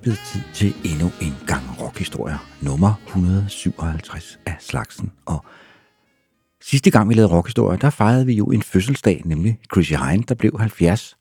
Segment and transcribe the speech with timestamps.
[0.00, 2.38] Det blevet tid til endnu en gang rockhistorier.
[2.60, 5.12] Nummer 157 af slagsen.
[5.26, 5.44] Og
[6.62, 10.34] sidste gang vi lavede rockhistorier, der fejrede vi jo en fødselsdag, nemlig Chrissy Hine, der
[10.34, 11.16] blev 70.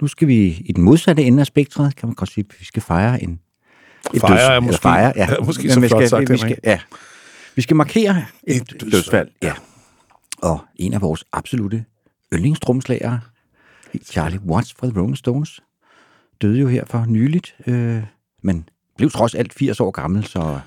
[0.00, 2.64] Nu skal vi i den modsatte ende af spektret, kan man godt sige, at vi
[2.64, 3.40] skal fejre en...
[4.14, 5.26] et Fejre døds- er måske- fejre, ja.
[5.34, 6.80] er måske så flot skal, sagt, vi, skal, ja.
[7.56, 8.90] Vi skal markere et, Et et dødsfald.
[8.92, 9.52] dødsfald, ja.
[10.38, 11.84] Og en af vores absolute
[12.32, 13.20] yndlingstrumslagere,
[14.04, 15.60] Charlie Watts fra The Rolling Stones,
[16.42, 18.02] døde jo her for nyligt, øh,
[18.42, 20.60] men blev trods alt 80 år gammel, så,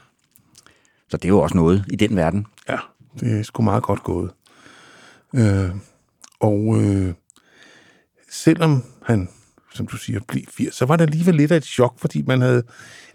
[1.09, 2.45] så det er jo også noget i den verden.
[2.69, 2.77] Ja,
[3.19, 4.31] det er sgu meget godt gået.
[5.35, 5.69] Øh,
[6.39, 7.13] og øh,
[8.31, 9.29] selvom han,
[9.73, 12.41] som du siger, blev 80, så var det alligevel lidt af et chok, fordi man
[12.41, 12.63] havde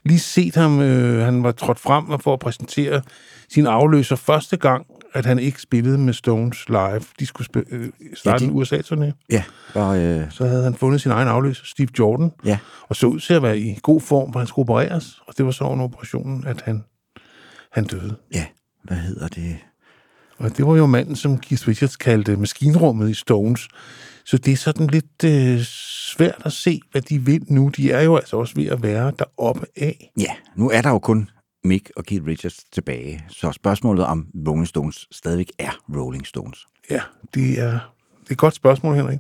[0.05, 3.03] lige set ham, øh, han var trådt frem for at præsentere
[3.49, 7.01] sin afløser første gang, at han ikke spillede med Stones live.
[7.21, 9.27] De skulle spille, øh, starte Ja, en de- USA-turné.
[9.31, 9.43] Ja,
[9.75, 12.59] og, øh, Så havde han fundet sin egen afløser, Steve Jordan, ja,
[12.89, 15.21] og så ud til at være i god form, hvor han skulle opereres.
[15.27, 16.85] Og det var så under operationen, at han,
[17.73, 18.17] han døde.
[18.35, 18.47] ja,
[18.85, 19.57] hvad hedder det?
[20.39, 23.69] Og det var jo manden, som Keith Richards kaldte maskinrummet i Stones.
[24.25, 25.61] Så det er sådan lidt øh,
[26.17, 27.69] svært at se, hvad de vil nu.
[27.77, 30.11] De er jo altså også ved at være deroppe af.
[30.21, 31.29] Ja, nu er der jo kun
[31.65, 36.67] Mick og Keith Richards tilbage, så spørgsmålet om Rolling Stones stadigvæk er Rolling Stones.
[36.91, 37.01] Ja,
[37.35, 37.71] det er,
[38.21, 39.19] det er et godt spørgsmål, Henrik.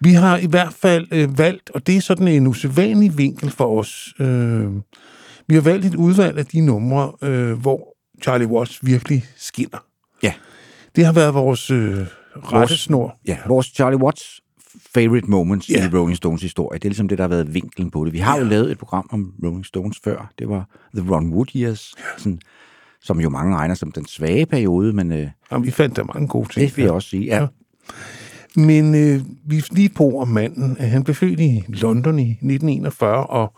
[0.00, 3.78] Vi har i hvert fald øh, valgt, og det er sådan en usædvanlig vinkel for
[3.80, 4.14] os.
[4.20, 4.72] Øh,
[5.46, 9.78] vi har valgt et udvalg af de numre, øh, hvor Charlie Watts virkelig skinner.
[10.22, 10.32] Ja,
[10.96, 13.18] Det har været vores øh, rettesnor.
[13.26, 14.40] ja vores Charlie Watts
[14.94, 15.86] favorite moments Ja.
[15.86, 16.78] i Rolling Stones historie.
[16.78, 18.12] Det er ligesom det, der har været vinklen på det.
[18.12, 20.30] Vi har jo lavet et program om Rolling Stones før.
[20.38, 22.40] Det var The Ron Wood Years, sådan,
[23.00, 26.28] som jo mange regner som den svage periode, men øh, Jamen, vi fandt der mange
[26.28, 26.68] gode ting.
[26.68, 27.24] det vil jeg også sige.
[27.24, 27.46] Ja,
[28.56, 30.76] Men øh, vi lige på om manden.
[30.78, 33.52] at Han blev født i London i 1941, og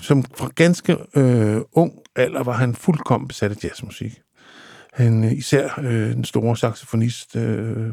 [0.00, 4.20] som fra ganske øh, ung alder var han fuldkommen besat af jazzmusik.
[4.94, 7.86] Han, øh, især øh, den store saxofonist øh,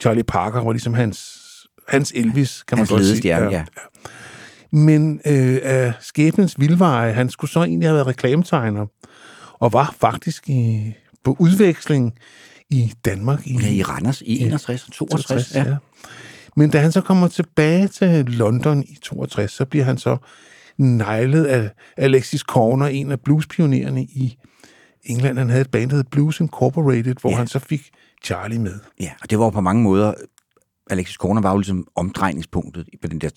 [0.00, 1.39] Charlie Parker var ligesom hans,
[1.88, 3.08] hans Elvis, kan man Hans godt sige.
[3.08, 3.64] ledestjerne, ja.
[4.72, 8.86] Men øh, af skæbnens vildveje, han skulle så egentlig have været reklametegner,
[9.52, 10.92] og var faktisk i,
[11.24, 12.12] på udveksling
[12.70, 15.54] i Danmark i ja i Randers i 61 og 62.
[15.54, 15.62] Ja.
[15.68, 15.76] ja.
[16.56, 20.16] Men da han så kommer tilbage til London i 62, så bliver han så
[20.78, 24.36] neglet af Alexis Corner, en af bluespionererne i
[25.04, 25.38] England.
[25.38, 27.34] Han havde et band, der hed Blues Incorporated, hvor Ja.
[27.34, 27.38] ja.
[27.38, 27.90] han så fik
[28.24, 28.74] Charlie med.
[29.00, 30.14] Ja, og det var på mange måder,
[30.90, 33.30] Alexis Korner var jo ligesom omdrejningspunktet på den der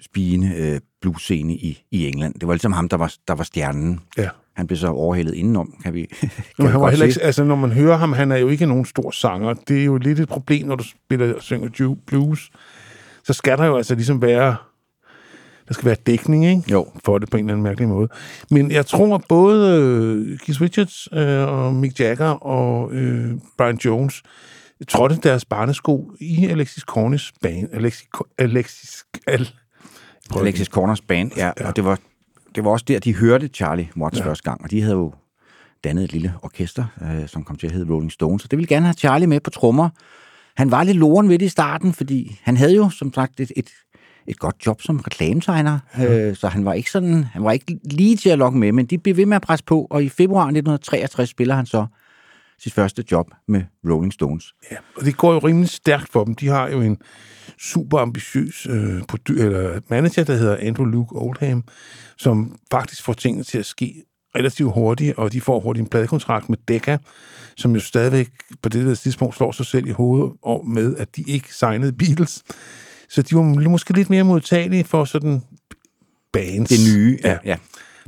[0.00, 2.34] spigende øh, blues-scene i, i England.
[2.34, 4.00] Det var ligesom ham, der var, der var stjernen.
[4.18, 4.28] Ja.
[4.56, 7.44] Han blev så overhældet indenom, kan vi, kan Men vi han var heller ikke, altså,
[7.44, 9.54] når man hører ham, han er jo ikke nogen stor sanger.
[9.54, 12.50] Det er jo lidt et problem, når du spiller og synger blues.
[13.24, 14.56] Så skal der jo altså ligesom være...
[15.68, 16.62] Der skal være dækning, ikke?
[16.70, 16.86] Jo.
[17.04, 18.08] For det på en eller anden mærkelig måde.
[18.50, 23.76] Men jeg tror, at både øh, Keith Richards øh, og Mick Jagger og øh, Brian
[23.84, 24.22] Jones
[24.88, 27.68] trådte deres barnesko i Alexis Cornys band.
[27.72, 28.08] Alexis...
[28.38, 29.04] Alexis...
[29.26, 29.50] Al,
[30.30, 30.42] Prøv.
[30.42, 31.68] Alexis Corners band, ja, ja.
[31.68, 31.98] og det var,
[32.54, 34.24] det var også der, de hørte Charlie Watts ja.
[34.24, 35.12] første gang, og de havde jo
[35.84, 38.68] dannet et lille orkester, øh, som kom til at hedde Rolling Stones, så det ville
[38.68, 39.88] gerne have Charlie med på trommer.
[40.56, 43.52] Han var lidt loren ved det i starten, fordi han havde jo, som sagt, et,
[43.56, 43.70] et,
[44.26, 46.28] et godt job som reklametegner, ja.
[46.28, 48.86] øh, så han var ikke sådan, han var ikke lige til at lokke med, men
[48.86, 51.86] de blev ved med at presse på, og i februar 1963 spiller han så
[52.58, 54.44] sit første job med Rolling Stones.
[54.70, 56.34] Ja, og det går jo rimelig stærkt for dem.
[56.34, 56.98] De har jo en
[57.58, 61.64] super ambitiøs øh, eller manager, der hedder Andrew Luke Oldham,
[62.16, 64.04] som faktisk får tingene til at ske
[64.36, 66.98] relativt hurtigt, og de får hurtigt en pladekontrakt med Decca,
[67.56, 68.28] som jo stadigvæk
[68.62, 71.92] på det der tidspunkt slår sig selv i hovedet og med, at de ikke signede
[71.92, 72.42] Beatles.
[73.08, 75.42] Så de var måske lidt mere modtagelige for sådan
[76.32, 76.68] bands.
[76.68, 77.38] Det nye, ja.
[77.44, 77.56] ja.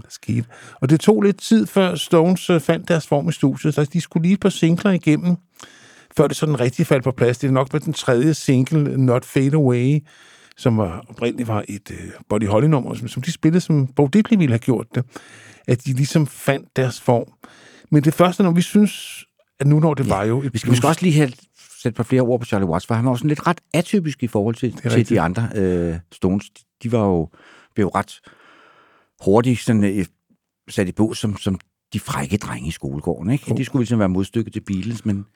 [0.03, 0.45] Der skete.
[0.81, 4.01] Og det tog lidt tid, før Stones øh, fandt deres form i studiet, så de
[4.01, 5.37] skulle lige et par singler igennem,
[6.17, 7.39] før det sådan rigtig faldt på plads.
[7.39, 9.99] Det er nok med den tredje single, Not Fade Away,
[10.57, 14.39] som var oprindeligt var et øh, Buddy Holly-nummer, som, som de spillede, som Bo Diddley
[14.39, 15.05] ville have gjort det,
[15.69, 17.33] at de ligesom fandt deres form.
[17.91, 19.25] Men det første, når vi synes,
[19.61, 20.43] at nu når det ja, var jo...
[20.43, 21.33] Et vi skal måske også lige have
[21.83, 24.23] sætte på flere ord på Charlie Watts, for han var også sådan lidt ret atypisk
[24.23, 26.51] i forhold til, til de andre øh, Stones.
[26.83, 27.29] De var jo,
[27.75, 28.21] blev jo ret
[29.25, 30.05] hurtigt sådan, øh,
[30.69, 31.59] sat i bås som, som
[31.93, 33.31] de frække drenge i skolegården.
[33.31, 33.51] Ikke?
[33.51, 33.57] Oh.
[33.57, 35.27] De skulle ligesom være modstykke til Beatles, men,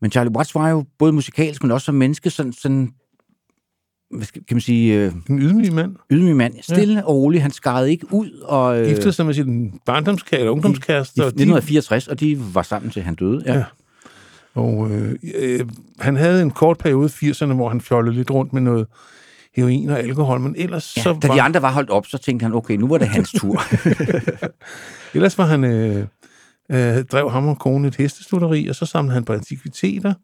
[0.00, 2.92] men Charlie Watts var jo både musikalsk, men også som menneske sådan, sådan
[4.10, 4.94] hvad skal, kan man sige...
[4.94, 5.96] Øh, en ydmyg mand.
[6.10, 6.54] Ydmyg mand.
[6.62, 7.02] Stille ja.
[7.02, 7.42] og rolig.
[7.42, 8.30] Han skarede ikke ud.
[8.30, 11.20] Og, øh, Giftede sig med sin barndomskæreste, ungdomskæreste.
[11.20, 13.42] I, i 1964, og de var sammen til han døde.
[13.46, 13.54] Ja.
[13.54, 13.64] ja.
[14.54, 15.60] Og øh, øh,
[15.98, 18.86] han havde en kort periode i 80'erne, hvor han fjollede lidt rundt med noget
[19.56, 21.34] heroin og alkohol, men ellers ja, så Da var...
[21.34, 23.62] de andre var holdt op, så tænkte han, okay, nu var det hans tur.
[25.14, 25.64] ellers var han...
[25.64, 26.06] Øh,
[26.72, 30.14] øh, drev ham og kone et hestestutteri, og så samlede han på antikviteter,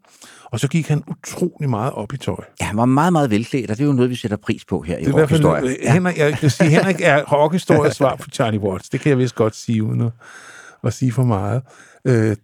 [0.44, 2.44] og så gik han utrolig meget op i tøj.
[2.60, 4.80] Ja, han var meget, meget velklædt, og det er jo noget, vi sætter pris på
[4.80, 5.76] her i rockhistorien.
[5.82, 5.92] Ja.
[5.92, 8.88] Henrik, jeg kan sige, Henrik er rockhistoriens svar på Charlie Watts.
[8.88, 10.12] Det kan jeg vist godt sige, uden at,
[10.84, 11.62] at sige for meget.
[12.04, 12.36] Øh,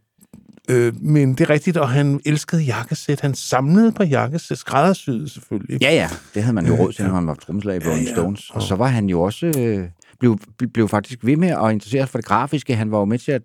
[0.69, 3.21] Øh, men det er rigtigt, og han elskede jakkesæt.
[3.21, 5.83] Han samlede på jakkesæt, skræddersyede selvfølgelig.
[5.83, 6.09] Ja, ja.
[6.35, 8.17] Det havde man jo råd til, når man var trommeslager i Rolling ja, ja.
[8.17, 8.51] Stones.
[8.51, 9.47] Og så var han jo også...
[9.59, 9.89] Øh,
[10.21, 10.39] blev,
[10.75, 12.77] blev faktisk ved med at interessere sig for det grafiske.
[12.77, 13.43] Han var jo med til at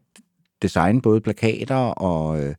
[0.61, 2.55] designe både plakater og øh,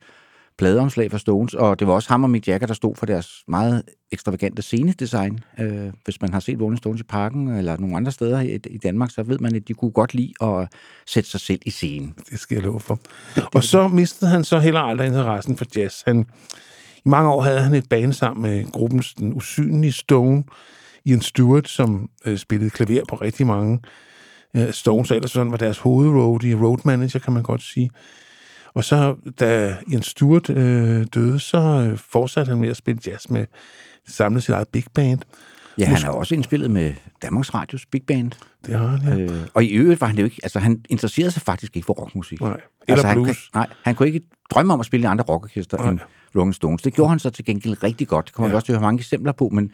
[0.58, 3.28] pladeomslag for Stones, og det var også ham og Mick Jagger, der stod for deres
[3.48, 3.82] meget
[4.12, 5.40] ekstravagante scenedesign.
[5.60, 8.78] Øh, hvis man har set Rolling Stones i parken eller nogle andre steder i, i
[8.78, 10.68] Danmark, så ved man, at de kunne godt lide at
[11.06, 12.14] sætte sig selv i scenen.
[12.30, 12.98] Det skal jeg love for.
[13.54, 16.02] Og så mistede han så heller aldrig interessen for jazz.
[16.06, 16.26] Han,
[16.96, 20.44] I mange år havde han et band sammen med gruppens Den Usynlige Stone,
[21.04, 23.80] Ian Stewart, som øh, spillede klaver på rigtig mange
[24.56, 27.90] øh, Stones, ellers sådan var deres hovedroadie, road manager, kan man godt sige.
[28.76, 33.28] Og så, da Jens Stewart øh, døde, så øh, fortsatte han med at spille jazz
[33.28, 33.46] med
[34.06, 35.20] samlet sit eget big band.
[35.78, 38.31] Ja, han har også indspillet med Danmarks Radios Big Band.
[38.67, 39.25] Det har han, ja.
[39.25, 40.37] Øh, og i øvrigt var han jo ikke...
[40.43, 42.40] Altså, han interesserede sig faktisk ikke for rockmusik.
[42.40, 43.50] Nej, eller altså, blues.
[43.55, 44.20] Han, nej, han kunne ikke
[44.50, 45.99] drømme om at spille i andre rockorkester end
[46.37, 46.82] Rolling Stones.
[46.82, 48.26] Det gjorde han så til gengæld rigtig godt.
[48.26, 48.52] Det kommer ja.
[48.52, 49.70] vi også til at have mange eksempler på, men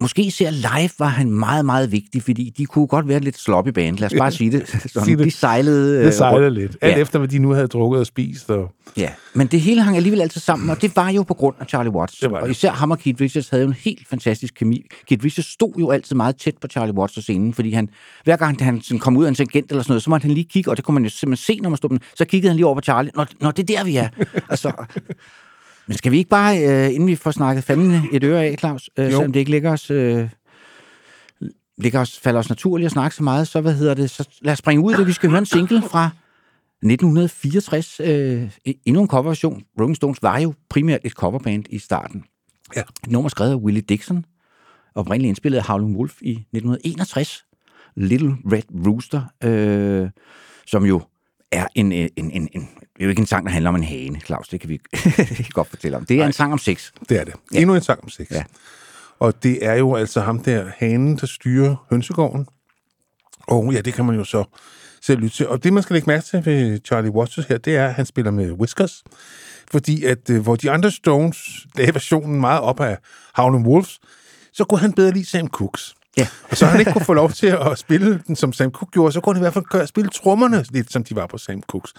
[0.00, 3.68] Måske især live var han meget, meget vigtig, fordi de kunne godt være lidt sloppy
[3.68, 3.98] band.
[3.98, 4.68] Lad os bare sige det.
[4.68, 5.24] Sådan, sige det.
[5.24, 5.98] De sejlede...
[5.98, 6.76] Det øh, sejlede lidt.
[6.80, 7.00] Alt ja.
[7.00, 8.50] efter, hvad de nu havde drukket og spist.
[8.50, 8.72] Og...
[8.96, 11.66] Ja, men det hele hang alligevel altid sammen, og det var jo på grund af
[11.66, 12.18] Charlie Watts.
[12.18, 12.38] Det det.
[12.38, 14.86] Og især ham og Keith Richards havde jo en helt fantastisk kemi.
[15.06, 17.88] Keith Richards stod jo altid meget tæt på Charlie Watts på scenen, fordi han,
[18.24, 20.34] hver gang han sådan kom ud af en tangent eller sådan noget, så måtte han
[20.34, 22.56] lige kigge, og det kunne man jo simpelthen se, når man stod Så kiggede han
[22.56, 23.12] lige over på Charlie.
[23.14, 24.08] Nå, nå det er der, vi er.
[24.50, 24.72] altså,
[25.88, 28.90] men skal vi ikke bare, øh, inden vi får snakket fandme et øre af, Claus,
[28.98, 29.90] øh, selvom det ikke ligger os...
[29.90, 30.28] Øh,
[31.78, 34.52] ligger os, falder os naturligt at snakke så meget, så hvad hedder det, så lad
[34.52, 35.06] os springe ud det.
[35.06, 36.10] Vi skal høre en single fra
[36.82, 38.00] 1964.
[38.00, 38.50] Øh,
[38.84, 39.62] endnu en coverversion.
[39.80, 42.24] Rolling Stones var jo primært et coverband i starten.
[42.76, 42.80] Ja.
[42.80, 44.24] Et nummer skrevet af Willie Dixon,
[44.94, 47.44] oprindeligt indspillet af Howlin' Wolf i 1961.
[47.96, 50.10] Little Red Rooster, øh,
[50.66, 51.02] som jo
[51.52, 53.84] er en, en, en, en, det er jo ikke en sang, der handler om en
[53.84, 54.80] hane, Claus, det kan vi
[55.50, 56.04] godt fortælle om.
[56.04, 56.90] Det er Nej, en sang om sex.
[57.08, 57.34] Det er det.
[57.54, 57.60] Ja.
[57.60, 58.30] Endnu en sang om sex.
[58.30, 58.44] Ja.
[59.18, 62.46] Og det er jo altså ham der, hanen, der styrer hønsegården.
[63.46, 64.44] Og ja, det kan man jo så
[65.02, 65.48] selv lytte til.
[65.48, 68.06] Og det, man skal lægge mærke til ved Charlie Watts her, det er, at han
[68.06, 69.04] spiller med Whiskers.
[69.70, 72.98] Fordi at, øh, hvor de andre Stones lagde versionen meget op af
[73.38, 74.00] Howlin' Wolves,
[74.52, 75.94] så kunne han bedre lide Sam Cooks.
[76.16, 76.26] Ja.
[76.50, 79.12] Og så han ikke kunne få lov til at spille den, som Sam Cooke gjorde,
[79.12, 81.94] så kunne han i hvert fald spille trommerne lidt, som de var på Sam Cooks.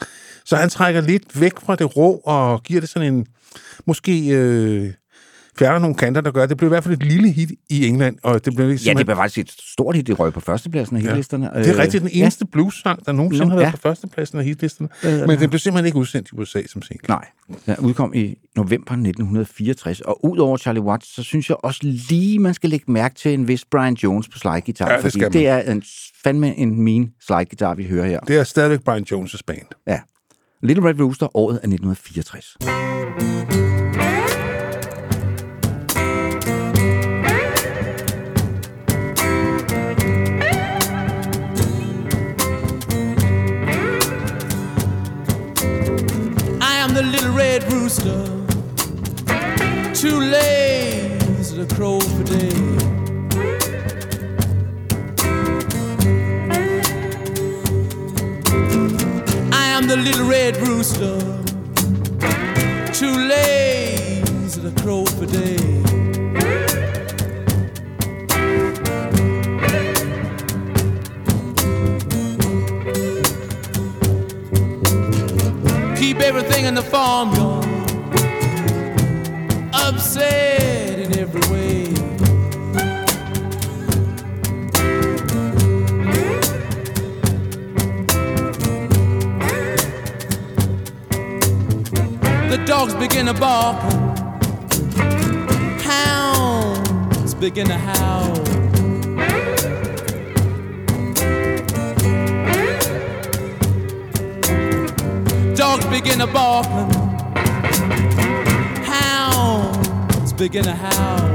[0.46, 3.28] Så han trækker lidt væk fra det rå og giver det sådan en,
[3.86, 4.94] måske øh,
[5.60, 8.18] fjerner nogle kanter, der gør, det blev i hvert fald et lille hit i England.
[8.24, 11.02] Og det blev ja, det blev faktisk et stort hit, det røg på førstepladsen af
[11.02, 11.50] hitlisterne.
[11.54, 11.60] Ja.
[11.60, 12.52] Det er rigtigt den eneste ja.
[12.52, 13.72] blues-sang, der nogensinde Nå, har været ja.
[13.72, 14.90] på førstepladsen af hitlisterne.
[15.04, 17.06] Øh, Men det blev simpelthen ikke udsendt i USA som single.
[17.08, 17.26] Nej,
[17.66, 20.02] den udkom i november 1964.
[20.02, 23.48] Og udover Charlie Watts, så synes jeg også lige, man skal lægge mærke til en
[23.48, 24.90] vis Brian Jones på slide-guitar.
[24.92, 25.84] Ja, det fordi det er en,
[26.24, 28.20] fandme en mean slide-guitar, vi hører her.
[28.20, 29.68] Det er stadigvæk Brian Jones' band.
[29.88, 30.00] Ja.
[30.64, 32.79] Little Red Rooster, året af 1964.
[47.60, 48.24] Red rooster,
[49.94, 52.50] too lazy to crow for day.
[59.52, 61.20] I am the little red rooster,
[62.94, 65.58] too lazy to crow for day.
[75.98, 77.49] keep everything in the farmyard
[80.00, 81.84] upset in every way.
[92.50, 93.76] The dogs begin to bark,
[95.82, 98.36] hounds begin to howl.
[105.56, 106.99] Dogs begin to bark.
[110.40, 111.30] Begin to howl.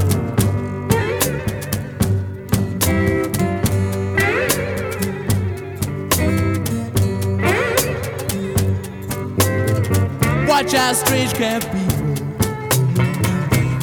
[10.47, 12.05] Watch out, strange camp people.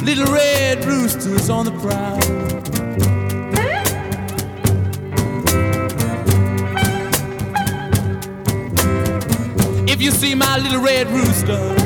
[0.03, 2.19] Little red roosters on the prowl.
[9.87, 11.82] If you see my little red rooster,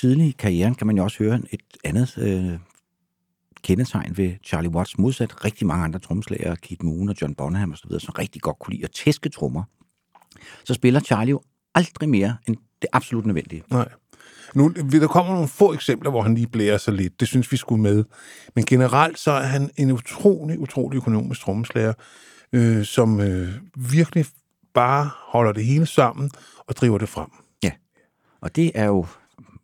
[0.00, 2.58] tidlig i karrieren kan man jo også høre et andet øh,
[3.62, 7.98] kendetegn ved Charlie Watts, modsat rigtig mange andre trommeslagere, Keith Moon og John Bonham osv.,
[7.98, 9.62] som rigtig godt kunne lide at tæske trommer.
[10.64, 11.40] Så spiller Charlie jo
[11.74, 13.62] aldrig mere end det absolut nødvendige.
[13.70, 13.88] Nej.
[14.54, 17.20] Nu, der kommer nogle få eksempler, hvor han lige blærer sig lidt.
[17.20, 18.04] Det synes vi skulle med.
[18.54, 21.92] Men generelt så er han en utrolig, utrolig økonomisk trommeslager,
[22.52, 24.26] øh, som øh, virkelig
[24.74, 26.30] bare holder det hele sammen
[26.66, 27.28] og driver det frem.
[27.62, 27.70] Ja,
[28.40, 29.06] og det er jo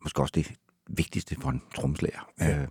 [0.07, 0.53] måske også det
[0.91, 2.29] vigtigste for en trommeslager.
[2.41, 2.59] Ja.
[2.61, 2.67] Øh,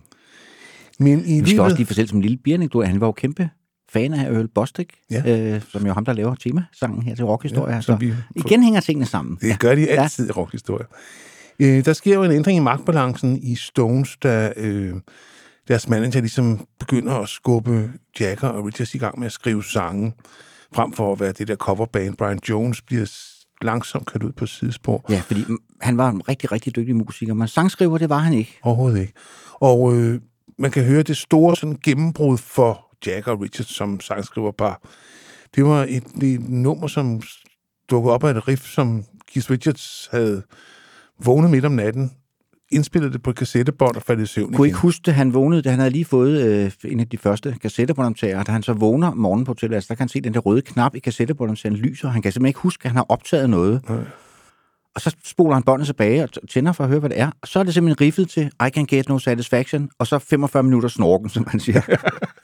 [0.98, 3.12] Men i vi skal livet, også lige fortælle som en lille bianekdote, han var jo
[3.12, 3.50] kæmpe
[3.92, 5.54] fan af Earl Bostic, Ja.
[5.54, 7.70] øh, som jo ham, der laver temasangen her til rockhistorie.
[7.70, 9.38] Ja, Ja, så vi- igen hænger tingene sammen.
[9.40, 10.86] det gør de altid i rockhistorie.
[11.60, 14.94] Øh, der sker jo en ændring i magtbalancen i Stones, da øh,
[15.68, 20.12] deres manager ligesom begynder at skubbe Jagger og Richards i gang med at skrive sange,
[20.74, 22.16] frem for at være det der coverband.
[22.16, 23.12] Brian Jones bliver
[23.62, 25.04] langsomt kørt ud på sidespor.
[25.10, 25.44] Ja, fordi
[25.80, 28.58] han var en rigtig, rigtig dygtig musiker, men sangskriver, det var han ikke.
[28.62, 29.12] Overhovedet ikke.
[29.52, 30.20] Og øh,
[30.58, 34.80] man kan høre det store sådan, gennembrud for Jagger og Richards som sangskriverpar.
[35.54, 37.20] Det var et, et nummer, som
[37.90, 40.42] dukkede op af et riff, som Keith Richards havde
[41.24, 42.10] vågnet midt om natten,
[42.72, 44.64] indspillede det på et kassettebånd og faldt i søvn Kunne igen.
[44.64, 47.56] ikke huske det, han vågnede, da han havde lige fået øh, en af de første
[47.62, 50.62] kassettebåndoptager, da han så vågner morgenen på tilværelsen, der kan han se den der røde
[50.62, 53.88] knap i kassettebåndoptageren lyser, han kan simpelthen ikke huske, at han har optaget noget.
[53.88, 53.98] Nej.
[54.96, 57.30] Og så spoler han båndet tilbage og tænder for at høre, hvad det er.
[57.42, 60.62] Og så er det simpelthen riffet til I Can Get No Satisfaction, og så 45
[60.62, 61.82] minutter snorken, som man siger.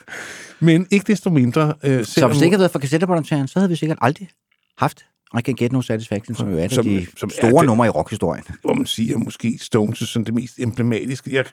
[0.65, 1.75] Men ikke desto mindre...
[1.85, 4.29] Øh, så hvis det ikke havde været for kassettebåndoptageren, så havde vi sikkert aldrig
[4.79, 5.05] haft
[5.39, 7.87] I Can Get No Satisfaction, som jo er Som- de som er store det- numre
[7.87, 8.45] i rockhistorien.
[8.63, 11.35] hvor man siger, måske Stones er sådan det mest emblematiske.
[11.35, 11.45] Jeg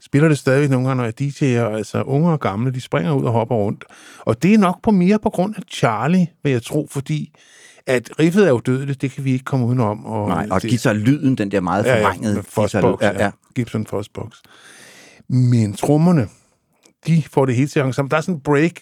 [0.00, 3.24] spiller det stadigvæk nogle gange, når jeg DJ'er, altså unge og gamle, de springer ud
[3.24, 3.84] og hopper rundt.
[4.18, 7.32] Og det er nok på mere på grund af Charlie, vil jeg tro, fordi
[7.86, 10.06] at riffet er jo dødeligt, det kan vi ikke komme udenom.
[10.06, 13.30] Og Nej, og det, guitar-lyden, den der meget ja, ja, forvrængede med Fossbox, ja, ja.
[13.54, 14.32] Gibson Fossbox.
[15.28, 16.28] Men trommerne,
[17.06, 18.10] de får det hele til at sammen.
[18.10, 18.72] Der er sådan en break,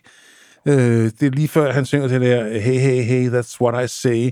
[0.66, 3.88] øh, det er lige før han synger det der, hey, hey, hey, that's what I
[3.88, 4.30] say,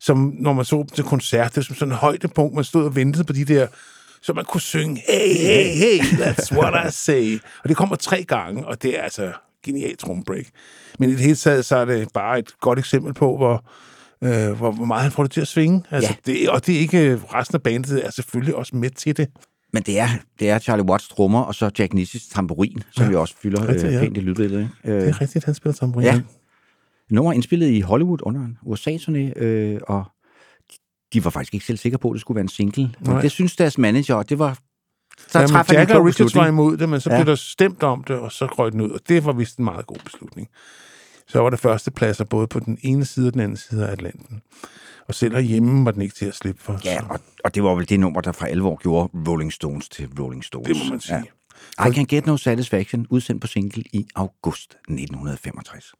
[0.00, 2.84] som når man så dem til koncert, det er som sådan et højdepunkt, man stod
[2.84, 3.66] og ventede på de der,
[4.22, 7.38] så man kunne synge, hey, hey, hey, that's what I say.
[7.62, 9.32] Og det kommer tre gange, og det er altså
[9.64, 10.44] genialt trommebreak.
[10.98, 13.64] Men i det hele taget, så er det bare et godt eksempel på, hvor,
[14.24, 15.82] øh, hvor, meget han får det til at svinge.
[15.90, 16.32] Altså, Ja.
[16.32, 19.28] det, og det er ikke, resten af bandet er selvfølgelig også med til det.
[19.72, 20.08] Men det er,
[20.38, 23.68] det er Charlie Watts trommer, og så Jack Nissis tamburin, som Ja, jo også fylder
[23.68, 24.00] rigtigt, øh, ja.
[24.00, 24.60] pænt i lydbilledet.
[24.84, 24.98] ikke?
[24.98, 26.06] Det Øh, er rigtigt, han spiller tamburin.
[26.06, 26.20] Ja.
[27.10, 30.04] nummer indspillet i Hollywood under en USA-turné, øh, og
[31.12, 32.82] de var faktisk ikke selv sikre på, at det skulle være en single.
[33.00, 33.20] Men Nej.
[33.20, 34.58] det synes deres manager, og det var...
[35.28, 37.16] Så Jamen, træffer Jack og Richards var imod det, men så Ja.
[37.16, 39.64] blev der stemt om det, og så røg den ud, og det var vist en
[39.64, 40.48] meget god beslutning.
[41.26, 44.40] så var der førstepladser både på den ene side og den anden side af Atlanten.
[45.08, 46.80] Og selv herhjemme var den ikke til at slippe for.
[46.84, 50.08] Ja, og, og det var vel det nummer, der fra alvor gjorde Rolling Stones til
[50.20, 50.66] Rolling Stones.
[50.68, 51.22] det må man sige.
[51.80, 51.86] Ja.
[51.88, 55.92] I Can Get No Satisfaction, udsendt på single i august 1965.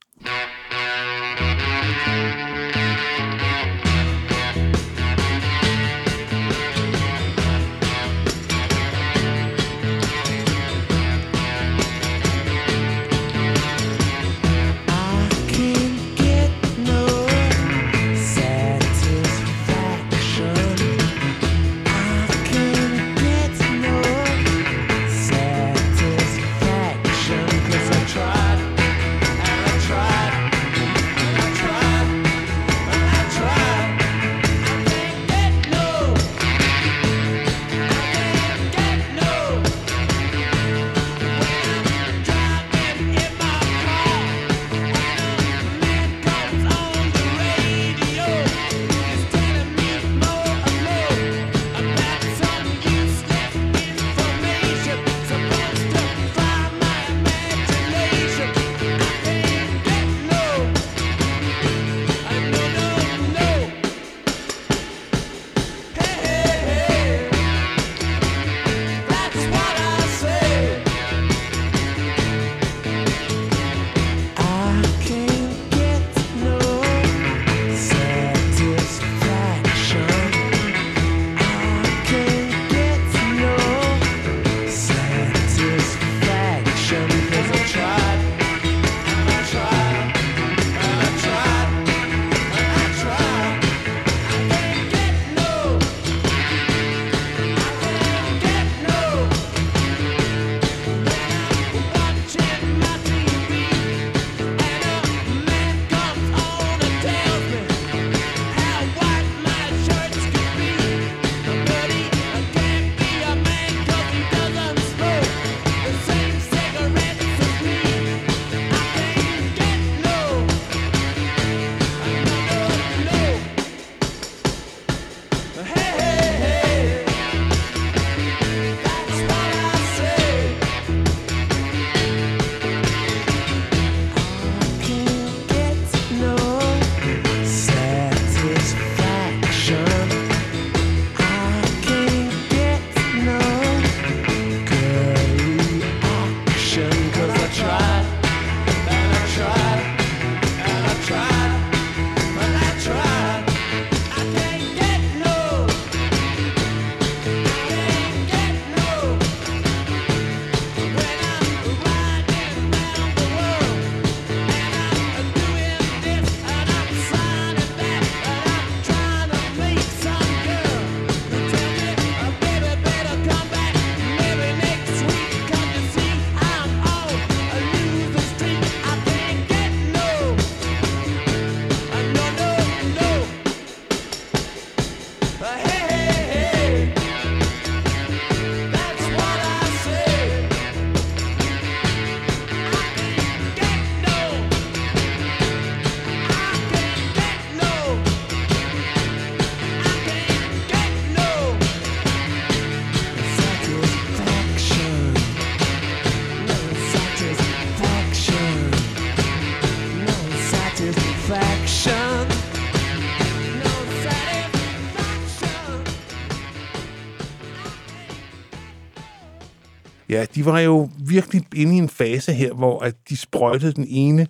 [220.38, 224.27] de var jo virkelig inde i en fase her, hvor at de sprøjtede den ene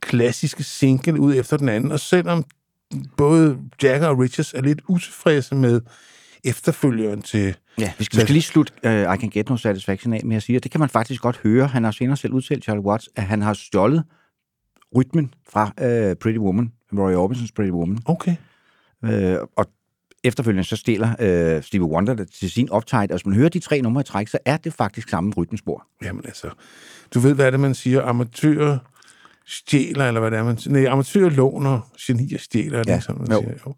[0.00, 2.44] klassiske single ud efter den anden, og selvom
[3.16, 5.80] både Jagger og Richards er lidt utilfredse med
[6.44, 7.56] efterfølgeren til...
[7.78, 10.36] Ja, vi skal, vi skal lige slutte uh, I Can Get No Satisfaction af med
[10.36, 11.66] at sige, at det kan man faktisk godt høre.
[11.66, 14.04] Han har senere selv udtalt, Charlie Watts, at han har stjålet
[14.96, 17.98] rytmen fra uh, Pretty Woman, Roy Orbisons Pretty Woman.
[18.04, 18.36] Okay.
[19.02, 19.66] Uh, og
[20.24, 23.10] efterfølgende så stiller uh, Stevie Wonder det til sin optaget.
[23.10, 25.86] Og hvis man hører de tre numre i træk, så er det faktisk samme rytmespor.
[26.02, 26.50] Jamen altså,
[27.14, 28.02] du ved, hvad er det, man siger?
[28.02, 28.78] Amatører
[29.46, 30.72] stjæler, eller hvad det er, man siger?
[30.72, 33.40] Nej, amatører låner, genier stjæler, er det Ja, ikke sådan, man jo.
[33.40, 33.54] siger?
[33.66, 33.74] Jo.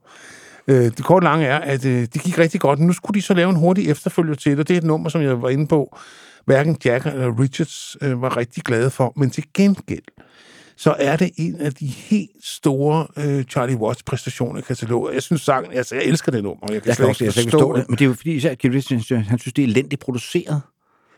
[0.68, 2.78] Øh, det korte lange er, at øh, det gik rigtig godt.
[2.78, 5.08] Nu skulle de så lave en hurtig efterfølger til det, og det er et nummer,
[5.08, 5.98] som jeg var inde på,
[6.44, 9.12] hverken Jagger eller Richards øh, var rigtig glade for.
[9.16, 10.02] Men til gengæld,
[10.76, 15.14] så er det en af de helt store øh, Charlie Watts præstationer i kataloget.
[15.14, 16.66] Jeg synes sangen, altså jeg elsker det nummer.
[16.72, 17.88] Jeg kan Jeg slet kan også ikke jeg kan ikke forstå forstå det.
[17.88, 18.74] Men det er jo fordi, især Keith
[19.28, 20.62] han synes, det er elendigt produceret.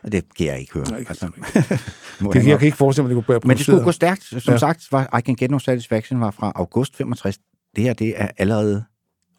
[0.03, 0.85] Og det kan jeg ikke høre.
[0.89, 1.79] Nej, altså, det
[2.21, 3.83] må Det, jeg kan ikke forestille mig, at det kunne være Men det skulle gå
[3.83, 4.23] produceret.
[4.23, 4.43] stærkt.
[4.43, 4.57] Som Ja.
[4.57, 7.37] sagt, var I Can Get No Satisfaction var fra august 65.
[7.75, 8.83] Det her, det er allerede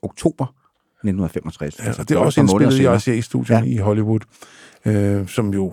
[0.02, 0.46] oktober
[1.04, 1.78] 1965.
[1.78, 3.59] Ja, og det er også indspillet i RCA-studiet ja.
[3.61, 3.64] Ja.
[3.64, 4.20] i Hollywood,
[4.85, 5.72] øh, som jo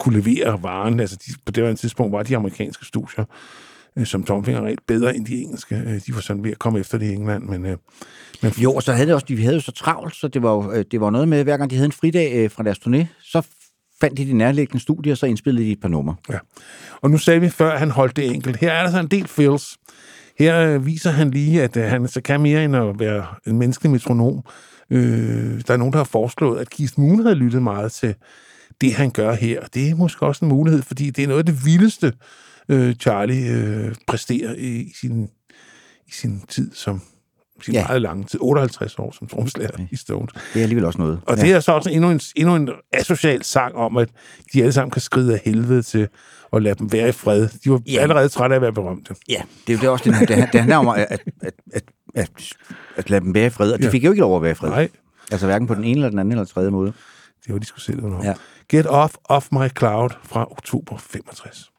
[0.00, 1.00] kunne levere varen.
[1.00, 3.24] Altså, de, på det her tidspunkt var de amerikanske studier,
[3.96, 5.74] øh, som tomfinger rent bedre end de engelske.
[5.74, 7.76] Øh, de var sådan ved at komme efter det i England, men, øh,
[8.42, 10.52] men Jo, og så havde det også, de havde jo så travlt, så det var
[10.52, 13.42] jo det var noget med, hver gang de havde en fridag fra deres turné, så
[14.00, 16.14] fandt de de nærliggende studier, så indspillede de et par numre.
[16.30, 16.38] Ja.
[17.00, 18.56] Og nu sagde vi før, at han holdt det enkelt.
[18.56, 19.76] Her er der så en del fills.
[20.38, 24.42] Her viser han lige, at han så kan mere end at være en menneskelig metronom.
[24.90, 28.14] Øh, der er nogen, der har foreslået, at Keith Moon havde lyttet meget til
[28.80, 29.60] det, han gør her.
[29.74, 32.12] Det er måske også en mulighed, fordi det er noget af det vildeste,
[32.68, 35.24] øh, Charlie øh, præsterer i sin,
[36.08, 37.02] i sin tid som
[37.62, 37.86] sin ja.
[37.86, 38.40] Meget lange tid.
[38.42, 40.32] 58 år som tromslager i Stones.
[40.32, 41.20] Det er alligevel også noget.
[41.26, 41.42] Og ja.
[41.42, 44.08] det er så også endnu en, endnu en asocial sang om, at
[44.52, 46.08] de alle sammen kan skride af helvede til
[46.52, 47.48] at lade dem være i fred.
[47.64, 48.00] De var ja.
[48.00, 49.14] Allerede trætte af at være berømte.
[49.28, 51.82] Ja, det er jo det også, det, det, det handler om at, at, at, at,
[52.14, 52.30] at,
[52.96, 53.90] at lade dem være i fred, og de Ja.
[53.90, 54.70] fik jo ikke lov at være i fred.
[54.70, 54.88] Nej,
[55.32, 56.92] Altså hverken på den ene eller den anden eller tredje måde.
[57.46, 58.22] Det var de skulle selv om.
[58.22, 58.34] Ja.
[58.70, 61.70] Get Off Off My Cloud fra oktober 65.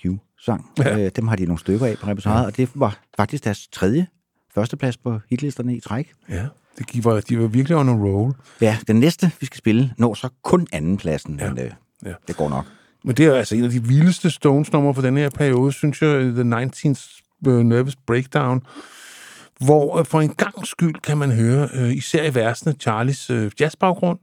[0.00, 0.70] Fuck You-sang.
[0.78, 0.88] Ja.
[0.98, 1.04] Ja.
[1.04, 2.46] Øh, dem har de nogle stykker af på repertoiret, ja.
[2.46, 4.06] og det var faktisk deres tredje
[4.54, 6.12] førsteplads på hitlisterne i træk.
[6.28, 6.46] Ja,
[6.78, 8.34] det de var, de var virkelig on a roll.
[8.60, 11.44] Ja, den næste, vi skal spille, når så kun andenpladsen, Ja.
[11.44, 11.50] ja.
[11.52, 11.70] men øh,
[12.04, 12.08] Ja.
[12.08, 12.14] ja.
[12.28, 12.64] det går nok.
[13.04, 16.10] Men det er altså en af de vildeste Stones-numre for den her periode, synes jeg,
[16.20, 17.20] The 19th
[17.62, 18.60] Nervous Breakdown,
[19.60, 23.50] hvor øh, for en gang skyld kan man høre, øh, især i versene, Charlies øh,
[23.60, 24.18] jazzbaggrund.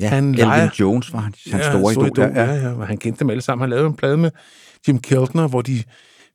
[0.00, 2.06] Ja, Han Elvin leger- Jones var hans, hans store idol.
[2.06, 2.24] idol.
[2.34, 2.68] Ja, ja.
[2.70, 2.84] ja.
[2.84, 3.62] Han kendte dem alle sammen.
[3.62, 4.30] Han lavede en plade med
[4.88, 5.82] Jim Keltner, hvor de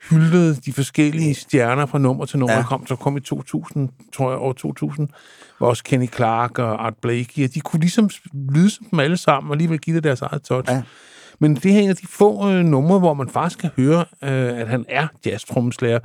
[0.10, 2.56] hyldede de forskellige stjerner fra nummer til nummer.
[2.56, 2.64] Ja.
[2.64, 5.10] Kom, så kom i 2000, tror jeg, år 2000,
[5.58, 8.10] hvor også Kenny Clark og Art Blakey, og de kunne ligesom
[8.54, 10.72] lyde som dem alle sammen, og alligevel give det deres eget touch.
[10.72, 10.82] Ja.
[11.40, 14.00] Men det her er en af de få øh, numre, hvor man faktisk kan høre,
[14.00, 16.00] øh, at han er jazztrommeslager.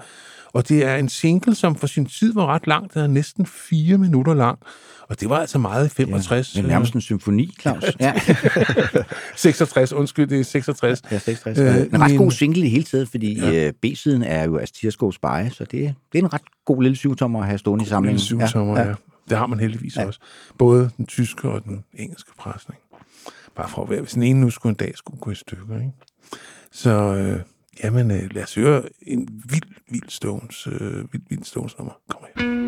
[0.52, 2.94] Og det er en single, som for sin tid var ret lang.
[2.94, 4.58] Den er næsten fire minutter lang.
[5.08, 6.52] Og det var altså meget i 65.
[6.52, 7.84] Det er nærmest en symfoni, Claus.
[8.00, 8.12] Ja,
[9.36, 11.02] 66, undskyld, det er 66.
[11.10, 11.58] ja 66.
[11.58, 13.66] Øh, Øh, en ret men- god single i hele taget, fordi ja.
[13.66, 15.70] øh, B-siden er jo Astirskos Beje, så det,
[16.12, 18.16] det er en ret god lille syvtommer at have stående i samlingen.
[18.16, 18.94] Lille syvtommer, ja, ja.
[19.30, 20.06] Det har man heldigvis ja.
[20.06, 20.20] også.
[20.58, 22.80] Både den tyske og den engelske presning.
[23.56, 25.76] Bare for at være, hvis den ene nu skulle en dag skulle gå i stykker.
[25.76, 25.90] Ikke?
[26.72, 27.40] Så øh,
[27.84, 31.94] jamen, øh, lad os høre en vild, vild Stones, øh, vild, vild Stones nummer.
[32.08, 32.65] Kom her.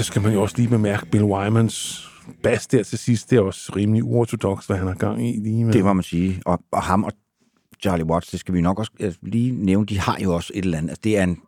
[0.00, 2.08] Så skal man jo også lige bemærke Bill Wymans
[2.42, 3.30] bas der til sidst.
[3.30, 5.72] Det er også rimelig uortodox, hvad han har gang i lige med.
[5.72, 6.42] Det må man sige.
[6.46, 7.12] Og, og ham og
[7.82, 10.64] Charlie Watts, det skal vi nok også altså, lige nævne, de har jo også et
[10.64, 10.90] eller andet.
[10.90, 11.38] Altså, det er en,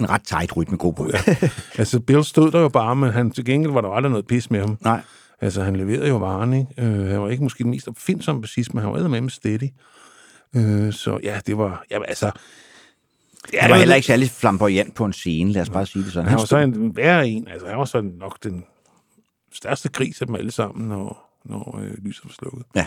[0.00, 1.04] en ret tight rytmegruppe.
[1.12, 1.48] Ja.
[1.78, 4.50] Altså, Bill stod der jo bare, men han, til gengæld var der aldrig noget pis
[4.50, 4.78] med ham.
[4.80, 5.02] Nej,
[5.40, 6.66] Altså, han leverede jo varen, ikke?
[6.78, 9.68] Øh, han var ikke måske den mest opfindsomme bassist, men han var med steady.
[10.56, 11.84] Øh, så ja, det var...
[11.90, 12.30] Ja, altså,
[13.60, 16.24] Han var heller ikke særlig flamboyant på en scene, lad os bare sige det sådan.
[16.24, 17.48] Han Han var så en værre en.
[17.48, 18.64] Altså, han var så nok den
[19.52, 22.62] største gris af dem alle sammen, når, når øh, lyset var slukket.
[22.74, 22.86] Ja.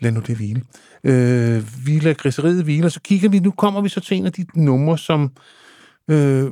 [0.00, 0.62] Lad nu det hvile.
[1.04, 4.26] Øh, vi lader griseriet hvile, og så kigger vi, nu kommer vi så til en
[4.26, 5.32] af de numre, som
[6.10, 6.50] øh,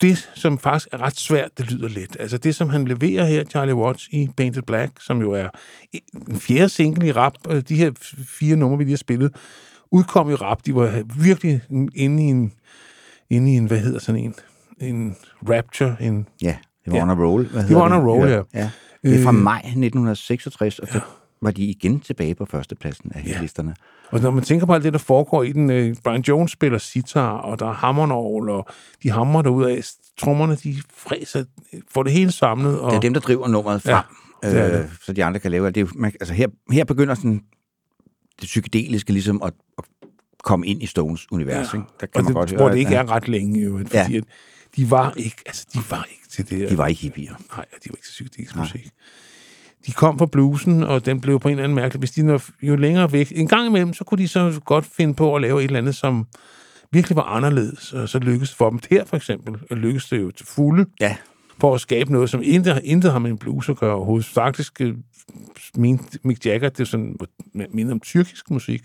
[0.00, 2.16] det, som faktisk er ret svært, det lyder let.
[2.20, 5.48] Altså det, som han leverer her, Charlie Watts, i Painted Black, som jo er
[6.28, 7.90] en fjerde single i rap, øh, de her
[8.28, 9.34] fire numre, vi lige har spillet,
[9.90, 10.58] udkom i rap.
[10.66, 11.60] De var virkelig
[11.94, 12.52] inde i en,
[13.30, 14.34] inde i en hvad hedder sådan en,
[14.80, 15.16] en
[15.48, 17.02] rapture, en Ja, det var Ja.
[17.02, 17.46] on a roll.
[17.46, 18.42] Hvad Det var on a roll, ja.
[18.54, 18.70] ja.
[19.02, 21.00] Det er fra Øh, maj 1966, og så
[21.42, 23.40] var de igen tilbage på førstepladsen af Ja.
[23.40, 23.74] listerne.
[24.10, 26.78] Og når man tænker på alt det, der foregår i den, øh, Brian Jones spiller
[26.78, 28.66] sitar, og der er hammernål, og
[29.02, 29.80] de hammer derud af,
[30.18, 31.44] trommerne, de fræser,
[31.90, 32.80] får det hele samlet.
[32.80, 34.04] Og, Det er dem, der driver nummeret frem,
[34.42, 34.90] Ja, øh, det.
[35.02, 35.74] så de andre kan lave alt.
[35.74, 35.80] det.
[35.82, 37.40] er Man, altså her, her begynder sådan
[38.40, 39.84] det psykedeliske ligesom at, at
[40.44, 41.72] komme ind i Stones univers.
[41.74, 41.78] Ja.
[41.78, 41.88] Ikke?
[42.00, 43.78] Der kan og man det, godt høre, hvor det at- ikke er ret længe, jo,
[43.78, 44.18] fordi Ja.
[44.18, 44.24] at
[44.76, 46.70] de var ikke, altså, de var ikke til det.
[46.70, 47.30] De var ikke hippier.
[47.56, 48.88] Nej, de var ikke til psykedelisk musik.
[49.86, 51.98] De kom fra bluesen, og den blev på en eller anden mærkelig...
[51.98, 53.32] Hvis de når jo længere væk...
[53.36, 55.94] En gang imellem, så kunne de så godt finde på at lave et eller andet,
[55.94, 56.26] som
[56.92, 58.80] virkelig var anderledes, og så lykkedes det for dem.
[58.90, 61.16] Her for eksempel lykkedes det jo til fulde Ja,
[61.60, 64.26] for at skabe noget, som intet, intet har med en blues at gøre overhovedet.
[64.26, 64.94] Faktisk øh,
[65.76, 67.16] mente Mick Jagger, det er sådan,
[67.70, 68.82] minder om tyrkisk musik.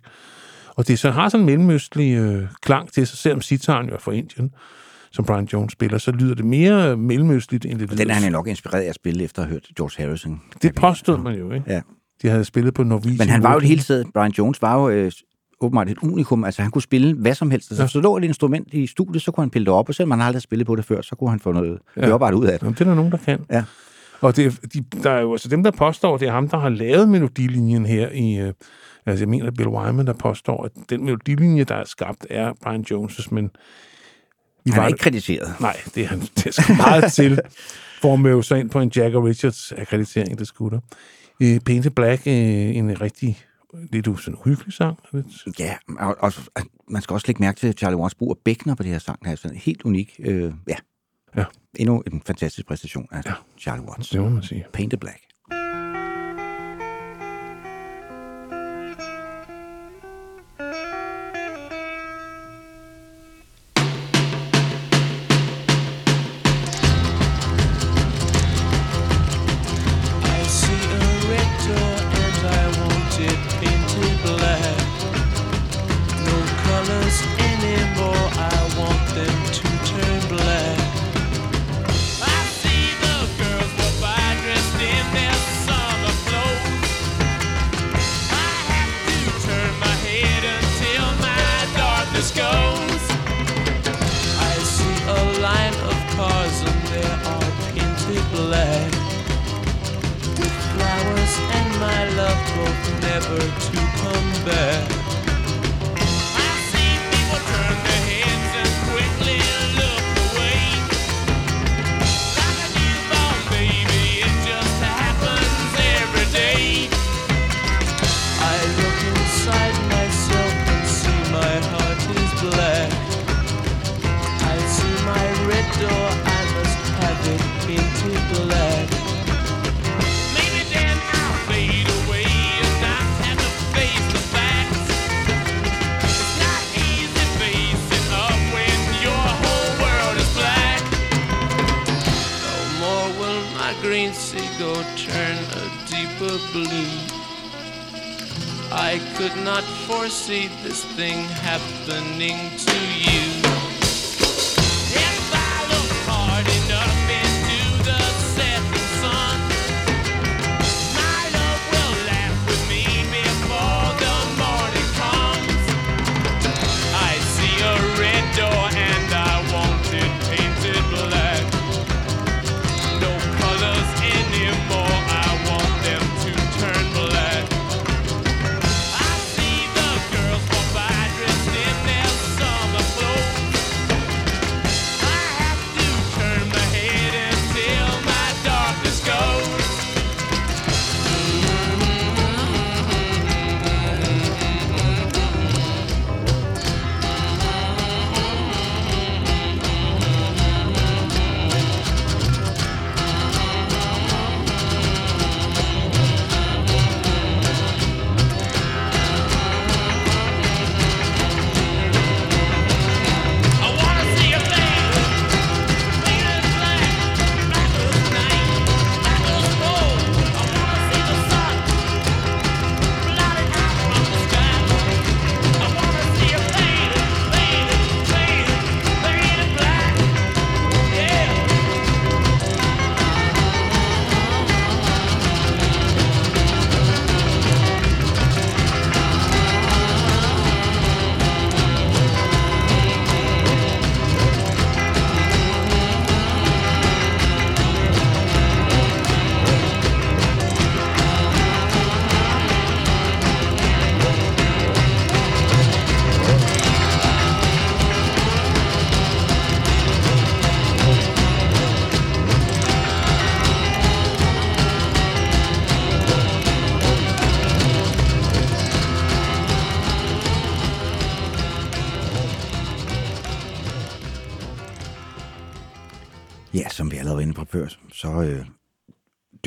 [0.76, 4.00] Og det så har sådan en mellemøstlig øh, klang til sig, selvom sitaren jo er
[4.00, 4.52] fra Indien,
[5.12, 8.30] som Brian Jones spiller, så lyder det mere mellemøstligt, end det den er han jo
[8.30, 10.42] nok inspireret af at spille efter at have hørt George Harrison.
[10.62, 11.72] Det påstod man jo, ikke?
[11.74, 11.82] Ja.
[12.22, 13.16] De havde spillet på Norwegian.
[13.18, 13.68] Men han var jo et Wood.
[13.70, 15.12] hele taget, Brian Jones var jo øh,
[15.62, 17.72] åbenbart et unikum, altså han kunne spille hvad som helst.
[17.72, 17.88] Altså, Ja.
[17.88, 20.20] så lå et instrument i studiet, så kunne han pille det op, og selvom han
[20.22, 22.06] aldrig havde spillet på det før, så kunne han få noget ja.
[22.06, 22.62] hørbart ud af det.
[22.62, 23.40] Jamen, det er der nogen, der kan.
[23.52, 23.64] Ja.
[24.22, 26.58] Og det, er- de, der er jo altså dem, der påstår, det er ham, der
[26.58, 28.36] har lavet melodilinjen her i...
[28.38, 28.54] Øh,
[29.06, 32.86] altså, jeg mener, Bill Wyman, der påstår, at den melodilinje, der er skabt, er Brian
[32.92, 33.50] Jones' men...
[34.66, 35.54] Vi Han er var- ikke kritiseret.
[35.60, 37.40] Nej, det er han det skal meget til
[38.02, 40.82] for at møve sig ind på en Jagger Richards akkreditering, det skulle der.
[41.56, 42.34] Øh, Painted Black, øh,
[42.76, 43.38] en rigtig
[43.92, 45.00] lidt sådan uhyggelig sang.
[45.14, 45.60] Lidt.
[45.60, 46.34] Ja, og, og
[46.90, 49.24] man skal også lægge mærke til Charlie Watts brug af bækkener på det her sang.
[49.24, 50.20] Det er sådan helt unik.
[50.20, 50.76] Øh, ja.
[51.38, 51.46] Ja.
[51.76, 53.34] Endnu en fantastisk præstation af Ja.
[53.60, 54.10] Charlie Watts.
[54.10, 54.66] Det må man sige.
[54.74, 55.20] Painted Black.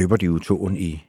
[0.05, 1.03] Døber de jo togen i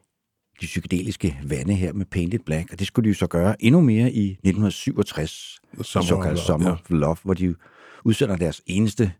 [0.61, 3.81] de psykedeliske vande her med Painted Black, og det skulle de jo så gøre endnu
[3.81, 6.73] mere i 1967, Summer Summer of såkaldt Love, Summer ja.
[6.73, 7.55] of Love, hvor de
[8.03, 9.11] udsender deres eneste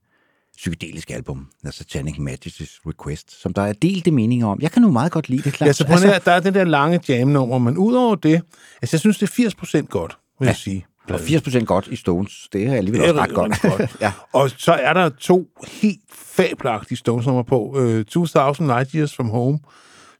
[0.57, 4.59] psykedeliske album, The Satanic Majesty's Request, som der er delte meninger om.
[4.61, 5.67] Jeg kan nu meget godt lide det, klart.
[5.67, 8.41] Ja, så på altså, der er det der lange jam-nummer, men udover det,
[8.81, 10.49] altså jeg synes, det er 80% godt, vil ja.
[10.49, 10.85] jeg sige.
[11.09, 13.91] Og 80% godt i Stones, det er alligevel Det er også ret godt.
[14.01, 14.11] ja.
[14.33, 17.75] Og så er der to helt fabelagtige Stones-nummer på.
[17.79, 19.59] Øh, 2000 Light Years From Home,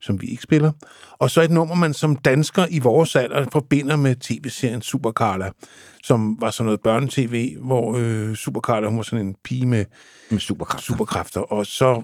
[0.02, 0.72] som vi ikke spiller.
[1.20, 5.50] Og så et nummer, man som dansker i vores alder forbinder med tv-serien Super Carla,
[6.04, 9.86] som var sådan noget børnetv, hvor øh, Super Carla, hun var sådan en pige med
[10.30, 10.84] Med superkraft.
[10.84, 11.40] superkræfter.
[11.42, 12.04] Og så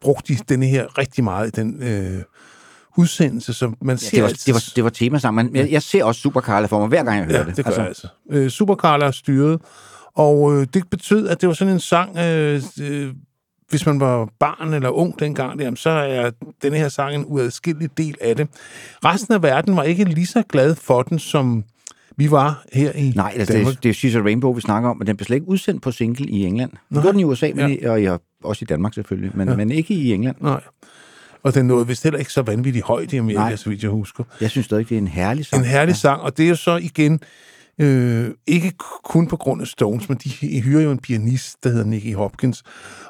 [0.00, 2.22] brugte de denne her rigtig meget i den øh,
[2.98, 5.82] udsendelse, som man ser Det var, altid- det, var, det var temasang, men jeg, jeg
[5.82, 7.56] ser også Super Carla for mig, hver gang jeg hører Ja, det.
[7.56, 7.80] det gør altså.
[7.80, 8.06] jeg altså.
[8.30, 9.60] Øh, Super Carla er styret,
[10.14, 13.12] og øh, det betød, at det var sådan en sang, øh, øh,
[13.70, 16.30] hvis man var barn eller ung dengang, jamen, så er
[16.62, 18.48] denne her sang en uadskillelig del af det.
[19.04, 21.64] Resten af verden var ikke lige så glad for den, som
[22.16, 23.74] vi var her i Nej, altså, Danmark.
[23.74, 25.90] det, det er a Rainbow, vi snakker om, men den blev slet ikke udsendt på
[25.92, 26.70] single i England.
[26.70, 28.08] Det gjorde den i USA, men i, og i,
[28.44, 29.56] også i Danmark selvfølgelig, men, ja.
[29.56, 30.36] men ikke i England.
[30.40, 30.60] Nej.
[31.42, 33.56] Og den nåede vist heller ikke så vanvittigt højt i Amerika, Nej.
[33.56, 34.24] så vidt jeg husker.
[34.40, 35.62] Jeg synes stadig, det er en herlig sang.
[35.62, 37.20] En herlig sang, og det er jo så igen,
[37.80, 38.72] øh, ikke
[39.04, 42.62] kun på grund af Stones, men de hyrer jo en pianist, der hedder Nicky Hopkins.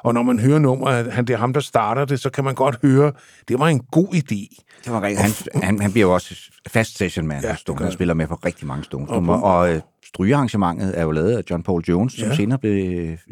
[0.03, 2.55] Og når man hører nummeret, han, det er ham, der starter det, så kan man
[2.55, 3.11] godt høre,
[3.47, 4.63] det var en god idé.
[4.85, 5.21] Det var rigtigt.
[5.53, 6.35] Han, han, han bliver jo også
[6.67, 7.81] fast session man Ja, ja, Stones.
[7.81, 9.09] Han spiller med på rigtig mange Stones.
[9.09, 12.29] Og Og, øh, strygearrangementet er jo lavet af John Paul Jones, som Ja.
[12.29, 12.35] ja.
[12.35, 12.73] senere blev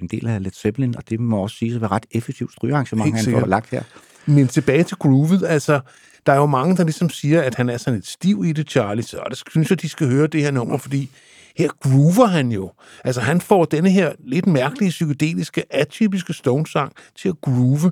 [0.02, 3.16] en del af Led Zeppelin, og det må også sige at være ret effektivt strygearrangement,
[3.16, 3.84] han får lagt her.
[4.28, 5.80] Men tilbage til groovet, altså,
[6.26, 8.70] der er jo mange, der ligesom siger, at han er sådan lidt stiv i det,
[8.70, 11.10] Charlie, så det synes jeg, de skal høre det her nummer, fordi
[11.58, 12.72] her groover han jo.
[13.04, 17.92] Altså, han får denne her lidt mærkelige, psykedeliske, atypiske Stones-sang til at groove.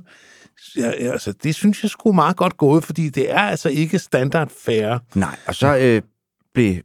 [0.78, 4.52] Ja, altså, det synes jeg skulle meget godt gået, fordi det er altså ikke standard
[4.66, 5.00] færre.
[5.16, 6.02] Nej, og så øh,
[6.54, 6.76] blev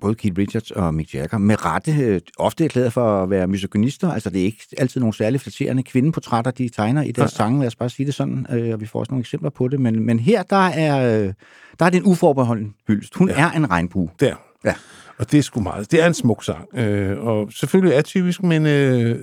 [0.00, 4.12] både Keith Richards og Mick Jagger med rette øh, ofte erklæret for at være misogynister.
[4.12, 7.66] Altså, det er ikke altid nogle særligt flatterende kvindeportrætter, de tegner i deres sange, lad
[7.66, 9.80] os bare sige det sådan, øh, og vi får også nogle eksempler på det.
[9.80, 11.32] Men, men her, der er, øh,
[11.78, 13.14] der er det en uforbeholden hyldest.
[13.14, 13.34] Hun ja.
[13.40, 14.08] er en regnbue.
[14.20, 14.34] Der.
[14.64, 14.74] Ja.
[15.18, 15.90] Og det er sgu meget.
[15.90, 16.78] Det er en smuk sang.
[16.78, 19.18] Øh, og selvfølgelig atypisk, men øh,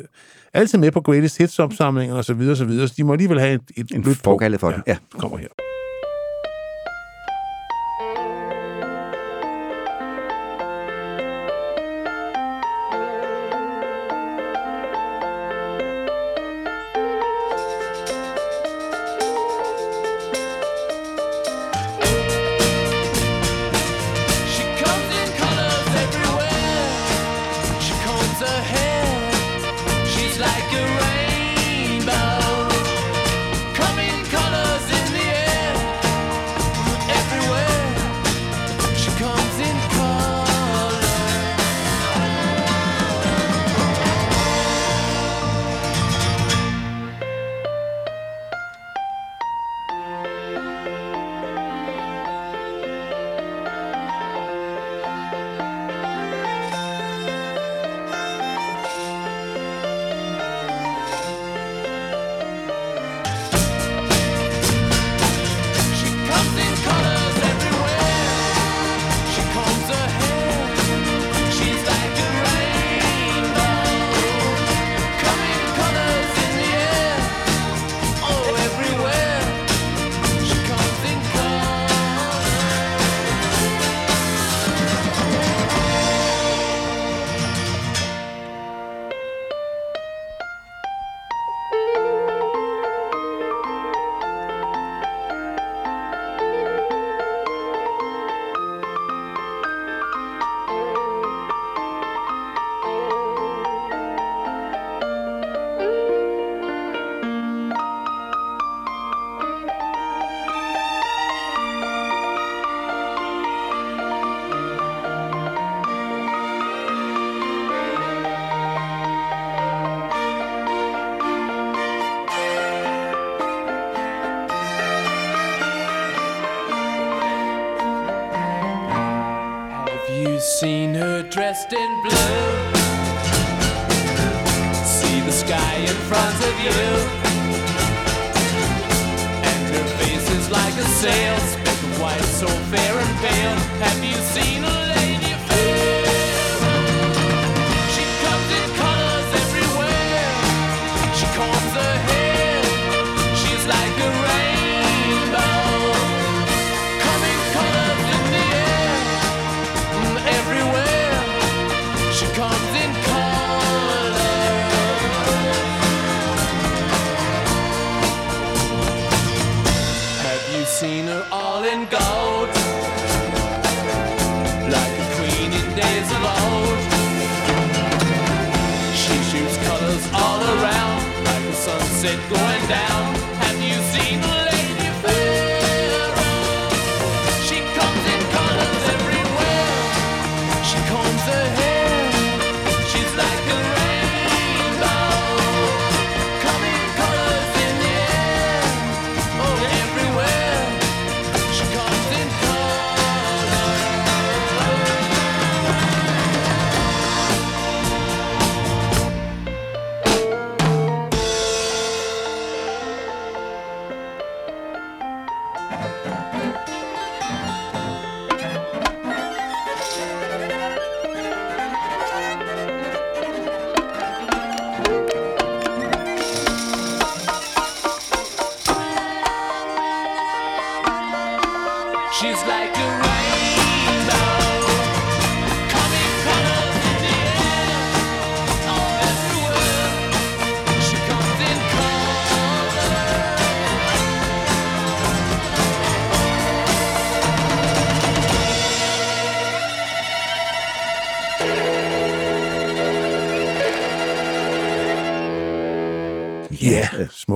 [0.53, 2.87] altid med på Greatest Hits-opsamlinger og så videre, så videre.
[2.87, 4.97] Så de må alligevel have et, et En forkaldet for ja, den, ja.
[5.11, 5.47] det kommer her.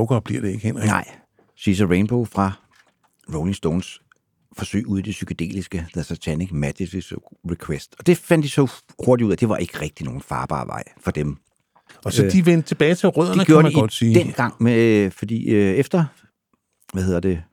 [0.10, 0.86] Smukkere bliver det ikke, Henrik.
[0.86, 1.05] Nej.
[1.60, 2.51] She's a Rainbow fra
[3.34, 4.01] Rolling Stones
[4.57, 7.12] forsøg ude i det psykedeliske, The Satanic Majesty's
[7.51, 7.95] Request.
[7.99, 8.72] Og det fandt de så
[9.05, 11.38] hurtigt ud af, at det var ikke rigtig nogen farbar vej for dem.
[12.05, 14.16] Og så de vendte tilbage til rødderne, De kan gjorde man det godt sige.
[14.16, 16.05] den gang, med, fordi øh, efter,
[16.93, 17.43] hvad hedder det,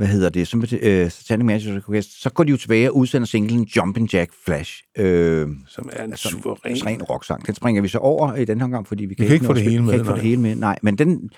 [0.00, 3.26] hvad hedder det, som, øh, Satanic Majesty's Request, så går de jo tilbage og udsender
[3.26, 4.82] singlen Jumpin' Jack Flash.
[4.98, 6.76] Øh, Som er en som suveræn.
[6.76, 7.46] en ren rocksang.
[7.46, 9.48] Den springer vi så over i den her gang, fordi vi kan, kan ikke nå
[9.48, 10.54] få det hele kan med, ikke få det hele med.
[10.56, 11.30] Nej, men den,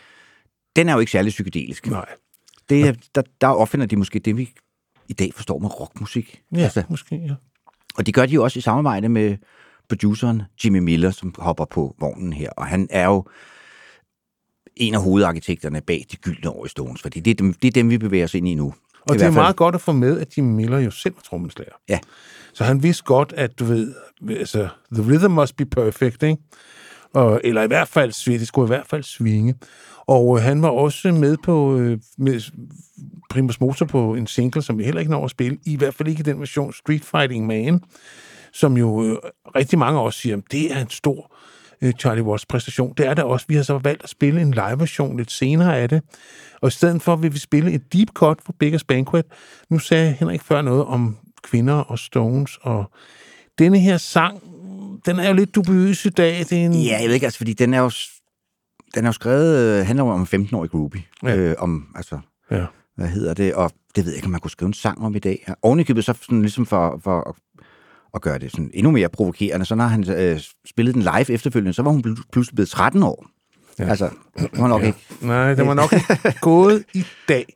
[0.76, 1.86] den er jo ikke særlig psykedelisk.
[1.90, 2.06] Nej.
[2.68, 4.50] Det, er- der, der opfinder de måske det, vi
[5.08, 6.40] i dag forstår med rockmusik.
[6.54, 6.82] Ja, altså.
[6.90, 7.34] måske, ja.
[7.96, 9.36] Og det gør de jo også i samarbejde med
[9.88, 12.50] produceren Jimmy Miller, som hopper på vognen her.
[12.50, 13.24] Og han er jo
[14.76, 17.72] en af hovedarkitekterne bag de gyldne år i Stones, fordi det er dem, det er
[17.72, 18.74] dem vi bevæger os ind i nu.
[19.08, 21.22] Og I det er meget godt at få med, at Jimmy Miller jo selv var
[21.22, 21.72] trommeslager.
[21.88, 21.98] Ja.
[22.52, 23.94] Så han vidste godt, at du ved,
[24.28, 26.36] altså, the rhythm must be perfect, ikke?
[27.14, 29.54] Og, eller i hvert fald, svi- det skulle i hvert fald svinge.
[30.06, 32.40] Og øh, han var også med på øh, med
[33.30, 36.08] Primus Motor på en single, som vi heller ikke når at spille, i hvert fald
[36.08, 37.80] ikke i den version Street Fighting Man,
[38.52, 39.16] som jo øh,
[39.56, 41.31] rigtig mange også siger, det er en stor
[41.82, 42.94] øh, Charlie Watts præstation.
[42.96, 43.46] Det er det også.
[43.48, 46.02] Vi har så valgt at spille en live-version lidt senere af det.
[46.62, 49.24] Og i stedet for vil vi spille et deep cut for Beggars Banquet.
[49.70, 52.84] Nu sagde Henrik før noget om kvinder og Stones, og
[53.58, 54.40] denne her sang,
[55.06, 56.38] den er jo lidt dubiøs i dag.
[56.38, 57.90] Det er en, Ja, jeg ved ikke, altså, fordi den er jo,
[58.94, 61.02] den er jo skrevet, øh, handler om en 15-årig groupie.
[61.22, 61.36] Ja.
[61.36, 62.18] Øh, om, altså,
[62.50, 62.64] Ja.
[62.96, 65.14] hvad hedder det, og det ved jeg ikke, om man kunne skrive en sang om
[65.16, 65.52] i dag.
[65.62, 67.34] Oven i købet så sådan, ligesom for, for at,
[68.14, 71.72] at gøre det sådan endnu mere provokerende, så når han øh, spillede den live efterfølgende,
[71.72, 73.26] så var hun pl- pludselig blevet 13 år.
[73.78, 73.84] Ja.
[73.84, 74.86] Altså, hun var nok ja.
[74.86, 74.98] ikke...
[75.20, 77.46] Nej, den var nok ikke gået i dag.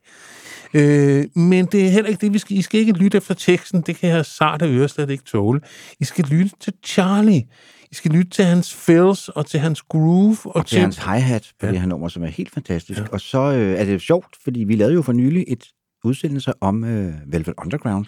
[0.75, 2.57] Øh, men det er heller ikke det, vi skal.
[2.57, 5.61] I skal ikke lytte efter teksten, det kan jeg sarte øre slet ikke tåle.
[6.01, 7.45] I skal lytte til Charlie.
[7.91, 10.37] I skal lytte til hans fills og til hans groove.
[10.45, 11.73] Og, Og til hans hi-hat på ja.
[11.73, 13.01] det her nummer, som er helt fantastisk.
[13.01, 13.05] Ja.
[13.13, 15.65] Og så øh, er det sjovt, fordi vi lavede jo for nylig et
[16.05, 18.07] udsendelse om øh, Velvet Underground.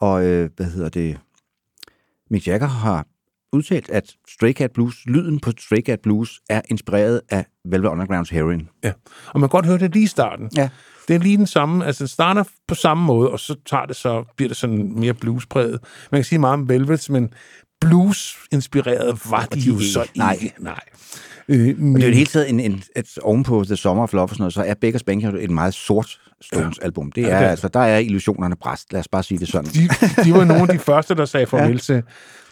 [0.00, 1.18] Og øh, hvad hedder det?
[2.30, 3.06] Mick Jagger har
[3.52, 8.30] udtalt, at Stray Cat Blues, lyden på Stray Cat Blues, er inspireret af Velvet Undergrounds
[8.30, 8.68] Heroin.
[8.84, 8.92] Ja.
[9.26, 10.50] Og man kan godt høre det lige i starten.
[10.56, 10.68] Ja.
[11.08, 13.96] Det er lige den samme, altså det starter på samme måde, og så tager det
[13.96, 15.78] så, bliver det sådan mere bluespræget.
[16.12, 17.32] Man kan sige meget om Velvets, men
[17.80, 19.84] blues-inspireret var de, de jo ikke.
[19.84, 20.32] så Nej.
[20.40, 20.54] ikke.
[20.58, 20.80] Nej.
[21.48, 24.02] Øh, men, Og det er jo det hele taget en, en, et, ovenpå The Summer
[24.02, 27.12] of Love og sådan noget, så er Beggars Banquet et meget sort Stones-album.
[27.12, 27.50] Det er, det er ja, det.
[27.50, 28.92] altså, der er illusionerne bræst.
[28.92, 29.70] Lad os bare sige det sådan.
[29.70, 29.88] de,
[30.24, 31.78] de var nogle af de første, der sagde farvel ja.
[31.78, 32.02] til,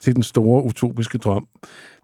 [0.01, 1.47] til den store utopiske drøm.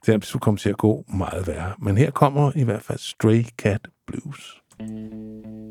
[0.06, 1.72] Det skulle komme til at gå meget værre.
[1.78, 4.60] Men her kommer i hvert fald Stray Cat Blues.
[4.80, 5.63] Yeah,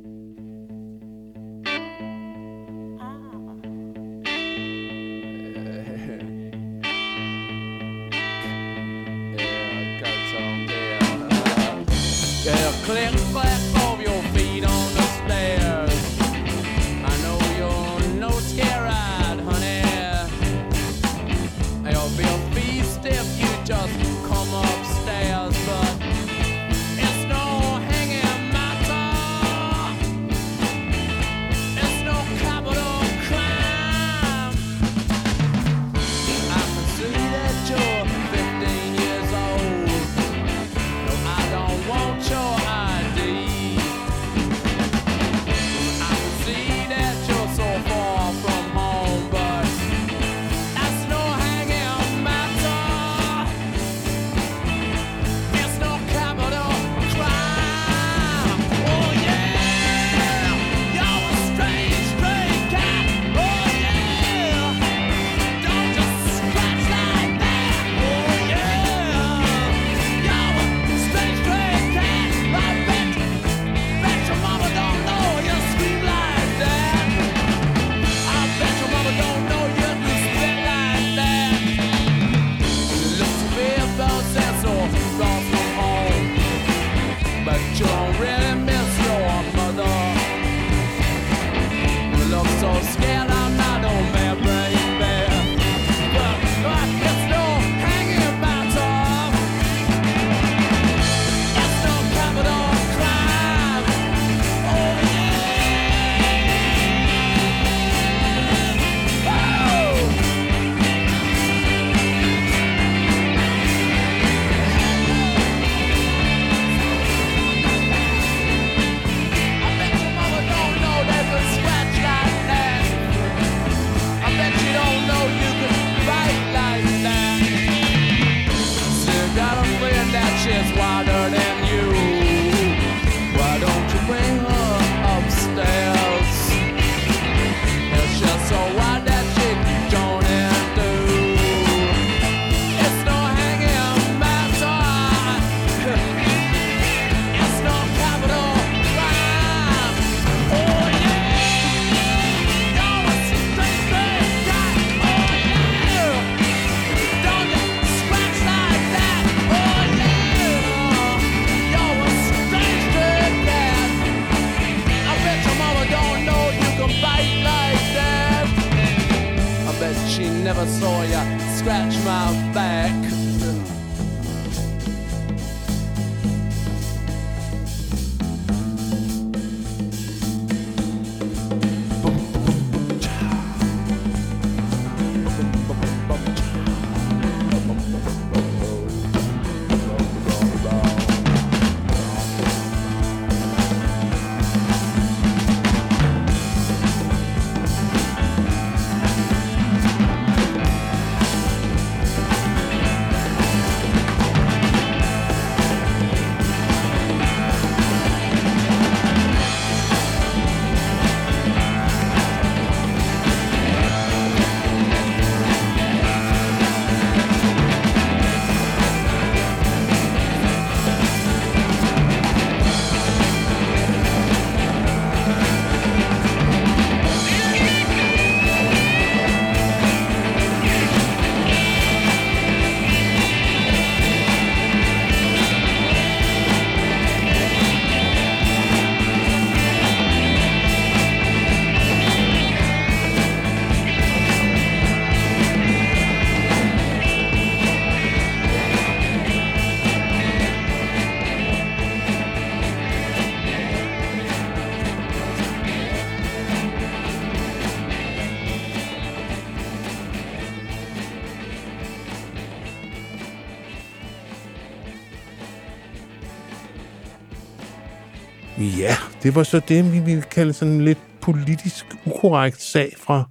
[269.24, 273.30] det var så det, vi ville kalde sådan en lidt politisk ukorrekt sag fra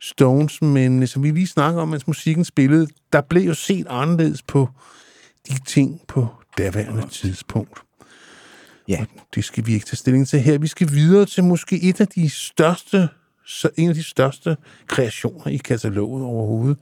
[0.00, 3.86] Stones, men øh, som vi lige snakker om, mens musikken spillede, der blev jo set
[3.90, 4.68] anderledes på
[5.48, 6.26] de ting på
[6.58, 7.82] daværende tidspunkt.
[8.88, 9.04] Ja,
[9.34, 10.58] Det skal vi ikke tage stilling til her.
[10.58, 13.08] Vi skal videre til måske et af de største,
[13.46, 14.56] så en af de største
[14.86, 16.78] kreationer i kataloget overhovedet.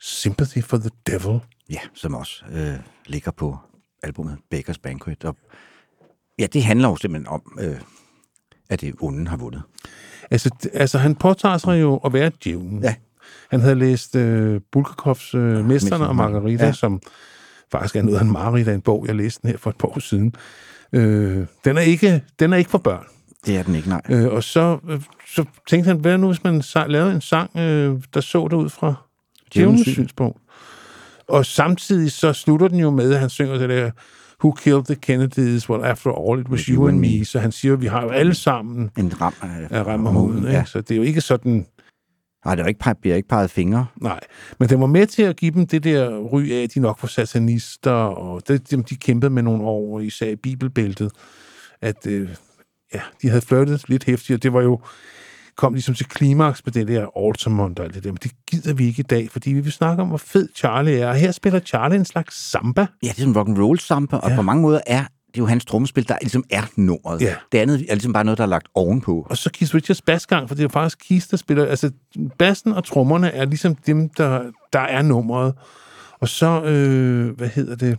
[0.00, 1.40] Sympathy for the Devil.
[1.70, 2.74] ja som også øh,
[3.06, 3.56] ligger på
[4.02, 5.24] albumet Baker's Banquet.
[5.24, 5.36] Og,
[6.38, 7.76] ja, det handler jo simpelthen om, øh,
[8.68, 9.62] at det onde har vundet.
[10.30, 12.82] Altså, altså han påtager sig jo at være djævlen.
[12.82, 12.94] Ja.
[13.50, 16.66] Han havde læst øh, Bulgakovs øh, Mesterne Mesterne og Margarita, ja.
[16.66, 16.72] ja.
[16.72, 17.00] som
[17.72, 19.04] faktisk er noget af en mareridt af en bog.
[19.06, 20.34] Jeg læste den her for et par år siden.
[20.92, 23.04] Øh, den, er ikke, den er ikke for børn.
[23.46, 24.00] Det er den ikke, nej.
[24.08, 27.96] Øh, og så, øh, så tænkte han, hvad nu, hvis man lavede en sang, øh,
[28.14, 28.94] der så det ud fra
[29.54, 29.92] djævnens syn.
[29.92, 30.38] synspunkt.
[31.28, 33.90] Og samtidig så slutter den jo med, at han synger det der,
[34.44, 35.68] Who killed the Kennedys?
[35.68, 37.24] Well, after all, it was you and me.
[37.24, 39.34] Så han siger, at vi har jo alle sammen En ram
[39.72, 40.38] af, om huden.
[40.38, 40.50] Ikke?
[40.50, 40.64] Ja.
[40.64, 41.66] Så det er jo ikke sådan,
[42.44, 43.86] Nej, det er jo ikke, bliver ikke peget fingre.
[43.96, 44.20] nej.
[44.60, 47.06] Men den var med til at give dem det der ry af, de nok var
[47.08, 51.12] satanister, og det, dem, de kæmpede med nogle år, især i bibelbæltet,
[51.80, 52.28] at øh,
[52.94, 54.80] ja, de havde flirtet lidt hæftigt, og det var jo,
[55.58, 58.74] kom ligesom til klimaks med det der Altamont og alt det der, men det gider
[58.74, 61.32] vi ikke i dag, fordi vi vil snakke om, hvor fed Charlie er, og her
[61.32, 62.86] spiller Charlie en slags samba.
[63.02, 64.36] Ja, det er and roll samba, og Ja.
[64.36, 67.20] på mange måder er det er jo hans trommespil, der ligesom er nummeret.
[67.20, 67.34] Ja.
[67.52, 69.26] Det andet er ligesom bare noget, der er lagt ovenpå.
[69.30, 71.90] Og så Keith Richards basgang, for det er jo faktisk Keith, der spiller, altså
[72.38, 74.42] bassen og trommerne er ligesom dem, der,
[74.72, 75.54] der er nummeret.
[76.20, 77.98] Og så, øh, hvad hedder det?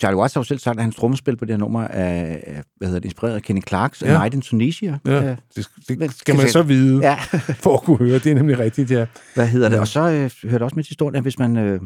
[0.00, 2.38] Charlie Watts har jo selv sagt, at hans trommespil på det her nummer er,
[2.76, 4.18] hvad hedder det, inspireret af Kenny Clarks Ja.
[4.18, 4.98] Night in Tunisia.
[5.06, 7.16] Ja, Øh, det, det skal man så vide, ja.
[7.64, 8.18] for at kunne høre.
[8.18, 9.06] Det er nemlig rigtigt, ja.
[9.34, 9.76] Hvad hedder det?
[9.76, 9.80] Ja.
[9.80, 10.10] Og så
[10.44, 11.80] øh, hørte også med til historien, at hvis man, øh,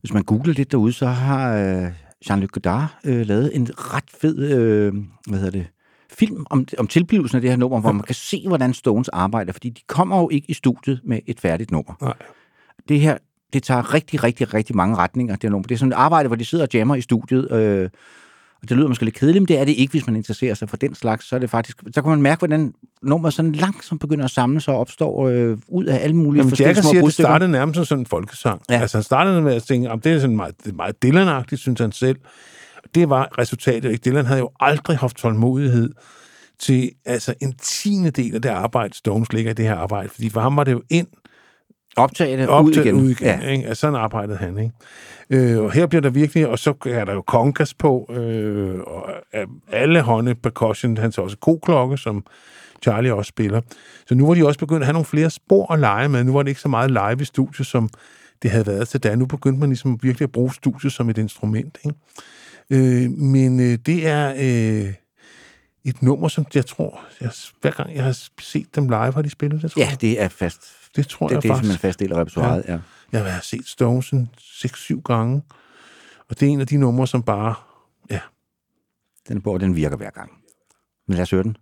[0.00, 1.86] hvis man googler lidt derude, så har øh,
[2.30, 4.94] Jean-Luc Godard øh, lavet en ret fed øh,
[5.28, 5.66] hvad hedder det,
[6.18, 9.52] film om, om tilblivelsen af det her nummer, hvor man kan se, hvordan Stones arbejder,
[9.52, 11.94] fordi de kommer jo ikke i studiet med et færdigt nummer.
[12.02, 12.14] Nej.
[12.88, 13.18] Det her,
[13.52, 15.66] det tager rigtig, rigtig, rigtig mange retninger, det nummer.
[15.66, 17.90] Det er sådan et arbejde, hvor de sidder og jammer i studiet, øh,
[18.62, 20.68] og det lyder måske lidt kedeligt, men det er det ikke, hvis man interesserer sig
[20.68, 21.28] for den slags.
[21.28, 24.60] Så er det faktisk, så kan man mærke, hvordan nummeret sådan langsomt begynder at samle
[24.60, 27.14] sig og opstår øh, ud af alle mulige Jamen, forskellige Jagger små siger, at det
[27.14, 28.62] startede nærmest som sådan en folkesang.
[28.70, 28.80] Ja.
[28.80, 31.56] Altså, han startede med at tænke, om det er sådan meget, det er meget Dylan-agtigt,
[31.56, 32.16] synes han selv.
[32.94, 33.90] Det var resultatet.
[33.90, 34.02] Ikke?
[34.10, 35.90] Dylan havde jo aldrig haft tålmodighed
[36.58, 40.08] til altså, en tiende del af det arbejde, Stones ligger i det her arbejde.
[40.08, 41.06] Fordi for ham var det jo ind,
[41.96, 42.94] Optage det, op ud igen.
[42.94, 43.26] ud igen.
[43.26, 43.48] Ja.
[43.48, 43.68] Ikke?
[43.68, 44.58] Altså, sådan arbejdede han.
[44.58, 44.72] Ikke?
[45.52, 49.10] Øh, og her bliver der virkelig, og så er der jo kongas på, øh, og
[49.72, 52.24] alle hånde percussion, han tager også koklokke, som
[52.82, 53.60] Charlie også spiller.
[54.06, 56.24] Så nu var de også begyndt at have nogle flere spor at lege med.
[56.24, 57.88] Nu var det ikke så meget live i studiet, som
[58.42, 59.14] det havde været til da.
[59.14, 61.78] Nu begyndte man ligesom virkelig at bruge studiet som et instrument.
[61.84, 61.98] Ikke?
[62.70, 64.94] Øh, men øh, det er øh,
[65.84, 67.30] et nummer, som jeg tror, jeg,
[67.60, 70.00] hver gang jeg har set dem live, har de spillet det, tror Ja, jeg.
[70.00, 70.66] det er fast.
[70.96, 71.66] Det tror Det, jeg det er faktisk.
[71.72, 72.72] simpelthen en fast del af repertoiret, ja.
[72.72, 72.78] ja.
[73.24, 75.42] Jeg har set Stones en 6-7 gange.
[76.28, 77.54] Og det er en af de numre, som bare...
[78.10, 78.20] Ja,
[79.28, 80.30] Den bog, den virker hver gang.
[81.08, 81.56] Men lad os høre den.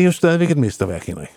[0.00, 1.28] Det er jo stadigvæk et mesterværk, Henrik.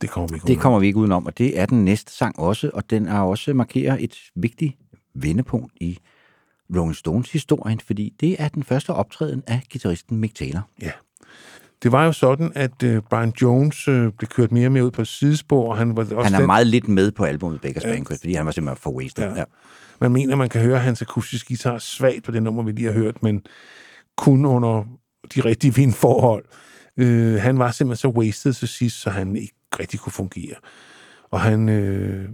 [0.00, 0.62] Det kommer vi ikke Det udenom.
[0.62, 3.54] kommer vi ikke udenom, og det er den næste sang også, og den er også
[3.54, 4.76] markerer et vigtigt
[5.14, 5.98] vendepunkt i
[6.76, 10.68] Rolling Stones historien, fordi det er den første optræden af gitarristen Mick Taylor.
[10.82, 10.90] Ja.
[11.82, 14.90] Det var jo sådan, at øh, Brian Jones øh, blev kørt mere og mere ud
[14.90, 17.84] på sidespor, og han var også Han er den, meget lidt med på albumet Beggars
[17.84, 19.24] Banquet, fordi han var simpelthen for wasted.
[19.24, 19.38] Ja.
[19.38, 19.44] Ja.
[20.00, 22.92] Man mener, man kan høre hans akustiske guitar svagt på det nummer, vi lige har
[22.92, 23.42] hørt, men
[24.16, 24.84] kun under
[25.34, 26.44] de rigtige vindforhold.
[26.96, 30.54] Øh, han var simpelthen så wasted til sidst, så han ikke rigtig kunne fungere.
[31.30, 32.28] Og han øh,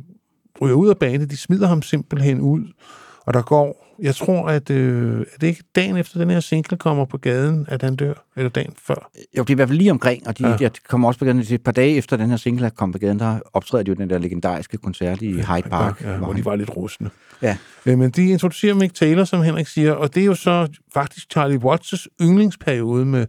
[0.61, 2.61] ryger ud af banen, de smider ham simpelthen ud,
[3.26, 6.76] og der går, jeg tror, at øh, er det ikke dagen efter den her single
[6.78, 9.11] kommer på gaden, at han dør, eller dagen før?
[9.38, 10.56] Jo, det er i hvert fald lige omkring, og de, Ja.
[10.61, 10.68] ja.
[10.68, 12.98] de kommer også på gaden, et par dage efter den her single er kommet på
[12.98, 16.02] gaden, der optræder de jo den der legendariske koncert i Hyde Park.
[16.02, 17.11] ja, hvor de var lidt rustne.
[17.42, 17.56] Ja.
[17.86, 21.30] Øh, Men de introducerer Mick Taylor, som Henrik siger, og det er jo så faktisk
[21.32, 23.26] Charlie Watts' yndlingsperiode med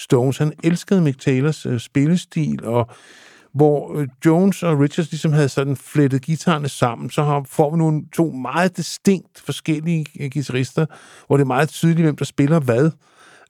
[0.00, 0.38] Stones.
[0.38, 2.90] Han elskede Mick Taylors øh, spillestil, og
[3.54, 7.78] hvor øh, Jones og Richards ligesom havde sådan flettet guitarerne sammen, så har, får vi
[7.78, 10.86] nogle to meget distinkt forskellige øh, guitarister,
[11.26, 12.90] hvor det er meget tydeligt, hvem der spiller hvad.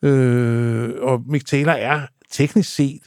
[0.03, 2.01] Øh, og Mick Taylor er
[2.33, 3.01] teknisk set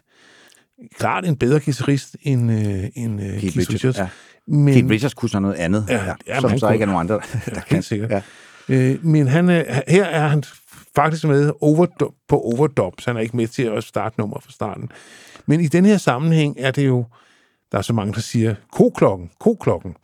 [1.00, 3.98] klart en bedre guitarist end, øh, end øh, Keith, Richards, Richards.
[3.98, 4.08] ja.
[4.48, 6.88] Men, Keith Richards kunne så noget andet, Ja, ja, ja, som så kunne- ikke er
[6.88, 7.16] nogen andre,
[7.46, 7.64] der kan.
[7.70, 8.12] Helt sikkert.
[8.12, 8.22] Ja.
[8.70, 10.44] Øh, men han, er, her er han
[10.96, 14.52] faktisk med overdub, på overdub, så han er ikke med til at starte nummer fra
[14.52, 14.90] starten.
[15.46, 17.06] Men i den her sammenhæng er det jo,
[17.72, 19.96] der er så mange, der siger, koklokken, koklokken.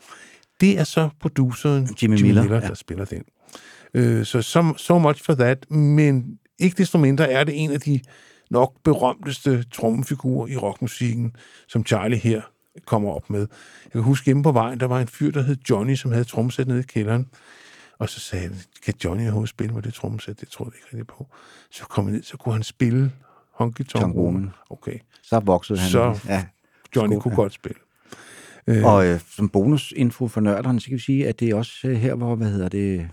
[0.62, 2.68] Det er så produceren Jimmy Jimmy Miller, Miller ja.
[2.68, 3.24] der spiller den.
[3.94, 7.80] Øh, så so, so much for that, men ikke desto mindre er det en af
[7.80, 8.00] de
[8.50, 11.36] nok berømteste trommefigurer i rockmusikken,
[11.68, 12.42] som Charlie her
[12.86, 13.40] kommer op med.
[13.84, 16.24] Jeg kan huske hjemme på vejen, der var en fyr, der hed Johnny, som havde
[16.26, 17.28] trommesæt nede i kælderen.
[18.00, 20.40] Og så sagde han, kan Johnny overhovedet spille med det trommesæt?
[20.42, 21.28] Det troede jeg ikke rigtig på.
[21.72, 23.12] Så kom jeg ned, så kunne han spille
[23.54, 24.50] Honky Tonk Woman.
[24.70, 25.90] Okay, Så voksede han.
[25.92, 26.46] Så- Ja.
[26.96, 27.36] Johnny Skål, kunne ja.
[27.36, 27.80] godt spille.
[28.68, 31.88] Øh, Og øh, som bonusinfo for nørderne, så kan vi sige, at det er også
[31.88, 33.08] øh, her, hvor, hvad hedder det,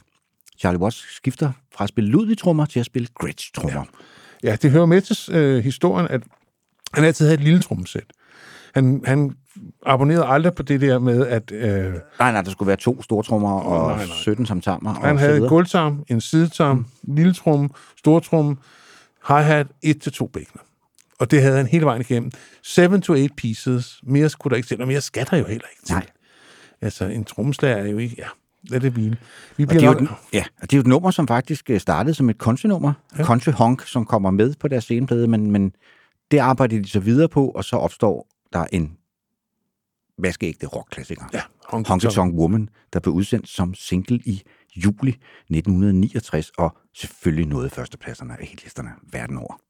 [0.59, 3.85] Charlie Watts skifter fra at spille Ludwig-trommer til at spille Gretsch-trommer.
[4.45, 4.51] Ja.
[4.51, 6.23] Ja, det hører med til øh, historien, at
[6.95, 8.05] han altid havde et lille trommesæt.
[8.75, 9.37] Han, han
[9.87, 13.23] abonnerede aldrig på det der med, at øh, Nej, nej, der skulle være to store
[13.23, 14.15] trommer og nej, nej.
[14.17, 14.95] 17 samtammer.
[14.95, 17.15] han og havde en gulvtarm, en sidetarm, mm.
[17.15, 18.57] lille tromme, stor tromme,
[19.29, 20.63] hi-hat, et til to bækkener.
[21.19, 22.31] Og det havde han hele vejen igennem.
[22.63, 24.01] Seven to eight pieces.
[24.03, 25.95] Mere skulle der ikke til, og mere skal der jo heller ikke til.
[25.95, 26.07] Nej.
[26.81, 28.15] Altså, en trommeslager er jo ikke...
[28.19, 28.27] Ja,
[28.71, 29.17] lad det hvile.
[29.57, 31.71] Vi Og bliver det, er jo, ja, og det er jo et nummer, som faktisk
[31.71, 32.93] øh, startede som et country-nummer.
[33.19, 33.25] Ja.
[33.25, 35.73] Country Honk, som kommer med på deres sceneplade, men, men
[36.31, 38.93] det arbejder de så videre på, og så opstår der en
[40.19, 41.25] vaskeægte rockklassiker.
[41.33, 42.15] ja, Honky Honky Tonk.
[42.15, 44.43] Tonk Woman, der blev udsendt som single i
[44.77, 49.61] juli 1969, og selvfølgelig nåede førstepladserne af hitlisterne verden over.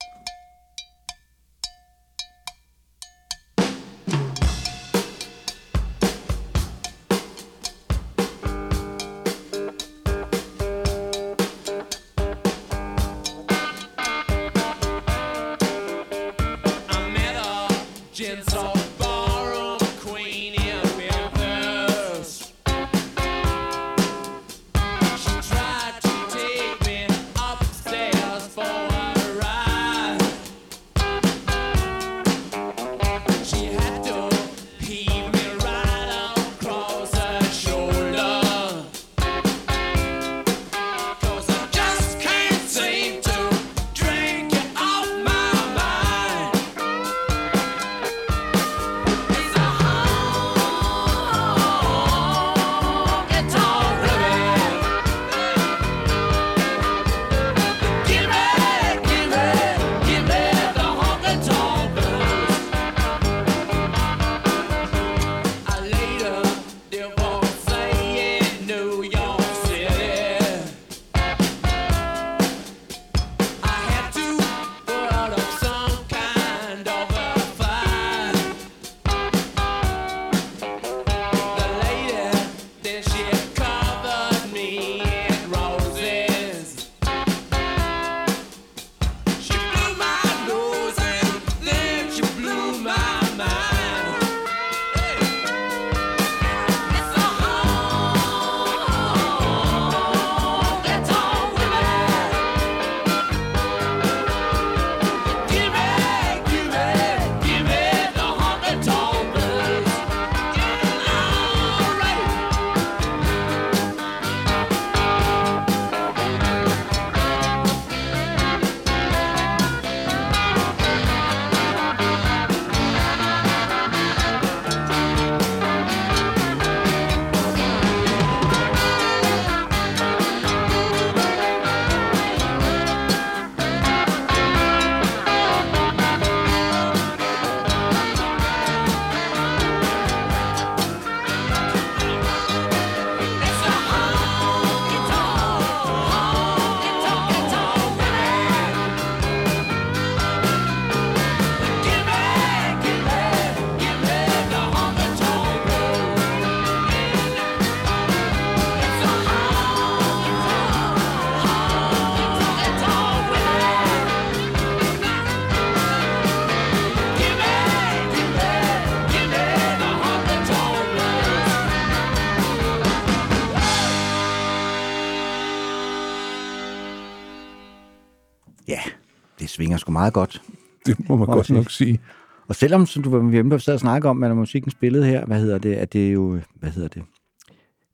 [180.07, 180.43] Meget godt.
[180.87, 182.01] Det må man godt nok sige.
[182.49, 185.07] Og selvom, som du var hjemme og sad og snakke om, at når musikken spillede
[185.07, 187.03] her, hvad hedder det, at det er jo, hvad hedder det,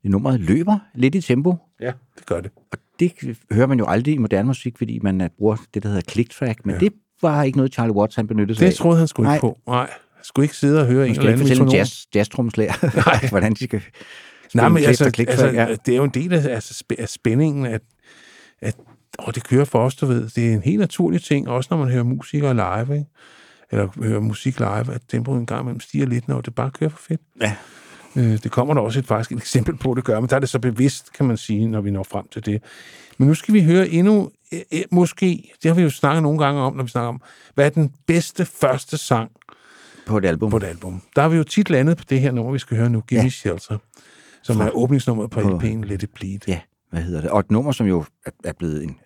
[0.03, 1.55] det nummeret løber lidt i tempo.
[1.81, 2.51] Ja, det gør det.
[2.71, 3.13] Og det
[3.51, 6.31] hører man jo aldrig i moderne musik, fordi man øh, bruger det, der hedder click
[6.31, 6.65] track.
[6.65, 6.79] Men ja.
[6.79, 8.77] det var ikke noget, Charlie Watts han benyttede sig Det af.
[8.77, 9.35] troede han skulle Nej.
[9.35, 9.59] ikke på.
[9.67, 11.73] Nej, han skulle ikke sidde og høre en eller anden metronom.
[11.73, 13.81] jazz, jazztrumslærer, hvordan de skal
[14.53, 15.75] Nej, men altså, click altså, ja.
[15.85, 17.81] det er jo en del af, altså, spændingen, at,
[18.61, 18.75] at
[19.19, 20.29] og det kører for os, du ved.
[20.29, 23.09] Det er en helt naturlig ting, også når man hører musikere live, ikke?
[23.71, 26.89] eller hører musik live, at tempoet en gang imellem stiger lidt, når det bare kører
[26.89, 27.21] for fedt.
[27.41, 27.55] Ja.
[28.15, 30.39] Øh, det kommer der også et, faktisk et eksempel på, det gør, men der er
[30.39, 32.63] det så bevidst, kan man sige, når vi når frem til det.
[33.17, 36.39] Men nu skal vi høre endnu, øh, øh, måske, det har vi jo snakket nogle
[36.45, 37.21] gange om, når vi snakker om,
[37.55, 39.31] hvad er den bedste første sang
[40.05, 40.51] på et album.
[40.51, 41.01] på et album.
[41.15, 43.23] Der har vi jo tit landet på det her nummer, vi skal høre nu, Gimme
[43.23, 43.29] Ja.
[43.29, 43.77] Shelter,
[44.43, 46.39] som er åbningsnummeret på På- LP'en Let It Bleed.
[46.47, 46.59] Ja,
[46.91, 47.29] hvad hedder det?
[47.29, 48.05] Og et nummer, som jo
[48.43, 48.97] er blevet en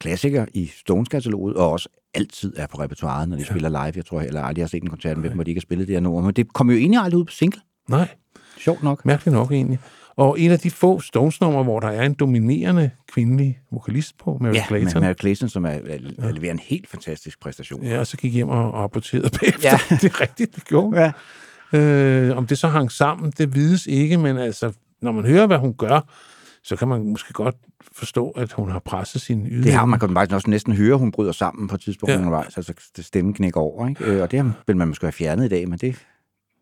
[0.00, 3.50] klassiker i Stones-kataloget, og også altid er på repertoireet, når de ja.
[3.50, 3.92] spiller live.
[3.96, 5.62] Jeg tror heller aldrig, jeg har set en koncert med dem, hvor de ikke har
[5.62, 6.20] spillet det her nummer.
[6.20, 7.60] Men det kom jo egentlig aldrig ud på single.
[7.88, 8.08] Nej,
[8.58, 9.04] Sjovt nok.
[9.04, 9.78] mærkeligt nok egentlig.
[10.16, 14.54] Og en af de få Stones-numre, hvor der er en dominerende kvindelig vokalist på, Mary
[14.54, 15.02] Ja, Clayton.
[15.02, 17.84] Mary Clayton, som er, er, er leverer en helt fantastisk præstation.
[17.84, 19.68] Ja, og så gik hjem og og rapporterede bagefter.
[19.68, 19.78] Ja.
[19.90, 19.96] Ja.
[19.96, 21.00] det er rigtigt, det gjorde.
[21.00, 21.12] Ja.
[21.78, 24.72] Øh, om det så hang sammen, det vides ikke, men altså,
[25.02, 26.00] når man hører, hvad hun gør,
[26.64, 27.54] så kan man måske godt
[27.92, 29.64] forstå, at hun har presset sin yde.
[29.64, 32.18] Det har man kan faktisk også næsten høre, hun bryder sammen på et tidspunkt Ja.
[32.18, 34.04] undervejs, altså det stemmen knækker over, ikke?
[34.04, 35.96] Øh, Og det vil man måske have fjernet i dag, men det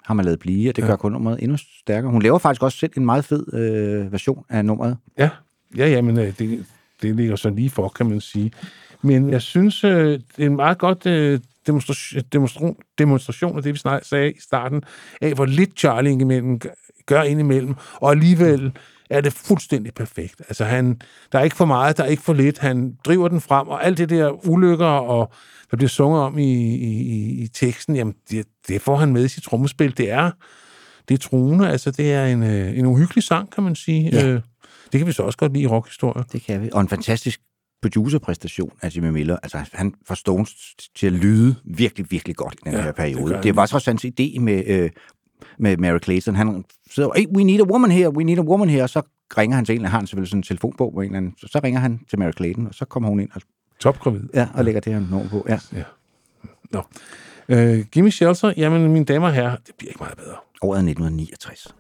[0.05, 0.87] har man lavet blive, og det Ja.
[0.87, 2.13] gør kun nummeret endnu stærkere.
[2.13, 4.97] Hun laver faktisk også selv en meget fed øh, version af nummeret.
[5.19, 5.31] Ja,
[5.77, 6.67] ja, ja men øh, det,
[7.03, 8.53] det ligger så lige for, kan man sige.
[9.03, 9.91] Men jeg synes, øh,
[10.37, 14.83] det er en meget godt øh, demonstration, demonstration, demonstration af det, vi sagde i starten,
[15.21, 16.71] af hvor lidt Charlie indimellem gør-
[17.07, 18.73] gør indimellem, og alligevel
[19.11, 20.35] er det fuldstændig perfekt.
[20.49, 21.01] Altså, han,
[21.33, 22.59] der er ikke for meget, der er ikke for lidt.
[22.59, 25.33] Han driver den frem, og alt det der ulykker, og
[25.71, 29.29] der bliver sunget om i, i, i- teksten, jamen, det, det får han med i
[29.29, 29.97] sit trommespil.
[29.99, 30.31] Det er,
[31.09, 34.11] det er truende, altså det er en, øh, en uhyggelig sang, kan man sige.
[34.13, 34.27] Ja.
[34.27, 34.41] Øh,
[34.93, 36.23] det kan vi så også godt lide i rockhistorier.
[36.23, 36.69] Det kan vi.
[36.73, 37.41] Og en fantastisk
[37.83, 39.37] producerpræstation af Jimmy Miller.
[39.43, 40.51] Altså, han får Stones
[40.97, 43.35] til at lyde virkelig, virkelig godt i den Ja, her periode.
[43.35, 44.91] Det, det var trods hans idé med, øh,
[45.59, 46.35] med Mary Clayton.
[46.37, 49.03] Han sidder, hey, we need a woman here, we need a woman here, og så
[49.39, 51.49] ringer han til en, har han selvfølgelig sådan en telefonbog på en eller anden, så,
[51.53, 53.43] så ringer han til Mary Clayton, og så kommer hun ind og,
[53.81, 54.21] Topgravid.
[54.35, 55.47] ja, og lægger det her nummer på.
[55.49, 55.59] Ja.
[56.71, 56.83] Nå.
[57.49, 60.37] Øh, Gimme Shelter, jamen mine damer og herrer, det bliver ikke meget bedre.
[60.63, 61.75] Året er 1969.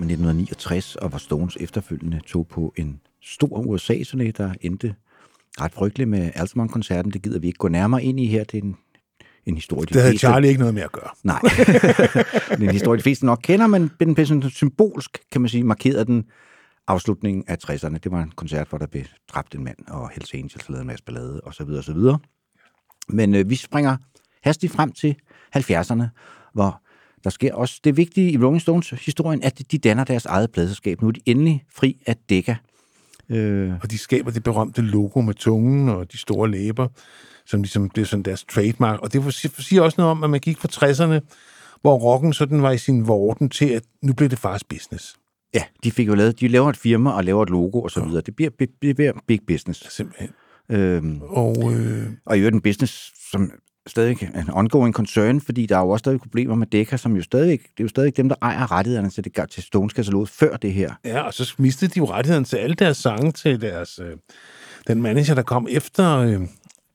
[0.00, 3.58] Let It Bleed, der kom i 1969, og var Stones efterfølgende tog på en stor
[3.58, 4.94] USA-turné, der endte
[5.60, 7.12] ret frygteligt med Altamont-koncerten.
[7.12, 8.44] Det gider vi ikke gå nærmere ind i her.
[8.44, 8.76] Det er en,
[9.46, 11.10] en historie, de Det havde Charlie ikke noget med at gøre.
[11.24, 11.54] Nej, det
[12.50, 15.64] er en historie, de fleste nok kender, men den blev sådan symbolsk, kan man sige,
[15.64, 16.24] markerede den
[16.86, 17.98] afslutningen af 60'erne.
[17.98, 19.04] Det var en koncert, hvor der blev
[19.34, 21.92] dræbt en mand, og Hells Angels lavede en masse ballade, og så videre, og så
[21.92, 22.18] videre.
[23.08, 23.96] Men øh, vi springer
[24.42, 25.16] hastigt frem til
[25.56, 26.04] 70'erne,
[26.52, 26.82] hvor
[27.26, 31.02] der sker også det vigtige i Rolling Stones historien, at de danner deres eget pladeselskab.
[31.02, 32.56] Nu er de endelig fri af Decca.
[33.30, 36.88] Øh, Og de skaber det berømte logo med tungen og de store læber,
[37.46, 39.00] som ligesom blev sådan deres trademark.
[39.00, 41.20] Og det siger også noget om, at man gik fra 60'erne,
[41.80, 45.16] hvor rocken sådan var i sin vorden til, at nu blev det faktisk business.
[45.54, 48.04] ja, de fik jo lavet, de laver et firma og laver et logo og så
[48.04, 48.20] videre.
[48.26, 48.50] Det bliver,
[48.82, 49.92] det bliver big business.
[49.96, 50.30] Simpelthen.
[50.70, 53.50] Øhm, Og øh, Og i øvrigt en business, som
[53.86, 57.22] stadig en ongoing concern, fordi der er jo også stadig problemer med Decca, som jo
[57.22, 60.72] stadig, det er jo stadig dem, der ejer rettighederne til, det, til Stones-kataloget før det
[60.72, 60.94] her.
[61.04, 63.98] ja, og så mistede de jo rettigheden til alle deres sange til deres...
[64.02, 64.16] Øh,
[64.86, 66.18] den manager, der kom efter...
[66.18, 66.40] Øh,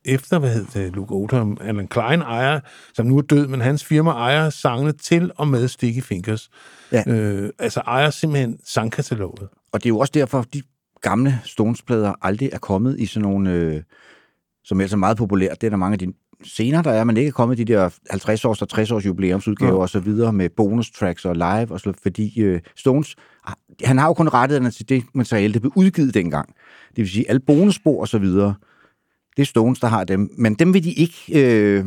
[0.05, 2.59] efter, hvad hed det, Luke Oldham, Alan Klein ejer,
[2.93, 6.49] som nu er død, men hans firma ejer sangene til og med Sticky Fingers.
[6.91, 7.03] Ja.
[7.07, 9.47] Øh, altså ejer simpelthen sangkataloget.
[9.71, 10.61] Og det er jo også derfor, de
[11.01, 13.81] gamle Stones-plader aldrig er kommet i sådan nogle, øh,
[14.63, 15.61] som er meget populært.
[15.61, 16.13] Det er der mange af de
[16.43, 19.77] senere, der er, men ikke kommet de der 50-års og 60-års jubilæumsudgaver Ja.
[19.79, 23.15] og så videre med bonus tracks og live, og så, fordi øh, Stones,
[23.47, 23.53] ah,
[23.83, 26.47] han har jo kun rettighederne til det materiale, der blev udgivet dengang.
[26.89, 28.53] Det vil sige, alle bonusspor og så videre,
[29.35, 31.85] det er Stones, der har dem, men dem vil de ikke øh,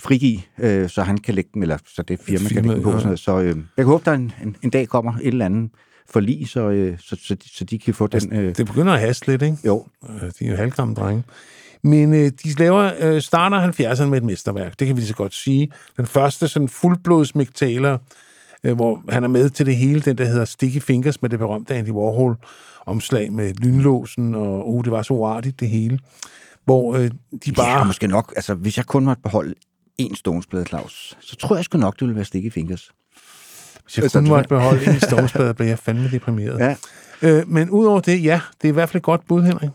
[0.00, 2.82] frigive, øh, så han kan lægge dem, eller så det firma kan Firmaet, lægge dem
[2.82, 2.90] på.
[2.90, 2.96] ja.
[2.96, 3.18] Sådan noget.
[3.18, 5.70] Så øh, jeg kan håbe, der en, en, en dag kommer et eller andet
[6.10, 8.32] forlig, så, øh, så, så, de, så de kan få den...
[8.32, 9.56] Øh, Det begynder at haste lidt, ikke?
[9.66, 11.22] jo, Øh, De er jo halvgamme drenge.
[11.82, 15.14] Men øh, de laver, øh, starter 70'erne med et mesterværk, det kan vi lige så
[15.14, 15.72] godt sige.
[15.96, 18.00] Den første sådan fuldblods Mick Taylor,
[18.64, 21.38] øh, hvor han er med til det hele, den der hedder Sticky Fingers med det
[21.38, 22.36] berømte Andy Warhol
[22.86, 25.98] omslag med lynlåsen, og uh, det var så uartigt det hele.
[26.64, 27.10] Hvor øh,
[27.44, 27.78] de bare...
[27.78, 28.32] Ja, måske nok.
[28.36, 29.54] Altså, hvis jeg kun måtte beholde
[30.02, 32.90] én Stones-plade, Claus, så tror jeg sgu nok, det ville være Sticky Fingers.
[33.84, 36.58] Hvis jeg Altså, kun måtte beholde en i Stonesbladet, blev jeg fandme deprimeret.
[36.58, 36.76] Ja.
[37.22, 39.70] Øh, men udover det, ja, det er i hvert fald et godt bud, Henrik.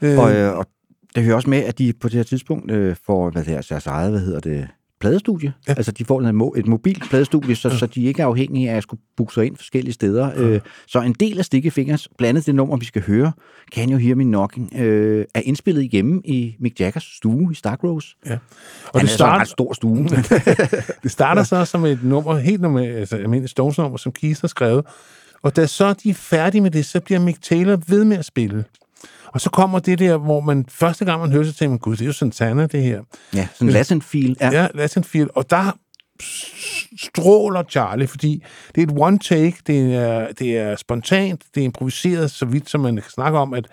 [0.00, 0.66] Øh, Og, øh, og
[1.14, 3.60] det hører også med, at de på det her tidspunkt øh, får hvad det er,
[3.68, 4.68] deres eget, hvad hedder det,
[5.00, 5.52] pladestudie.
[5.68, 5.74] Ja.
[5.76, 7.76] Altså, de får mo- et mobilt pladestudie, så, ja.
[7.76, 10.26] så de ikke er afhængige af at skulle booke sig ind forskellige steder.
[10.36, 10.40] Ja.
[10.42, 13.32] Øh, så en del af Sticky Fingers, blandt andet det nummer, vi skal høre,
[13.74, 17.84] Can You Hear Me Knocking, øh, er indspillet hjemme i Mick Jaggers stue i Stark
[17.84, 18.08] Rose.
[18.26, 18.32] ja.
[18.32, 20.08] Og Han det er så en starter- ret stor stue.
[21.02, 24.86] Det starter så som et nummer, helt normalt, altså almindeligt Stones-nummer, som Keith har skrevet.
[25.42, 28.24] Og da så de er færdige med det, så bliver Mick Taylor ved med at
[28.24, 28.64] spille.
[29.26, 31.96] Og så kommer det der, hvor man første gang man hører sig til, man gud,
[31.96, 33.02] det er jo Santana, det her.
[33.34, 34.36] ja, sådan en Latin feel.
[34.40, 34.50] Ja.
[34.52, 35.30] Ja, Lattenfield.
[35.34, 35.78] Og der
[36.98, 41.64] stråler Charlie, fordi det er et one take, det er, det er spontant, det er
[41.64, 43.66] improviseret, så vidt som man kan snakke om, at,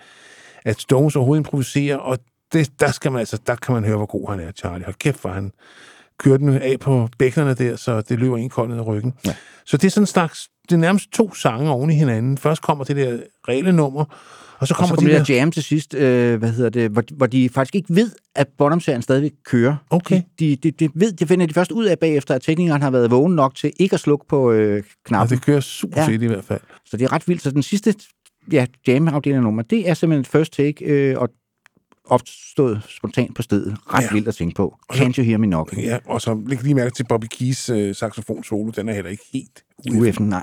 [0.64, 2.18] at Stones overhovedet improviserer, og
[2.52, 4.84] det, der, skal man, altså, der kan man høre, hvor god han er, Charlie.
[4.84, 5.52] Hold kæft, hvor han
[6.18, 9.14] kører den af på bækkenerne der, så det løber en kold ned ad ryggen.
[9.26, 9.34] Ja.
[9.66, 12.38] Så det er sådan en slags, det er nærmest to sange oven i hinanden.
[12.38, 14.04] Først kommer det der reelle nummer,
[14.60, 16.90] og så Og kommer, så kommer de der jam til sidst, øh, hvad hedder det,
[16.90, 19.76] hvor, hvor de faktisk ikke ved, at bottom stadigvæk kører.
[19.90, 20.22] Okay.
[20.38, 23.10] De, de, de, ved, det finder de først ud af bagefter, at teknikeren har været
[23.10, 25.36] vågen nok til ikke at slukke på øh, og knappen.
[25.38, 26.06] det kører super Ja.
[26.08, 26.60] fedt i hvert fald.
[26.86, 27.42] Så det er ret vildt.
[27.42, 27.94] Så den sidste
[28.52, 31.28] ja, jam-afdeling nummer, det er simpelthen et first take, øh, og
[32.04, 33.76] opstået spontant på stedet.
[33.94, 34.08] Ret Ja.
[34.12, 34.76] vildt at tænke på.
[34.92, 35.82] Can't you hear me knocking?
[35.82, 39.10] Ja, og så læg lige mærke til Bobby Keys øh, saxofon solo, den er heller
[39.10, 40.10] ikke helt ude.
[40.10, 40.42] UF'en, nej.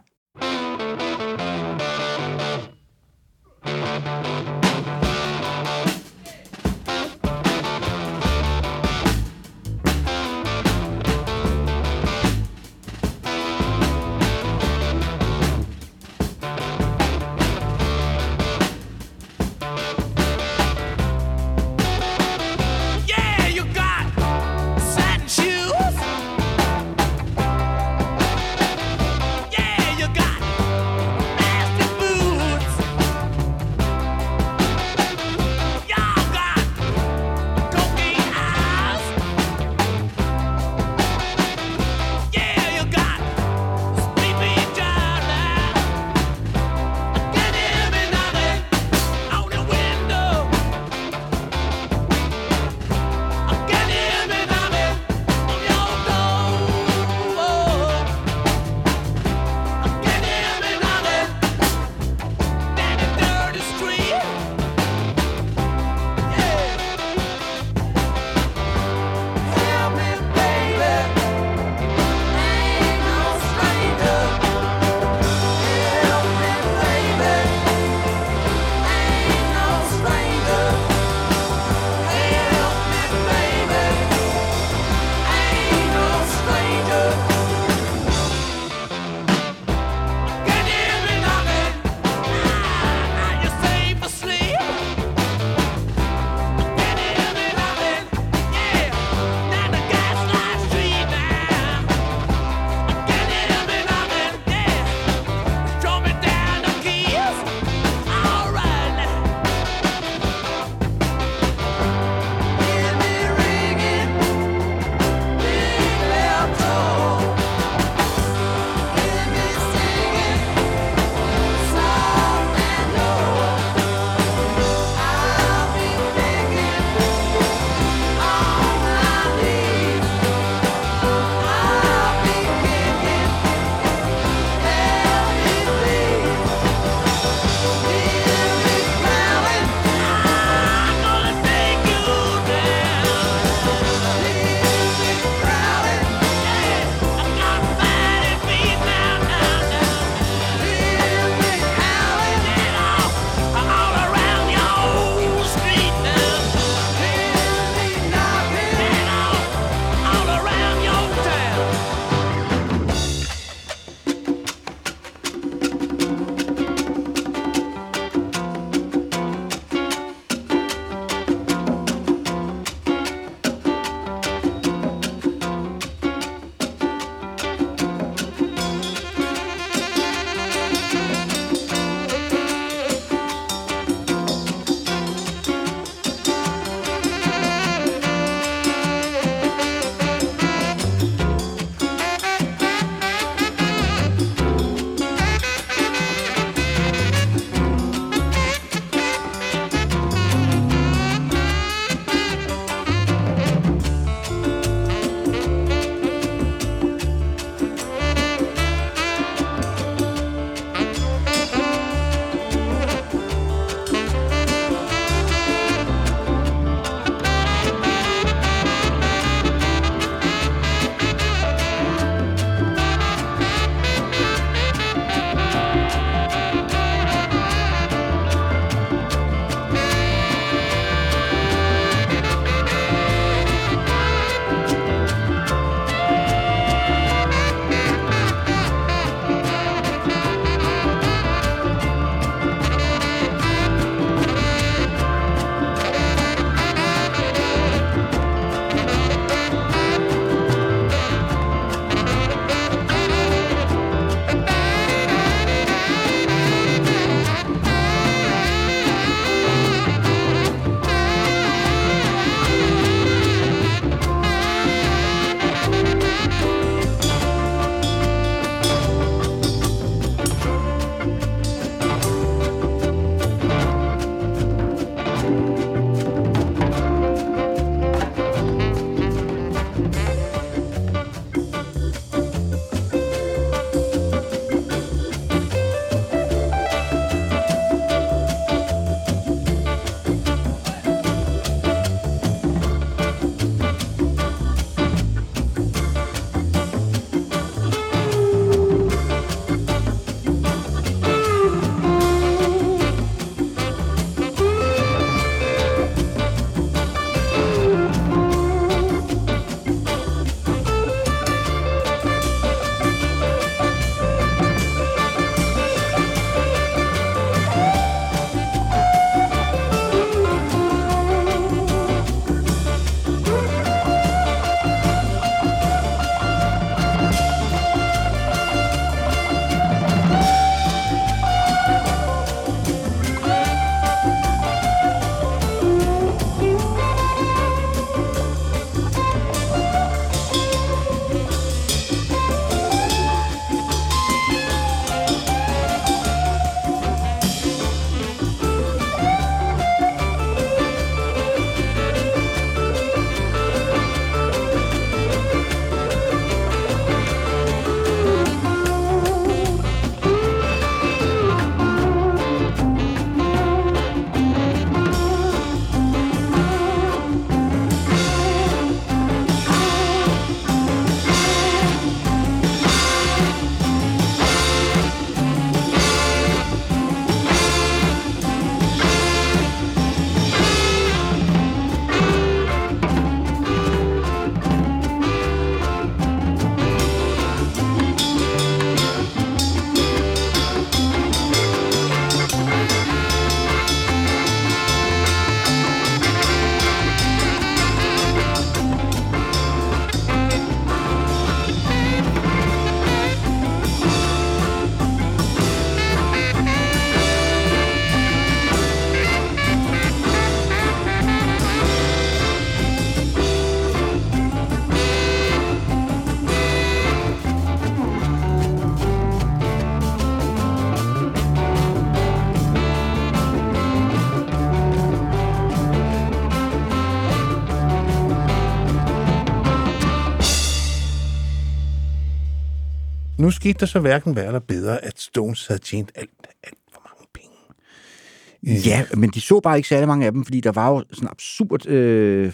[433.19, 436.09] Nu skete der så hverken værre eller bedre, at Stones havde tjent alt,
[436.43, 438.69] alt for mange penge.
[438.69, 441.07] Ja, men de så bare ikke særlig mange af dem, fordi der var jo sådan
[441.07, 442.33] et absurd øh,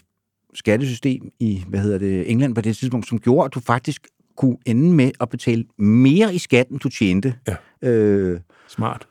[0.53, 4.07] skattesystem i, hvad hedder det, England på det tidspunkt, som gjorde, at du faktisk
[4.37, 7.35] kunne ende med at betale mere i skat, end du tjente.
[7.47, 7.89] Ja.
[7.89, 9.07] Øh, Smart.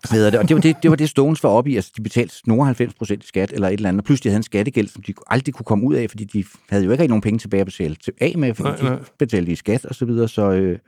[0.00, 0.40] Hvad hedder det?
[0.40, 1.76] Og det var det, det var det Stones var oppe i.
[1.76, 4.00] Altså, de betalte nogle 90 procent i skat eller et eller andet.
[4.00, 6.84] Og pludselig havde en skattegæld, som de aldrig kunne komme ud af, fordi de havde
[6.84, 9.04] jo ikke rigtig nogen penge tilbage at betale til af med, fordi Nej, nej, de
[9.18, 10.28] betalte i skat og så videre.
[10.28, 10.78] Så øh,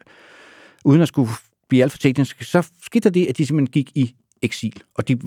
[0.84, 1.30] uden at skulle
[1.68, 4.82] blive alt for teknisk, så skete det, at de simpelthen gik i eksil.
[4.94, 5.18] Og de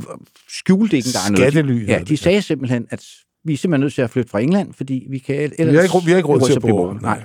[0.50, 1.54] skjulte ikke engang noget.
[1.54, 3.06] Skattely De, ja, de sagde simpelthen, at
[3.44, 5.72] vi er simpelthen nødt til at flytte fra England, fordi vi kan ellers...
[5.72, 6.68] Vi har ikke, vi har ikke råd til at bo.
[6.68, 7.02] boende.
[7.02, 7.24] Nej.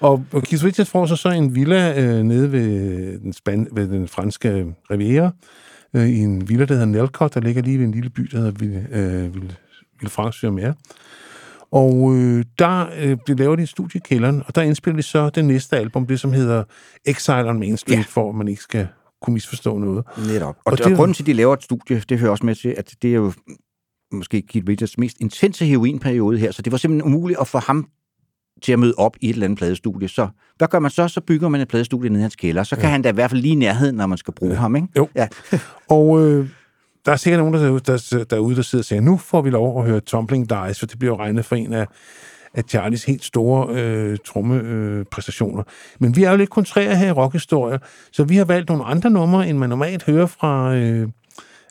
[0.00, 3.88] Og, og Keith Richards får så, så en villa øh, nede ved den, span, ved
[3.88, 5.30] den franske riviera,
[5.94, 8.38] øh, i en villa, der hedder Nelcott, der ligger lige ved en lille by, der
[8.38, 9.56] hedder Ville, øh, Ville,
[10.00, 10.74] Ville France mere.
[11.72, 15.30] Og øh, der øh, blev lavet et studie i kælderen, og der indspiller de så
[15.30, 16.64] det næste album, det som hedder
[17.04, 18.04] Exile on Main Street, ja.
[18.08, 18.88] For at man ikke skal
[19.22, 20.04] kunne misforstå noget.
[20.32, 20.56] Netop.
[20.64, 22.54] Og, Og det, og grunden til, at de laver et studie, det hører også med
[22.54, 23.32] til, at det er jo
[24.12, 27.88] måske Keith Richards mest intense heroinperiode her, så det var simpelthen umuligt at få ham
[28.62, 30.08] til at møde op i et eller andet pladestudie.
[30.08, 30.28] Så
[30.58, 31.08] hvad gør man så?
[31.08, 32.62] Så bygger man et pladestudie nede i hans kælder.
[32.62, 32.90] Så kan ja.
[32.90, 34.58] han da i hvert fald lige i nærheden, når man skal bruge ja.
[34.58, 34.88] ham, ikke?
[34.96, 35.08] Jo.
[35.14, 35.28] Ja.
[35.88, 36.48] Og øh,
[37.06, 39.80] der er sikkert nogen der, der, derude, der sidder og siger, nu får vi lov
[39.80, 41.86] at høre Tumbling Dice, for det bliver jo regnet for en af,
[42.54, 45.60] af Charlies helt store øh, trommepræstationer.
[45.60, 45.96] Øh.
[45.98, 47.78] Men vi er jo lidt kontrære her i rockhistorier,
[48.12, 50.74] så vi har valgt nogle andre numre, end man normalt hører fra...
[50.74, 51.08] Øh,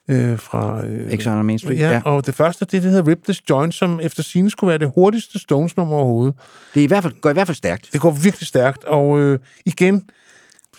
[0.09, 2.01] øh, fra øh, Exile on Main Street, Ja, ja.
[2.05, 4.91] og det første, det, det hedder Rip This Joint, som efter sine skulle være det
[4.95, 6.35] hurtigste Stones-nummer overhovedet.
[6.73, 7.89] Det er i hvert fald, går i hvert fald stærkt.
[7.93, 10.09] Det går virkelig stærkt, og øh, igen,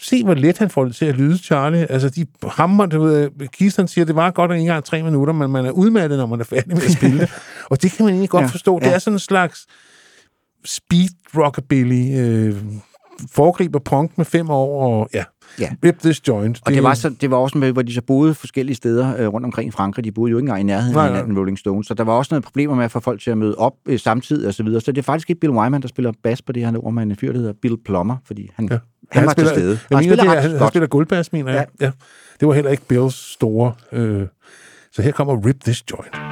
[0.02, 1.90] se hvor let han får det til at lyde, Charlie.
[1.92, 5.32] Altså, de hammer, du ved, Keith han siger, det var godt ikke engang tre minutter,
[5.34, 7.30] men man er udmattet, når man er færdig med at spille det.
[7.70, 8.78] Og det kan man egentlig godt ja, Ja, forstå.
[8.78, 8.92] Det ja.
[8.92, 9.66] er sådan en slags
[10.64, 12.56] speed rockabilly, øh,
[13.32, 15.24] foregriber punk med fem år, og ja,
[15.58, 15.70] Ja.
[15.84, 16.60] Rip This Joint.
[16.64, 19.26] Og det var, så, det var også med, hvor de så boede forskellige steder øh,
[19.28, 20.04] rundt omkring i Frankrig.
[20.04, 21.86] De boede jo ikke engang i nærheden af hinanden, Rolling Stones.
[21.86, 23.98] Så der var også noget problemer med at få folk til at møde op øh,
[23.98, 24.80] samtidig og så videre.
[24.80, 27.10] Så det er faktisk ikke Bill Wyman, der spiller bas på det her nummer, men
[27.10, 28.78] en fyr, der hedder Bill Plummer, fordi han, ja.
[29.10, 29.78] han, var spiller, til stede.
[29.90, 31.66] Jeg han mener, spiller det han, han spiller guldbass, mener jeg.
[31.80, 31.86] Ja.
[31.86, 31.92] ja.
[32.40, 33.72] Det var heller ikke Bills store.
[33.92, 34.26] Øh,
[34.92, 36.29] så her kommer Rip This Joint.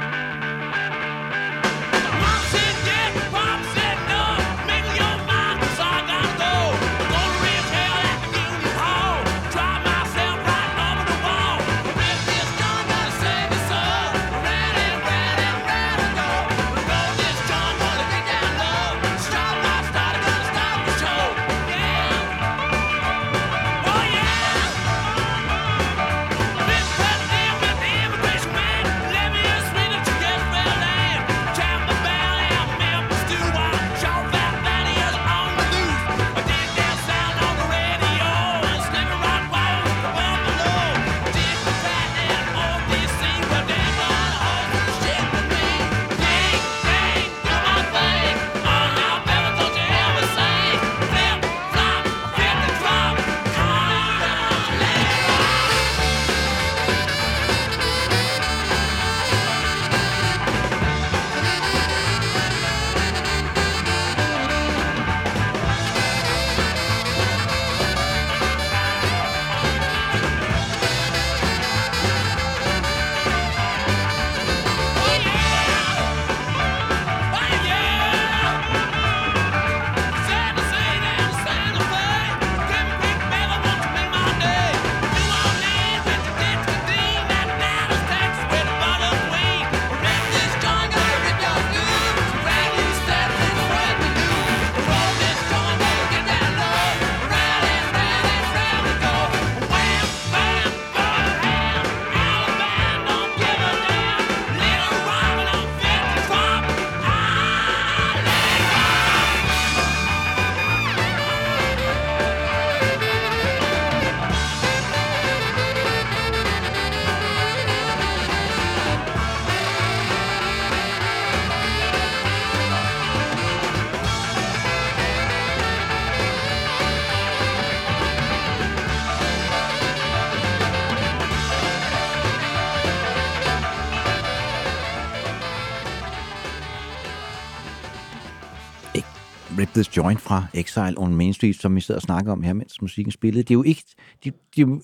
[139.59, 142.53] Rip This Joint fra Exile on Main Street, som vi sidder og snakker om her,
[142.53, 143.43] mens musikken spillede.
[143.43, 143.83] Det er jo ikke
[144.25, 144.35] det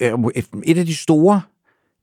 [0.00, 0.30] er jo
[0.64, 1.42] et af de store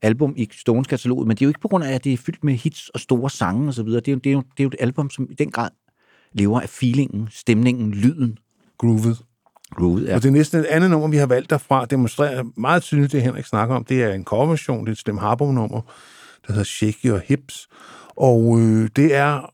[0.02, 2.18] album i Stones kataloget, men det er jo ikke på grund af, at det er
[2.18, 4.00] fyldt med hits og store sange og så videre.
[4.00, 5.70] Det er jo, det er jo, det er jo et album, som i den grad
[6.34, 8.38] lever af feelingen, stemningen, lyden.
[8.78, 9.24] Groovet.
[9.76, 10.16] Groove, ja.
[10.16, 13.46] Og det næste et andet nummer, vi har valgt derfra, demonstrerer meget tydeligt det, Henrik
[13.46, 13.84] snakker om.
[13.84, 15.82] Det er en coverversion, det er et Slim Harbour-nummer,
[16.48, 17.68] der hedder Shake Your Hips.
[18.16, 19.54] Og øh, det er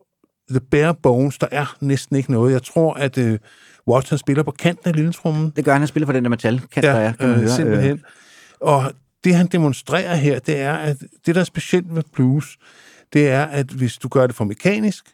[0.49, 2.53] The Bare Bones, der er næsten ikke noget.
[2.53, 3.39] Jeg tror, at øh,
[3.87, 5.53] Watson spiller på kanten af lille trummen.
[5.55, 7.35] Det gør han, han spiller på den der metal, kan ja, der er, kan man
[7.35, 7.55] øh, høre.
[7.55, 8.03] simpelthen.
[8.61, 8.91] Og
[9.23, 12.57] det, han demonstrerer her, det er, at det, der er specielt med blues,
[13.13, 15.05] det er, at hvis du gør det for mekanisk,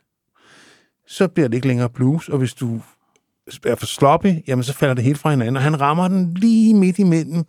[1.08, 2.82] så bliver det ikke længere blues, og hvis du
[3.66, 6.74] er for sloppy, jamen så falder det helt fra hinanden, og han rammer den lige
[6.74, 7.44] midt imellem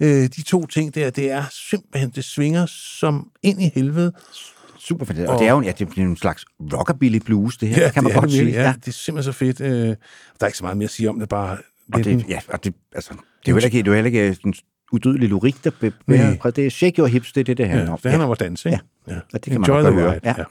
[0.00, 1.10] øh, de to ting der.
[1.10, 4.12] Det er simpelthen, det svinger som ind i helvede.
[4.88, 5.32] Super fantastisk.
[5.32, 8.04] Og det er jo en, ja, det er en slags rockabilly blues, det her, kan
[8.04, 8.44] man godt sige.
[8.44, 9.60] virkelig, Ja, det er simpelthen så fedt.
[9.60, 9.94] Øh, der
[10.40, 11.56] er ikke så meget mere at sige om det, bare...
[11.92, 14.22] Og det, ja, og det, altså, det er jo heller ikke, det er jo heller
[14.22, 14.54] ikke sådan
[14.92, 17.86] udødelig lyrik, der be, be, det er shake your hips, det er det, det handler
[17.86, 17.98] ja, om.
[18.02, 18.80] det handler om at danse, ikke?
[19.08, 19.14] Ja.
[19.14, 20.12] Og det kan man Enjoy godt the høre.
[20.12, 20.20] ride.
[20.24, 20.34] Ja.
[20.38, 20.44] Ja.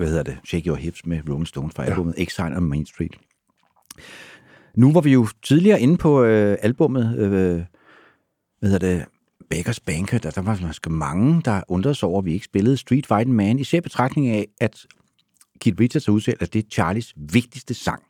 [0.00, 0.38] Hvad hedder det?
[0.44, 3.16] Shake Your Hips med Rolling Stones fra albumet Exile on Main Street.
[4.74, 7.62] Nu var vi jo tidligere inde på øh, albummet, øh,
[8.60, 9.04] hvad hedder det,
[9.54, 12.76] Baker's Banquet, og der var måske mange, der undrede sig over, at vi ikke spillede
[12.76, 14.86] Street Fighting Man, især betragtning af, at
[15.60, 18.02] Keith Richards har udtalt, at det er Charlies vigtigste sang.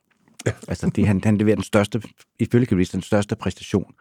[0.69, 2.03] Altså, det, han, han leverer den største,
[2.39, 3.93] ifølge Keith Richards, den største præstation.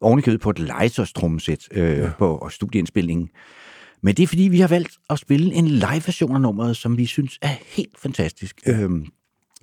[0.00, 2.10] Ovenikøbet på et legetøjstrummesæt øh, ja.
[2.18, 3.28] på studieindspillingen.
[4.04, 7.06] Men det er, fordi vi har valgt at spille en live-version af nummeret, som vi
[7.06, 8.60] synes er helt fantastisk.
[8.66, 8.80] Ja.
[8.80, 9.06] Øhm,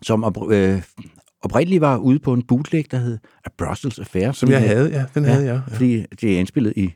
[0.01, 0.81] som op, øh,
[1.41, 4.31] oprindeligt var ude på en bootleg, der hed A Brussels Affair.
[4.31, 5.05] Som jeg havde, ja.
[5.15, 5.61] Den havde jeg.
[5.67, 5.75] Ja.
[5.75, 6.93] Fordi det er indspillet i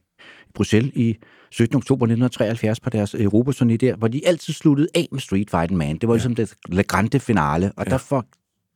[0.54, 1.18] Bruxelles i
[1.52, 1.76] 17.
[1.76, 5.98] oktober 1973 på deres Europaturné der, hvor de altid sluttede af med Street Fighting Man.
[5.98, 6.18] Det var ja.
[6.18, 7.92] ligesom det la grande finale, og ja.
[7.92, 8.26] der får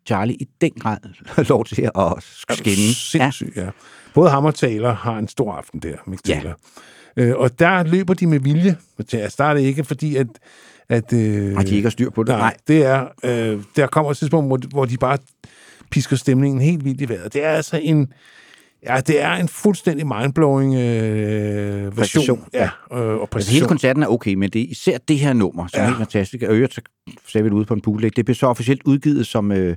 [0.06, 0.98] Charlie i den grad
[1.50, 2.14] lov til at
[2.50, 2.94] skinne.
[2.94, 3.70] Sindssygt, ja.
[4.14, 6.50] Både ham og Taylor har en stor aften der, Mick Taylor.
[6.50, 6.56] Ja.
[7.20, 8.76] Øh, og der løber de med vilje.
[9.14, 10.28] Altså, der er det ikke, fordi at...
[10.90, 12.30] at øh, Og de ikke har styr på det.
[12.36, 13.08] Nej, det er...
[13.24, 15.18] Øh, der kommer et tidspunkt, hvor, hvor de bare
[15.92, 17.34] pisker stemningen helt vildt i vejret.
[17.34, 18.14] Det er altså en
[18.86, 21.94] Ja, det er en fuldstændig mindblowing øh, version.
[21.96, 23.68] Præstation, Ja, øh, og Altså, hele præcision.
[23.68, 25.84] koncerten er okay, men det er især det her nummer, som Ja.
[25.84, 26.44] er helt fantastisk.
[26.44, 26.82] Og øvrigt, så
[27.28, 28.16] sagde vi det ude på en bootleg.
[28.16, 29.76] Det blev så officielt udgivet som øh,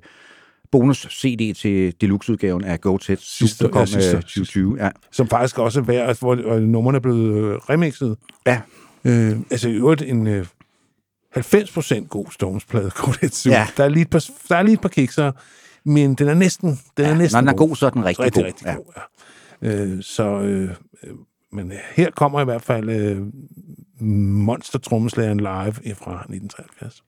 [0.72, 4.76] bonus-CD til deluxe-udgaven af Go Ted, Sidste- kom ja, sidste- øh, 2020.
[4.84, 4.90] Ja.
[5.10, 8.16] som faktisk også er værd, hvor øh, numrene er blevet øh, remixet.
[8.46, 8.60] ja.
[9.04, 10.46] Øh, altså i øvrigt en øh,
[11.36, 13.66] 90% god Stones-plade, Cordet Ja.
[13.76, 15.32] Der, er lige et par, der er lige et par kikser,
[15.84, 18.24] men den er næsten, den er næsten Når den er god, så er den rigtig,
[18.24, 18.46] rigtig, god.
[18.46, 18.74] rigtig ja.
[18.74, 18.92] god.
[19.62, 19.84] Ja.
[19.84, 20.70] Øh, så, øh,
[21.04, 21.10] øh,
[21.52, 23.22] men her kommer i hvert fald øh,
[24.06, 27.02] Monster Trommeslageren live fra 1973.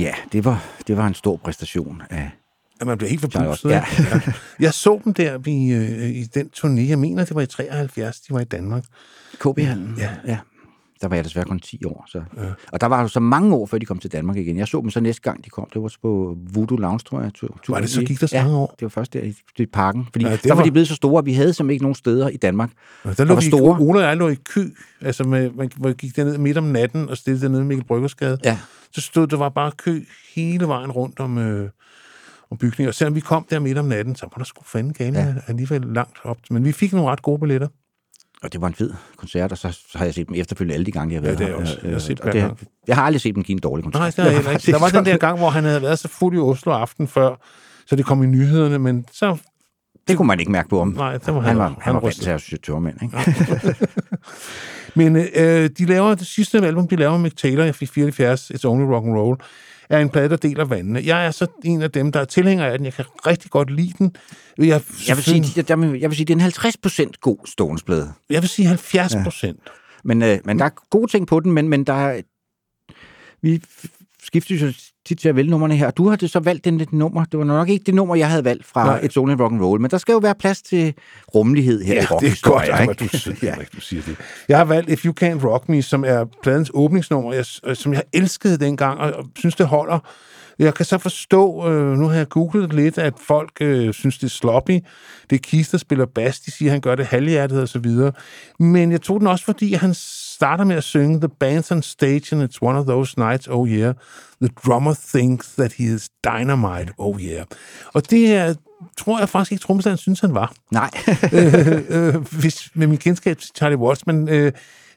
[0.00, 2.30] Ja, det var, det var en stor præstation af...
[2.80, 3.70] At man bliver helt forpustet.
[3.70, 3.84] Ja.
[3.98, 4.20] ja.
[4.60, 6.80] Jeg så dem der i, øh, i den turné.
[6.88, 8.84] Jeg mener, det var i 73, de var i Danmark.
[9.40, 9.94] KB-hallen.
[9.98, 10.10] Ja.
[10.26, 10.38] ja.
[11.00, 12.04] Der var jeg desværre kun 10 år.
[12.08, 12.22] Så.
[12.36, 12.42] Ja.
[12.72, 14.56] Og der var jo så mange år, før de kom til Danmark igen.
[14.56, 15.66] Jeg så dem så næste gang, de kom.
[15.74, 17.30] Det var på Voodoo Lounge, tror jeg.
[17.34, 18.00] Tur, Var det så?
[18.02, 18.74] Gik der så mange ja, år?
[18.78, 20.08] det var først der i, i parken.
[20.12, 21.72] Fordi Ja, ja, det der var var- de blevet så store, at vi havde simpelthen
[21.74, 22.70] ikke nogen steder i Danmark.
[23.02, 23.78] Og der lå var vi, store.
[23.80, 24.64] Ole og jeg lå i kø,
[25.00, 28.38] altså med, man, vi gik derned midt om natten og stillede dernede i Mikkel Bryggersgade.
[28.44, 28.58] Ja.
[28.92, 30.04] Så stod der var bare kø
[30.34, 31.70] hele vejen rundt om, øh,
[32.50, 32.88] om bygningen.
[32.88, 35.26] Og selvom vi kom der midt om natten, så var der sgu fanden gale ja.
[35.26, 35.34] Ja.
[35.46, 36.36] alligevel langt op.
[36.50, 37.68] Men vi fik nogle ret gode billetter.
[38.42, 40.86] Og det var en fed koncert, og så, så har jeg set dem efterfølgende alle
[40.86, 41.60] de gange, jeg har Ja, været det er her.
[41.60, 41.78] også.
[41.82, 42.58] Jeg har Øh, set og det, gang.
[42.86, 44.00] Jeg har aldrig set dem give en dårlig koncert.
[44.00, 44.72] Nej, det er heller ikke.
[44.72, 47.34] Der var den der gang, hvor han havde været så fuld i Oslo aften før,
[47.86, 49.36] så det kom i nyhederne, men så...
[50.08, 50.88] Det kunne man ikke mærke på om.
[50.88, 53.16] Nej, det var han han- var, han han var til at sy tørmænd, ikke?
[54.94, 58.84] Men øh, de laver det sidste album, de laver med Taylor i 74, It's Only
[58.84, 59.38] Rock and Roll,
[59.90, 61.02] er en plade, der deler vandene.
[61.04, 62.84] Jeg er så en af dem, der er tilhænger af den.
[62.84, 64.16] Jeg kan rigtig godt lide den.
[64.58, 64.66] Jeg,
[65.08, 68.12] Jeg vil sige, jeg, jeg, jeg vil sige, det er en 50% god Stones-plade.
[68.30, 69.60] jeg vil sige 70 procent.
[70.04, 72.20] Men, øh, men der er gode ting på den, men, men der er...
[73.42, 73.62] Vi
[74.30, 74.72] skifter jo
[75.06, 75.90] tit til at vælge numrene her.
[75.90, 77.24] Du har det så valgt den et nummer.
[77.24, 79.00] Det var nok ikke det nummer, jeg havde valgt fra Nej.
[79.00, 80.94] It's Only Rock and Roll, men der skal jo være plads til
[81.34, 82.94] rummelighed her i Ja, det er godt, at ikke?
[82.94, 83.54] du, siger, ja.
[83.58, 83.64] ja.
[83.76, 84.16] du siger det.
[84.48, 87.92] Jeg har valgt If You Can't Rock Me, som er pladens åbningsnummer, jeg, øh, som
[87.92, 89.98] jeg elskede dengang, og, og synes, det holder.
[90.58, 94.26] Jeg kan så forstå, øh, nu har jeg googlet lidt, at folk øh, synes, det
[94.26, 94.80] er sloppy.
[95.30, 96.40] Det er Keith, der spiller bass.
[96.40, 98.12] De siger, han gør det halvhjertet og så videre.
[98.58, 99.94] Men jeg tog den også, fordi han
[100.40, 103.68] starter med at synge The band's on stage, and it's one of those nights, oh
[103.68, 103.94] yeah.
[104.42, 107.44] The drummer thinks that he is dynamite, oh yeah.
[107.94, 108.54] Og det er,
[108.96, 110.90] tror jeg faktisk ikke, trommeslæren synes, han var Nej.
[111.88, 114.52] øh, hvis, med min kendskab til Charlie Watts, men øh,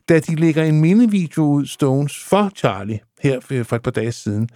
[0.10, 4.12] da de lægger en mindevideo ud, Stones, for Charlie, her for, for et par dage
[4.12, 4.50] siden,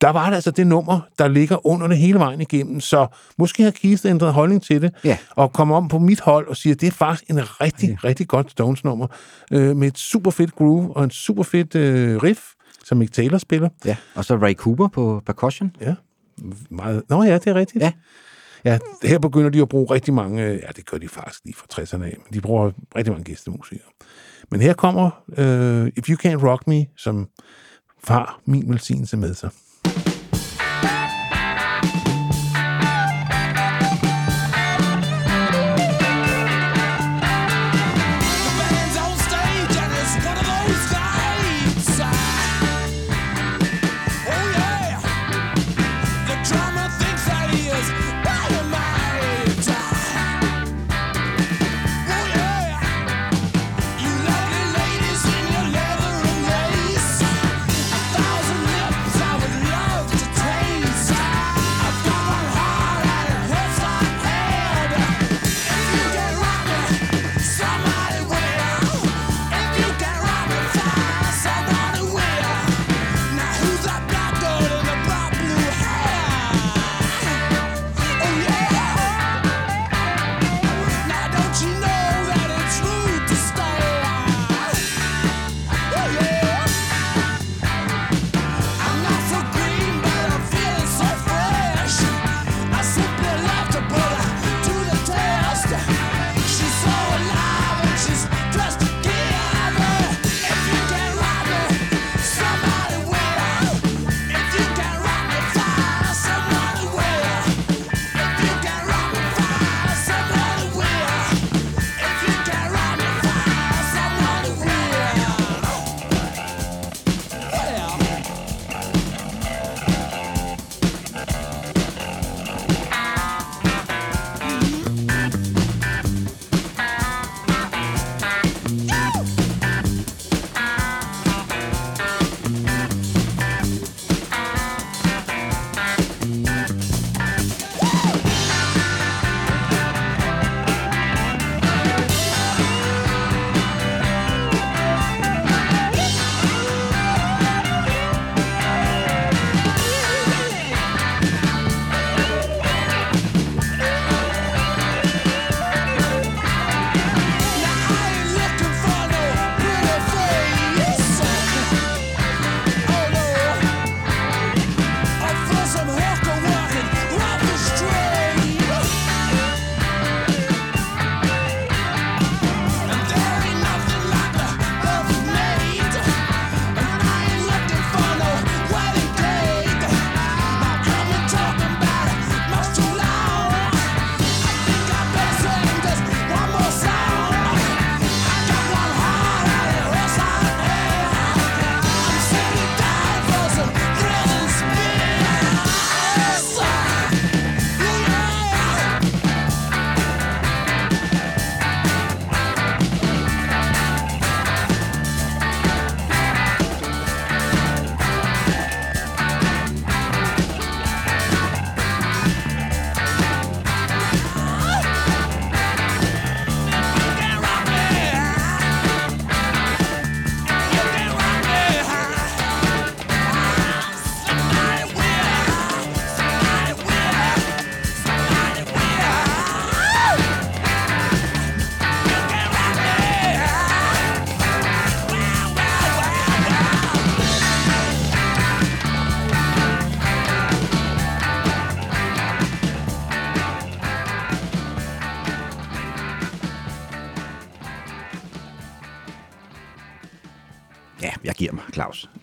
[0.00, 3.06] der var det altså det nummer, der ligger under det hele vejen igennem, så
[3.38, 5.18] måske har Keith ændret holdning til det, Ja.
[5.30, 7.96] og kommer om på mit hold og siger, at det er faktisk en rigtig, ja.
[8.08, 9.06] rigtig godt Stones-nummer,
[9.52, 12.40] øh, med et super fedt groove og en super fedt øh, riff,
[12.84, 13.68] som Mick Taylor spiller.
[13.84, 13.96] ja.
[14.14, 15.76] Og så Ray Cooper på percussion.
[15.80, 15.94] Ja,
[16.70, 17.02] meget.
[17.08, 17.82] Nå ja, det er rigtigt.
[17.82, 17.92] Ja.
[18.64, 21.66] Ja, her begynder de at bruge rigtig mange, ja, det gør de faktisk lige fra
[21.82, 23.86] 60'erne af, men de bruger rigtig mange gæstemusikere.
[24.50, 27.28] Men her kommer uh, If You Can't Rock Me, som
[28.04, 29.50] far min velsignelse med sig.
[30.82, 31.19] The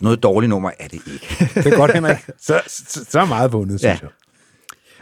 [0.08, 1.28] noget dårligt nummer er det ikke.
[1.64, 2.18] Det er godt, Henrik.
[2.48, 3.98] Så, så, så er meget vundet, synes Ja.
[4.02, 4.10] jeg.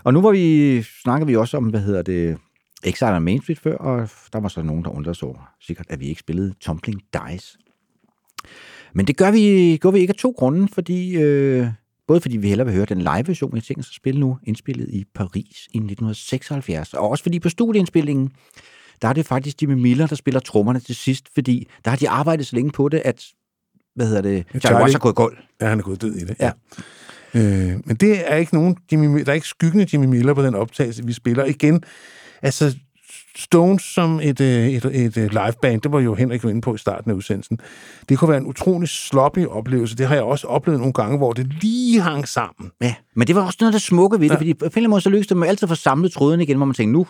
[0.03, 2.37] Og nu var vi, snakker vi også om, hvad hedder det,
[2.83, 5.99] Exile Main Street før, og der var så nogen, der undrede sig over, sikkert, at
[5.99, 7.57] vi ikke spillede Tumbling Dice.
[8.93, 11.67] Men det gør vi, gør vi ikke af to grunde, fordi, øh,
[12.07, 14.89] både fordi vi hellere vil høre den live-version, jeg tænker sig at spille nu, indspillet
[14.89, 18.31] i Paris i 1976, og også fordi på studieindspillingen,
[19.01, 22.09] der er det faktisk Jimmy Miller, der spiller trommerne til sidst, fordi der har de
[22.09, 23.25] arbejdet så længe på det, at
[23.95, 25.37] hvad hedder det, Charlie, Charlie- Watts er gået gold.
[25.61, 26.35] Ja, han er gået død i det.
[26.39, 26.51] Ja.
[27.33, 30.55] Øh, men det er ikke nogen Jimmy, der er ikke skyggende Jimmy Miller på den
[30.55, 31.45] optagelse, vi spiller.
[31.45, 31.83] Igen,
[32.41, 32.75] altså
[33.37, 36.75] Stones som et, øh, et, et, et liveband, det var jo Henrik jo inde på
[36.75, 37.59] i starten af udsendelsen.
[38.09, 39.95] Det kunne være en utrolig sloppy oplevelse.
[39.95, 42.71] Det har jeg også oplevet nogle gange, hvor det lige hang sammen.
[42.81, 44.39] Ja, men det var også noget det smukke ved det, ja.
[44.39, 46.41] fordi på en eller anden måde så lykkedes det med altid at få samlet tråden
[46.41, 47.07] igen, hvor man tænkte, nu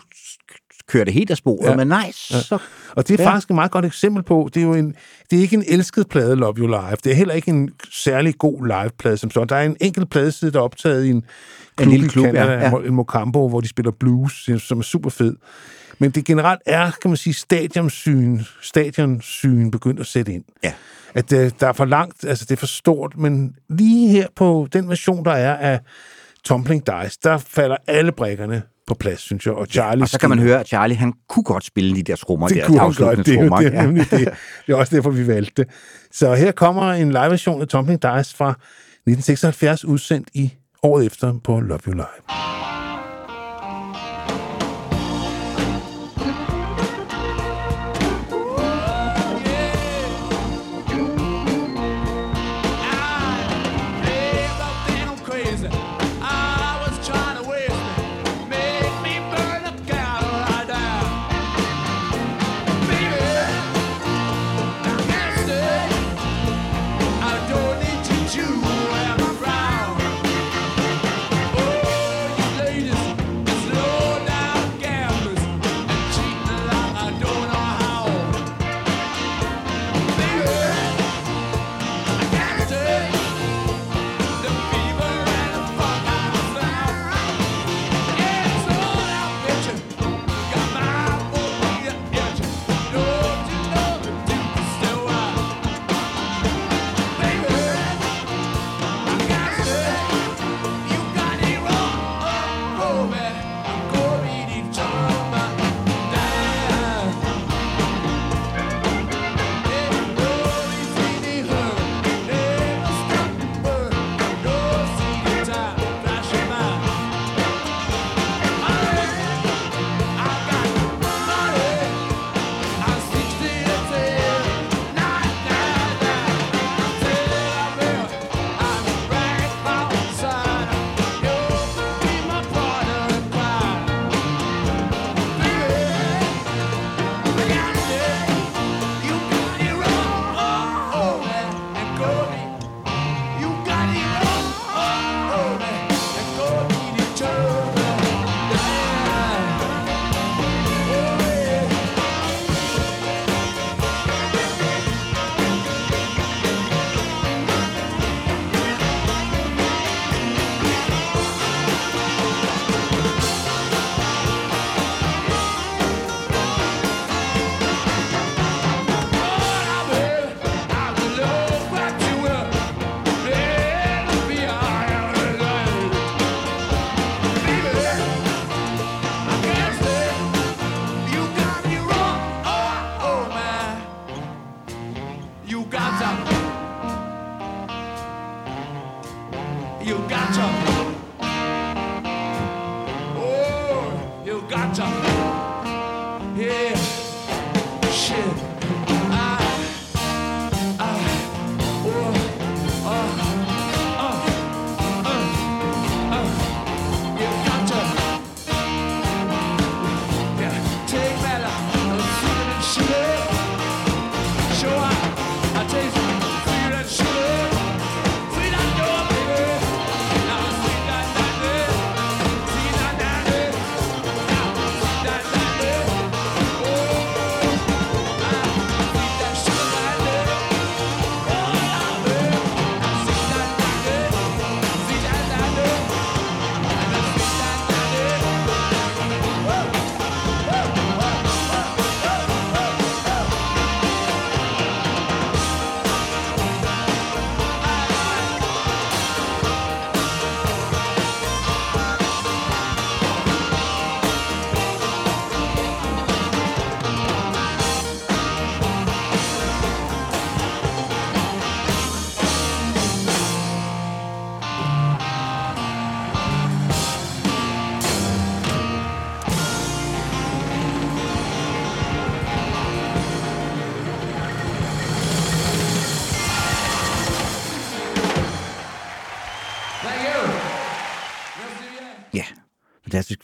[0.88, 1.70] kører det helt af sporet, ja.
[1.70, 1.76] Ja.
[1.76, 2.58] men nej, så...
[2.96, 3.28] Og det er Ja.
[3.28, 3.34] ja.
[3.34, 4.94] faktisk et meget godt eksempel på, det er jo en,
[5.30, 6.96] det er ikke en elsket plade, Love You Live.
[7.04, 9.48] Det er heller ikke en særlig god liveplade som sådan.
[9.48, 11.24] Der er en enkelt pladeside, der er optaget i en
[11.76, 12.76] klub lille i klub, ja, Canada, ja.
[12.76, 12.86] ja.
[12.86, 15.36] en Mocambo, hvor de spiller blues, som er super fed.
[15.98, 20.44] Men det generelt er, kan man sige, stadionsyn, stadionsyn begyndt at sætte ind.
[20.64, 20.72] Ja.
[21.14, 24.68] At øh, der er for langt, altså det er for stort, men lige her på
[24.72, 25.80] den version, der er af
[26.44, 29.54] Tumbling Dice, der falder alle brækkerne på plads, synes jeg.
[29.54, 32.16] Og Charlie Og så kan man høre, at Charlie, han kunne godt spille de der
[32.16, 32.66] trommer Det der.
[32.66, 33.18] kunne han godt.
[33.18, 34.28] Det er, jo, trommer, det, er nemlig det.
[34.66, 35.70] det er også derfor, vi valgte det.
[36.12, 41.60] Så her kommer en live-version af Tumbling Dice fra 1976, udsendt i året efter på
[41.60, 42.75] Love You Live.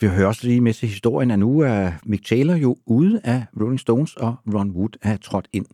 [0.03, 3.43] Vi hører også lige med til historien, at nu er Mick Taylor jo ude af
[3.61, 5.65] Rolling Stones, og Ron Wood er trådt ind.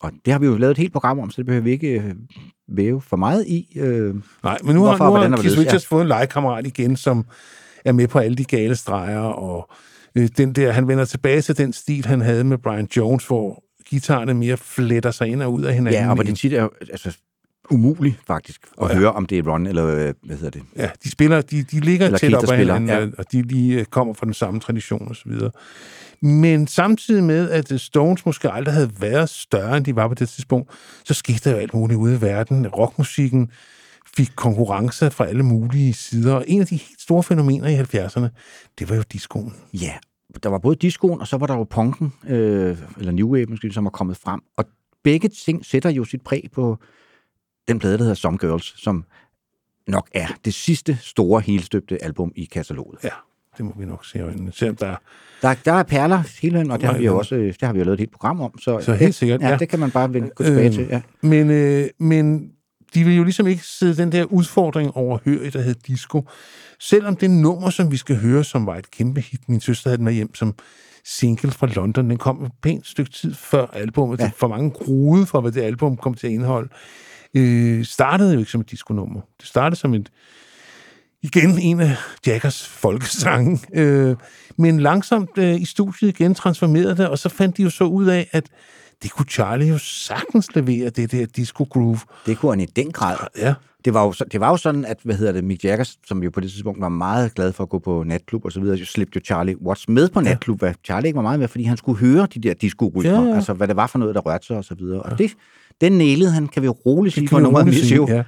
[0.00, 1.88] Og det har vi jo lavet et helt program om, så det behøver vi ikke
[1.88, 2.14] øh,
[2.68, 3.68] væve for meget i.
[3.76, 4.14] Øh,
[4.44, 7.26] Nej, men nu har, Hvorfor, nu hvordan har Keith Richards fået en legekammerat igen, som
[7.84, 9.70] er med på alle de gale streger, og
[10.14, 13.64] øh, den der, han vender tilbage til den stil, han havde med Brian Jones, hvor
[13.90, 16.00] guitarerne mere fletter sig ind og ud af hinanden.
[16.00, 17.18] ja, og hvor det tit er altså,
[17.70, 18.94] umuligt faktisk at Ja.
[18.94, 20.62] høre, om det er Ron eller øh, hvad hedder det.
[20.76, 22.98] Ja, de spiller, de, de ligger Eller tæt op ad hinanden, ja.
[22.98, 23.06] ja.
[23.18, 25.50] og de lige øh, kommer fra den samme tradition og så videre.
[26.20, 30.14] Men samtidig med, at øh, Stones måske aldrig havde været større, end de var på
[30.14, 30.70] det tidspunkt,
[31.04, 32.66] så skete der jo alt muligt ude i verden.
[32.68, 33.50] Rockmusikken
[34.16, 38.28] fik konkurrence fra alle mulige sider, og en af de helt store fænomener i 70'erne,
[38.78, 39.54] det var jo discoen.
[39.74, 39.92] Ja,
[40.42, 43.72] der var både discoen, og så var der jo punken, øh, eller New Wave måske,
[43.72, 44.40] som er kommet frem.
[44.56, 44.64] Og
[45.04, 46.78] begge ting sætter jo sit præg på
[47.68, 49.04] den plade, der hedder Some Girls, som
[49.88, 52.98] nok er det sidste store, helstøbte album i kataloget.
[53.04, 53.08] Ja,
[53.56, 54.52] det må vi nok se øjnene.
[54.52, 54.96] Selvom der,
[55.42, 57.72] Der, der er perler hele vejen, og det har vi jo også øh, det har
[57.72, 58.58] vi jo lavet et helt program om.
[58.58, 59.48] Så, Så helt sikkert, ja.
[59.48, 59.56] ja.
[59.56, 60.86] det kan man bare vende, gå tilbage Øh, til.
[60.90, 61.00] Ja.
[61.20, 62.50] Men, øh, men
[62.94, 66.28] de vil jo ligesom ikke sidde den der udfordring overhørigt, der hed disco.
[66.80, 69.96] Selvom det nummer, som vi skal høre, som var et kæmpe hit, min søster havde
[69.96, 70.54] den med hjem som
[71.04, 74.20] single fra London, den kom et pænt stykke tid før albumet.
[74.20, 74.30] Ja.
[74.36, 76.68] For mange gruede for, hvad det album kom til at indeholde.
[77.34, 79.20] Øh, startede jo ikke som et disco-nummer.
[79.40, 80.10] Det startede som et
[81.22, 81.96] igen en af
[82.26, 83.60] Jaggers folkesange.
[83.74, 84.16] Øh,
[84.56, 88.06] men langsomt øh, i studiet igen transformerede det, og så fandt de jo så ud
[88.06, 88.44] af, at
[89.02, 91.98] det kunne Charlie jo sagtens levere, det der disco groove.
[92.26, 93.16] Det kunne han i den grad.
[93.38, 93.54] Ja,
[93.84, 96.30] Det var, jo, det var jo sådan, at hvad hedder det, Mick Jagger, som jo
[96.30, 99.16] på det tidspunkt var meget glad for at gå på natklub og så videre, slæbte
[99.16, 101.98] jo Charlie Watts med på natklub, hvad Charlie ikke var meget med, fordi han skulle
[101.98, 103.34] høre de der disco Ja, ja.
[103.34, 105.02] altså hvad det var for noget, der rørte sig og så videre.
[105.02, 105.32] Og det,
[105.80, 108.08] den nailede han, kan vi roligt sige, for nummeret sige, Miss You.
[108.08, 108.22] ja.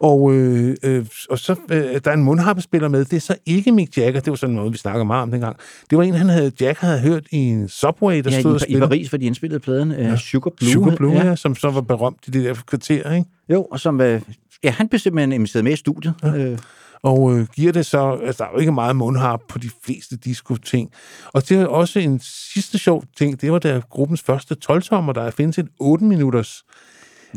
[0.00, 3.04] Og, øh, øh, og så øh, der er en mundharpespiller med.
[3.04, 4.20] Det er så ikke Mick Jagger.
[4.20, 5.56] Det var sådan noget, vi snakker meget om dengang.
[5.90, 8.76] Det var en, han havde, Jack havde hørt i en subway, der Ja, stod i,
[8.76, 8.78] i.
[8.78, 10.16] Paris, hvor de indspillede pladen ja.
[10.16, 10.70] Sugar Blue.
[10.70, 11.26] Sugar Blue, ja.
[11.26, 11.36] ja.
[11.36, 13.28] som så var berømt i det der kvarter, ikke?
[13.48, 14.20] Jo, og som, øh,
[14.64, 16.14] ja, han blev simpelthen inviteret med i studiet.
[16.22, 16.34] Ja.
[16.36, 16.58] Øh,
[17.02, 20.16] Og øh, giver det så, altså der er jo ikke meget mundharp på de fleste
[20.16, 20.90] disco-ting.
[21.32, 22.20] Og det er også en
[22.54, 26.62] sidste sjov ting, det var da gruppens første 12-tommer, der findes et 8-minutters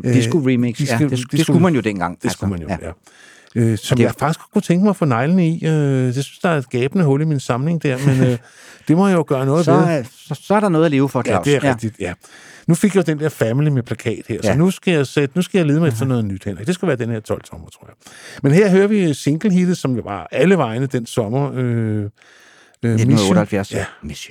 [0.04, 2.24] disco remix, disco- ja, det, det disco- skulle man jo dengang.
[2.24, 2.78] Det skulle man jo, ja.
[2.82, 2.92] ja.
[3.56, 5.66] Øh, som det- jeg faktisk kunne tænke mig at få neglene i.
[5.66, 5.72] Øh,
[6.16, 8.38] det synes, der er et gabende hul i min samling der, men øh,
[8.88, 10.04] det må jeg jo gøre noget Så, ved.
[10.28, 11.44] så, så er der noget at leve for, Ja, Claus.
[11.46, 12.14] det er rigtigt, ja.
[12.68, 14.56] Nu fik jeg den der family med plakat her, så Ja.
[14.56, 16.68] nu skal jeg sætte, nu skal jeg lede mig efter noget nyt, Henrik.
[16.68, 17.96] Det skal være den her 12-tommer, tror jeg.
[18.44, 21.52] Men her hører vi single-hittet, som jo var alle vegne den sommer.
[21.54, 21.60] Øh,
[22.84, 23.12] øh, Miss You.
[23.12, 23.78] 1978, Ja.
[23.78, 23.86] ja.
[24.04, 24.30] Miss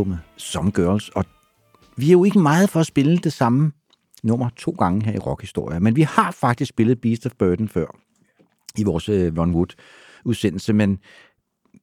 [0.00, 1.08] albummet Some Girls.
[1.08, 1.24] Og
[1.96, 3.72] vi er jo ikke meget for at spille det samme
[4.22, 7.86] nummer to gange her i Rockhistoria, men vi har faktisk spillet Beast of Burden før
[8.78, 9.66] i vores øh, Ron Wood
[10.24, 10.98] udsendelse, men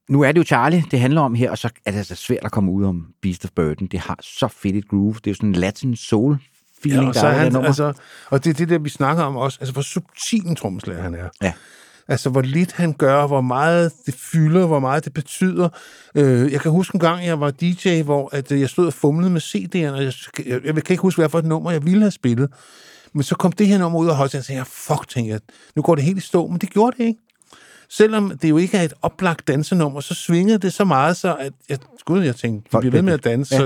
[0.10, 2.46] nu er det jo Charlie, det handler om her, og så er det altså svært
[2.46, 3.88] at komme ud om Beast of Burden.
[3.88, 5.14] Det har så fedt et groove.
[5.14, 6.38] Det er jo sådan en Latin soul
[6.84, 7.68] feeling, Ja, og, der så er er han, nummer.
[7.68, 7.94] altså,
[8.30, 9.58] og det er det der, vi snakker om også.
[9.62, 11.30] Altså, hvor subtil en trommeslager han er.
[11.42, 11.54] Ja.
[12.08, 15.70] Altså, hvor lidt han gør, hvor meget det fylder, hvor meget det betyder.
[16.16, 18.94] Øh, jeg kan huske en gang, jeg var DJ, hvor at, øh, jeg stod og
[18.94, 20.14] fumlede med CD'erne, og jeg,
[20.46, 22.50] jeg, jeg kan ikke huske, hvad for et nummer jeg ville have spillet.
[23.14, 25.40] Men så kom det her nummer ud af højt, og jeg tænkte, fuck, tænkte jeg,
[25.76, 27.20] nu går det helt i stå, men det gjorde det ikke.
[27.90, 31.54] Selvom det jo ikke er et oplagt dansenummer, så svingede det så meget, så at
[31.70, 33.60] jeg, gud, jeg tænkte, Folk bliver ved med at danse, Ja.
[33.60, 33.66] så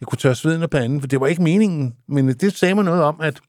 [0.00, 1.94] jeg kunne tørre sveden af panden, for det var ikke meningen.
[2.08, 3.40] Men det sagde mig noget om, at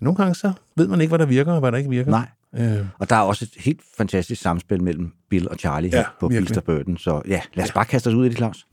[0.00, 2.10] nogle gange så ved man ikke, hvad der virker, og hvad der ikke virker.
[2.10, 2.26] Nej.
[2.58, 6.04] Øh, Og der er også et helt fantastisk samspil mellem Bill og Charlie her Ja,
[6.20, 6.48] på virkelig.
[6.48, 6.96] Beast of Burden.
[6.98, 8.66] Så ja, lad os bare kaste os ud i det, Claus.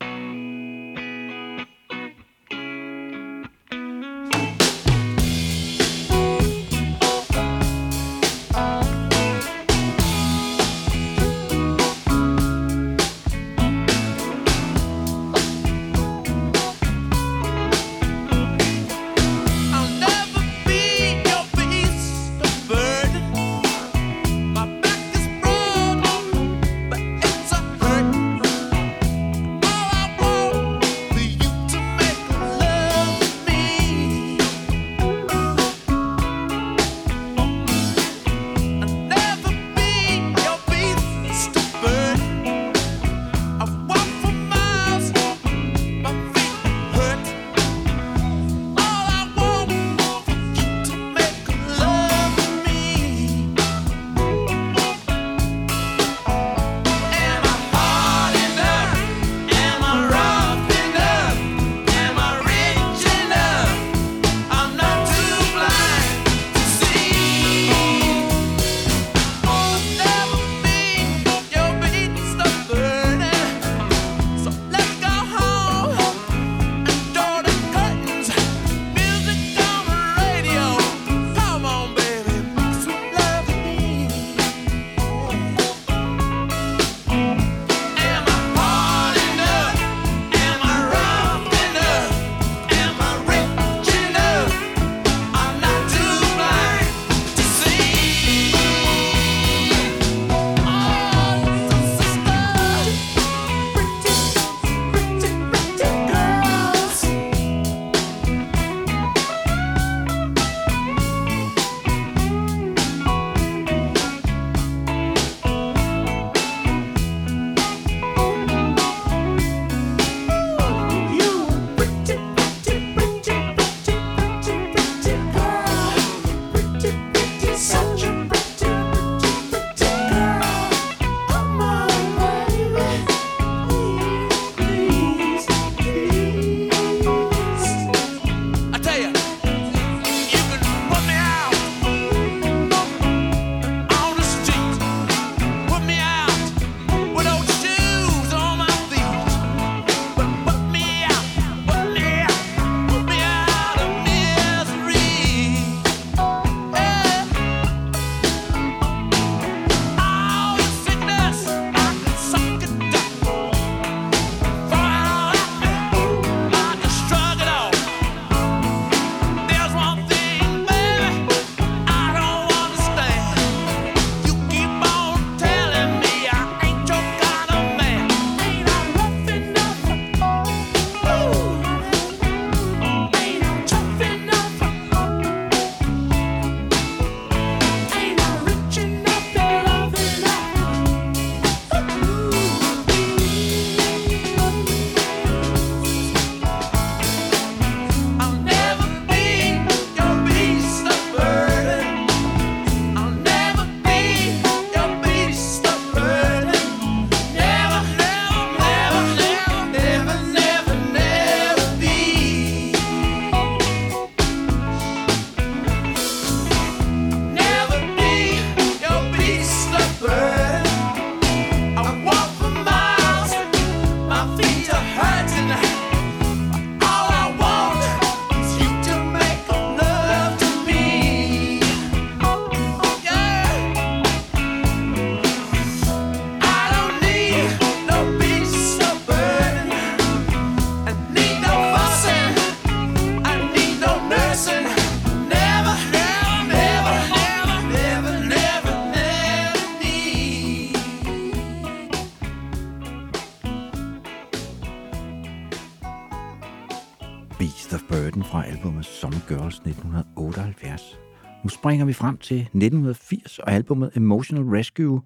[259.51, 260.99] Girls 1978.
[261.43, 265.01] Nu springer vi frem til 1980 og albumet Emotional Rescue,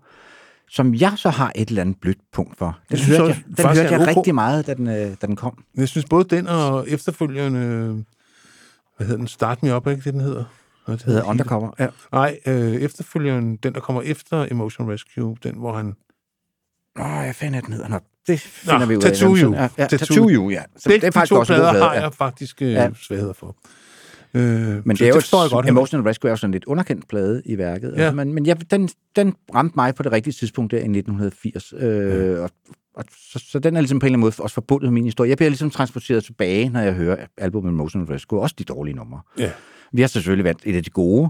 [0.69, 2.79] som jeg så har et eller andet blødt punkt for.
[2.89, 5.27] Den synes hørte jeg jeg, den faktisk hørte jeg rigtig meget, da den, øh, da
[5.27, 5.63] den kom.
[5.77, 7.59] Jeg synes både den og efterfølgende...
[8.97, 9.27] Hvad hedder den?
[9.27, 10.43] Start Me Up, ikke det, den hedder?
[10.85, 11.71] Hvad Det hedder Undercover.
[11.79, 11.87] Ja.
[12.11, 15.95] Nej, øh, efterfølgende, den der kommer efter Emotion Rescue, den hvor han...
[16.99, 17.87] Åh, fanden er den hedder?
[17.87, 19.11] Nå, det finder Nå, vi ud af.
[19.11, 19.53] Tattoo You.
[19.53, 20.63] Ja, ja, Tattoo You, ja.
[20.77, 21.83] Så Begge det er faktisk de to også plader plade.
[21.85, 22.01] har ja.
[22.01, 22.83] jeg faktisk øh, Ja.
[22.83, 22.89] ja.
[22.93, 23.55] svagheder for.
[24.35, 24.41] Øh,
[24.87, 25.69] Men det er jo jeg godt.
[25.69, 27.93] Emotional Rescue er jo sådan lidt underkendt plade i værket.
[27.97, 28.01] Ja.
[28.01, 31.73] Altså, men men jeg, den, den ramte mig på det rigtige tidspunkt der i 1980.
[31.77, 32.49] Øh, og,
[32.95, 35.05] og, så, så den er ligesom på en eller anden måde også forbundet med min
[35.05, 35.29] historie.
[35.29, 38.41] Jeg bliver ligesom transporteret tilbage, når jeg hører albumet Emotional Rescue.
[38.41, 39.21] Også de dårlige numre.
[39.37, 39.51] Ja.
[39.93, 41.29] Vi har selvfølgelig valgt et af de gode,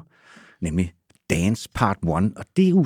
[0.61, 0.93] nemlig
[1.29, 2.09] Dance Part 1.
[2.09, 2.85] Og det er jo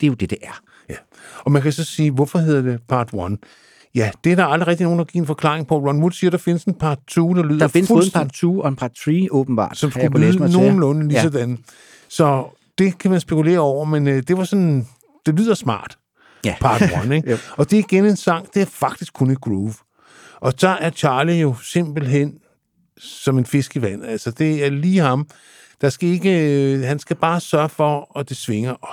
[0.00, 0.60] det, er jo det, det er.
[0.90, 0.96] Ja.
[1.38, 3.38] Og man kan så sige, hvorfor hedder det part 1?
[3.94, 5.78] Ja, det er der aldrig rigtig nogen, der giver en forklaring på.
[5.78, 8.32] Ron Wood siger, der findes en part 2, der lyder Der findes både en part
[8.32, 9.76] 2 og en part 3, åbenbart.
[9.78, 11.22] som skulle lyde nogenlunde lige Ja.
[11.22, 11.58] sådan.
[12.08, 12.44] Så
[12.78, 14.86] det kan man spekulere over, men øh, det var sådan,
[15.26, 15.98] det lyder smart,
[16.44, 16.54] Ja.
[16.60, 17.30] part 1, ikke?
[17.30, 17.36] Jo.
[17.56, 19.74] Og det er igen en sang, det er faktisk kun et groove.
[20.40, 22.34] Og der er Charlie jo simpelthen
[22.98, 24.04] som en fisk i vand.
[24.04, 25.26] Altså, det er lige ham.
[25.80, 26.30] Der skal ikke,
[26.74, 28.88] øh, han skal bare sørge for, at det svinger, og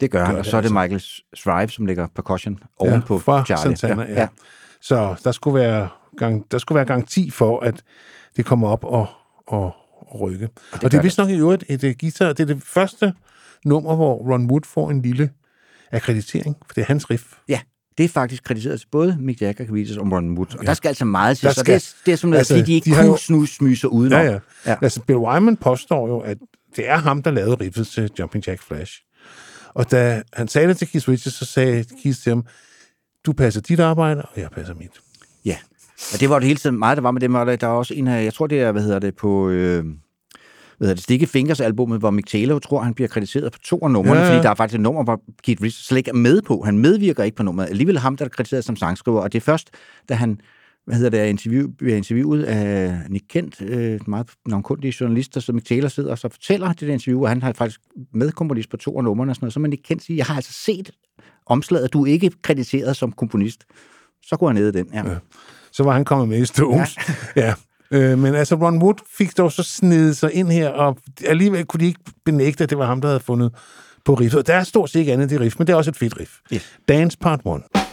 [0.00, 0.74] det gør han, og så er det altså.
[0.80, 1.00] Michael
[1.36, 3.76] Shrive, som lægger percussion oven på fra Charlie.
[3.76, 4.20] Santana, ja.
[4.20, 4.28] ja.
[4.80, 7.82] Så der skulle, være, gang, der skulle være garanti for, at
[8.36, 9.06] det kommer op og,
[9.46, 10.44] og, og rykke.
[10.46, 12.26] Og det, og det er vist nok i øvrigt et, et guitar.
[12.32, 13.12] Det er det første
[13.64, 15.30] nummer, hvor Ron Wood får en lille
[15.92, 17.24] akkreditering, for det er hans riff.
[17.48, 17.60] Ja,
[17.98, 20.58] det er faktisk krediteret til både Mick Jagger, Cavitas og Ron Wood.
[20.58, 22.54] Og der skal altså meget til, så skal- det er, det er som altså, altså,
[22.54, 24.20] fordi de ikke de kunne jo- snuse smyse udenom.
[24.20, 24.32] Ja, ja.
[24.32, 24.40] Ja.
[24.66, 24.76] ja.
[24.82, 26.38] Altså, Bill Wyman påstår jo, at
[26.76, 29.02] det er ham, der lavede riffet til Jumping Jack Flash.
[29.74, 32.44] Og da han sagde det til Keith Richards, så sagde Keith til ham,
[33.26, 34.90] du passer dit arbejde, og jeg passer mit.
[35.44, 35.56] ja.
[36.14, 37.34] Og det var det hele tiden meget, der var med dem.
[37.34, 39.48] Og der der er også en af, jeg tror det er, hvad hedder det, på...
[39.48, 39.84] Øh,
[40.78, 43.78] hvad hedder det, Sticky Fingers albumet, hvor Mick Taylor tror, han bliver krediteret på to
[43.82, 46.10] af numrene, Ja, ja, fordi der er faktisk et nummer, hvor Keith Richards slet ikke
[46.10, 46.62] er med på.
[46.64, 47.68] Han medvirker ikke på nummeret.
[47.68, 49.70] Alligevel ham, der er krediteret som sangskriver, og det er først,
[50.08, 50.40] da han
[50.88, 55.60] hvad hedder det, er interview, bliver interviewet af Nick Kent, øh, meget navnkundige journalister, som
[55.60, 57.80] Taylor sidder og så fortæller det der interview, og han har faktisk
[58.14, 60.36] medkomponist på to af numrene og sådan noget, så man Nick Kent siger, jeg har
[60.36, 60.90] altså set
[61.46, 63.64] omslaget, du er ikke krediteret som komponist.
[64.22, 65.10] Så går han ned i den, ja.
[65.10, 65.16] ja.
[65.72, 66.96] Så var han kommet med i Stones.
[67.36, 67.42] Ja.
[67.46, 67.54] ja.
[67.90, 71.80] Øh, men altså, Ron Wood fik dog så snedet sig ind her, og alligevel kunne
[71.80, 73.54] de ikke benægte, at det var ham, der havde fundet
[74.04, 74.46] på riffet.
[74.46, 76.20] Der er stort set ikke andet i det riff, men det er også et fedt
[76.20, 76.32] riff.
[76.52, 76.78] Yes.
[76.88, 77.40] Dance Part
[77.74, 77.87] 1.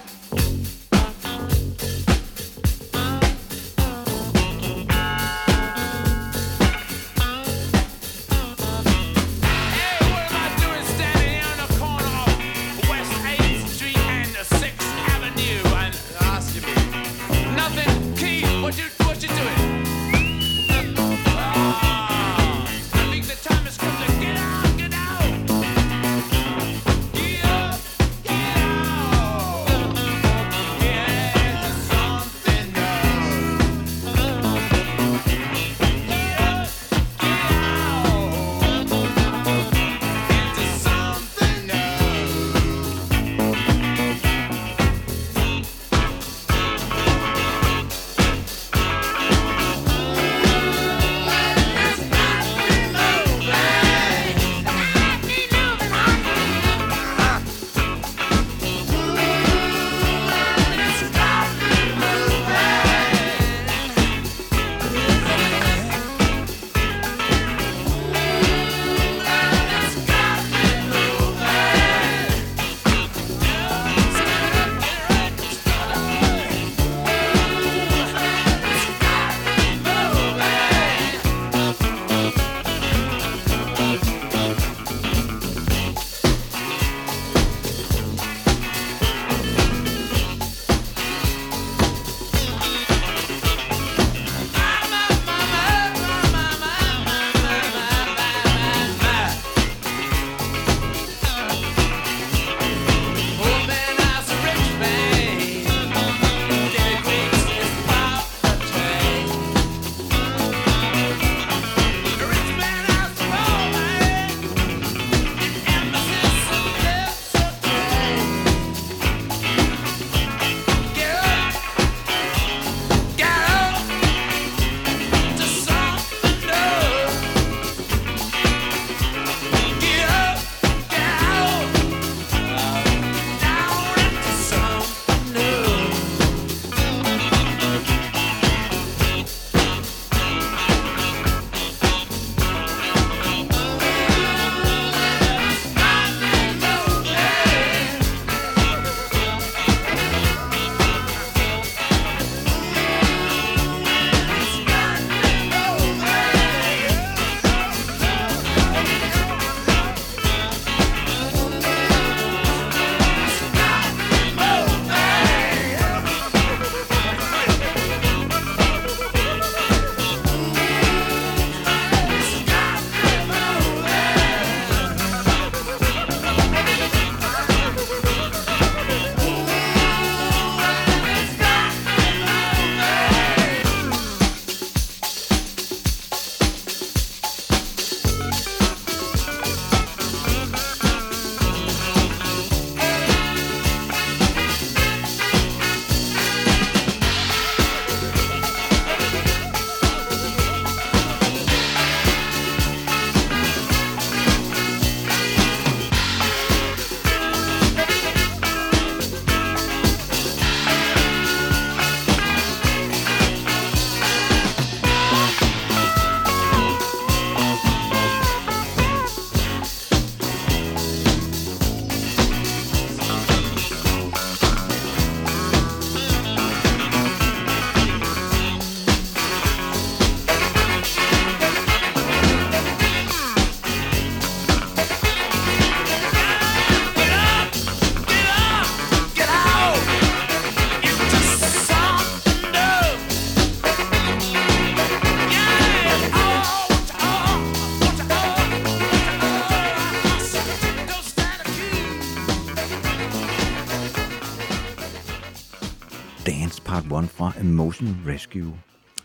[257.60, 258.54] 1 fra Emotion Rescue.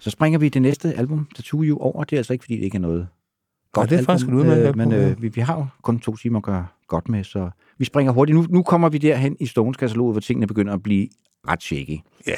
[0.01, 2.05] Så springer vi det næste album, Tattoo You, over.
[2.05, 3.09] Det er altså ikke, fordi det ikke er noget
[3.73, 5.09] godt det er faktisk album, udmærket øh, Men ja.
[5.09, 8.13] øh, vi, vi har jo kun to timer at gøre godt med, så vi springer
[8.13, 8.37] hurtigt.
[8.37, 11.09] Nu, nu kommer vi derhen i Stones katalog, hvor tingene begynder at blive
[11.49, 11.99] ret shaky.
[12.27, 12.35] Ja.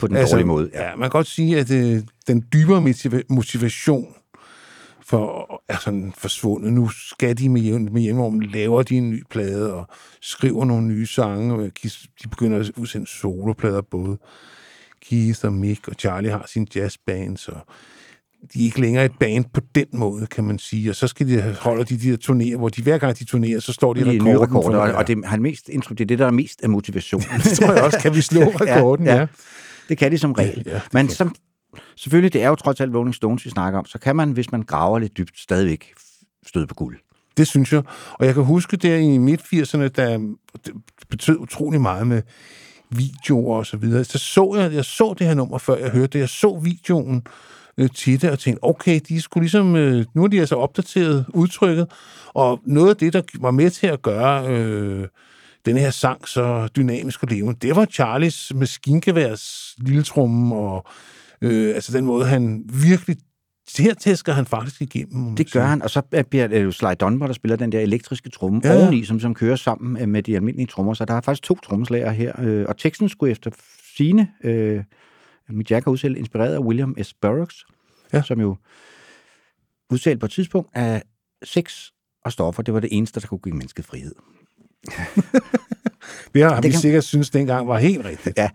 [0.00, 0.70] På den altså, dårlige måde.
[0.74, 0.88] Ja.
[0.88, 4.14] ja, man kan godt sige, at øh, den dybere motiva- motivation
[5.06, 6.72] for er sådan forsvundet.
[6.72, 9.86] Nu skal de med, jævn, med hjemmerum, laver de en ny plade og
[10.20, 11.54] skriver nogle nye sange.
[11.54, 11.70] og
[12.22, 14.18] De begynder at udsende soloplader, både
[15.08, 17.52] Keith og Mick og Charlie har sin jazzband, så
[18.54, 20.90] de er ikke længere et band på den måde, kan man sige.
[20.90, 23.72] Og så skal de holde de der turnéer, hvor de hver gang de turnerer, så
[23.72, 24.36] står de i De rekorden.
[24.36, 26.68] for, rekorder, og, og det, han mest indtryk, det er det, der er mest af
[26.68, 27.22] motivation.
[27.44, 27.98] det tror jeg også.
[27.98, 29.06] Kan vi slå rekorden?
[29.06, 29.16] ja.
[29.16, 29.26] ja.
[29.88, 30.62] Det kan de som regel.
[30.66, 31.34] Ja, det Men som,
[31.96, 34.52] selvfølgelig, det er jo trods alt Rolling Stones, vi snakker om, så kan man, hvis
[34.52, 35.92] man graver lidt dybt, stadigvæk
[36.46, 36.98] støde på guld.
[37.36, 37.82] Det synes jeg.
[38.12, 40.18] Og jeg kan huske der i midt-80'erne, der
[40.66, 40.74] det
[41.10, 42.22] betød utrolig meget med
[42.90, 44.04] videoer og så videre.
[44.04, 46.18] Så så jeg, jeg så det her nummer, før jeg hørte det.
[46.18, 47.22] Jeg så videoen
[47.78, 51.24] øh, til det og tænkte, okay, de skulle ligesom, øh, nu er de altså opdateret
[51.28, 51.90] udtrykket,
[52.34, 55.08] og noget af det, der var med til at gøre øh,
[55.66, 60.86] den her sang så dynamisk og levende, det var Charlies maskingeværs lille tromme, og
[61.42, 63.16] øh, altså den måde, han virkelig,
[63.78, 65.36] her tæsker han faktisk igennem.
[65.36, 68.30] Det gør han, og så bliver det jo Sly Dunbar, der spiller den der elektriske
[68.30, 68.82] tromme Ja.
[68.82, 70.94] oveni, som, som kører sammen øh, med de almindelige trommer.
[70.94, 73.50] Så der er faktisk to trommeslager her, øh, og teksten skulle efter
[73.96, 74.84] sine øh,
[75.48, 77.14] Mick Jagger udtalt inspireret af William S.
[77.14, 77.64] Burroughs,
[78.12, 78.22] ja.
[78.22, 78.56] som jo
[79.90, 81.02] udtalte på et tidspunkt, at
[81.42, 81.84] sex
[82.24, 84.14] og stoffer, det var det eneste, der kunne give mennesket frihed.
[86.34, 88.38] Det har vi kan- sikkert synes dengang var helt rigtigt.
[88.38, 88.50] Ja,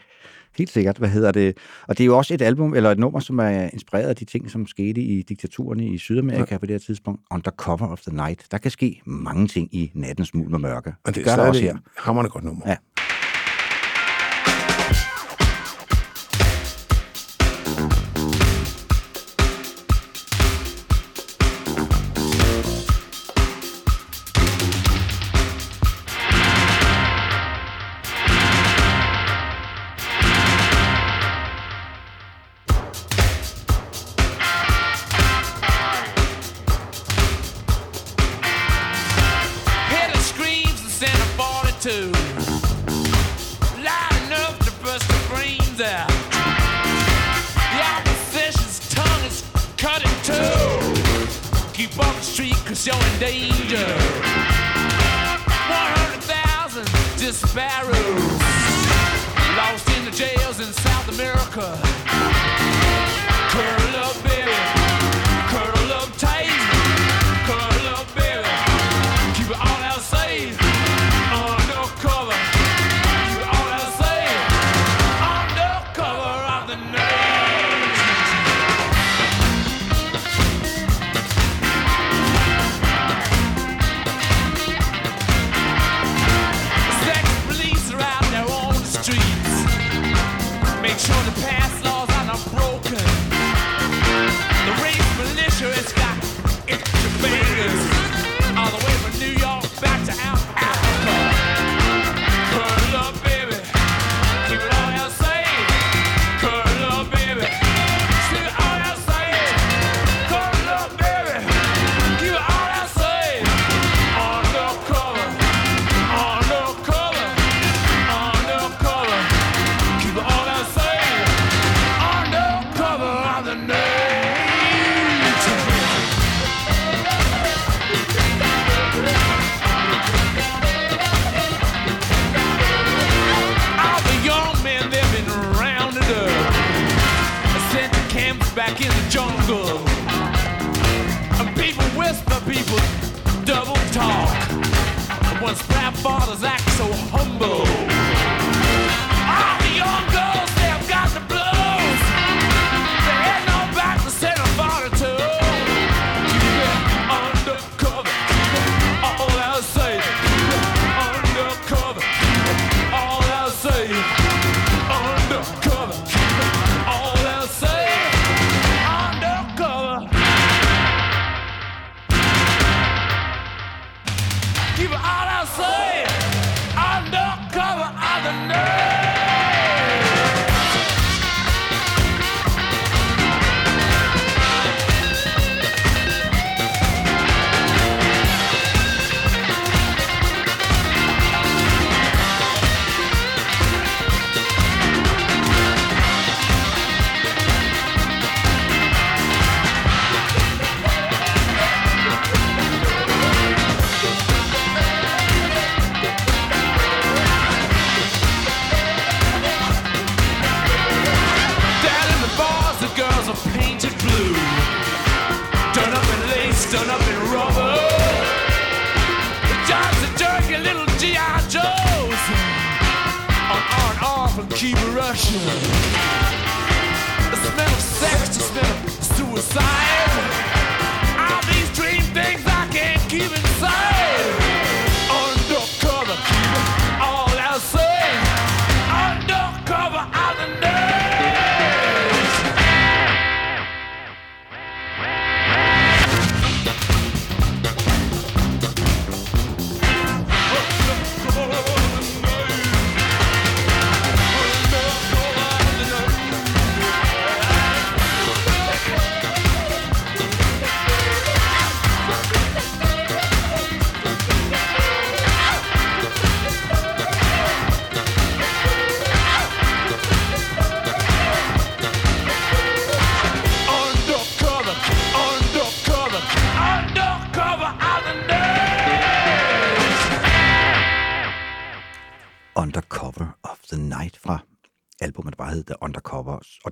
[0.59, 0.97] helt sikkert.
[0.97, 1.57] Hvad hedder det?
[1.87, 4.25] Og det er jo også et album, eller et nummer, som er inspireret af de
[4.25, 6.57] ting, som skete i diktaturerne i Sydamerika ja.
[6.57, 7.21] på det her tidspunkt.
[7.31, 8.45] Under cover of the night.
[8.51, 10.93] Der kan ske mange ting i nattens mulm og mørke.
[11.03, 11.77] Og det gør der også her.
[11.97, 12.61] Hammerne godt nummer.
[12.67, 12.75] Ja.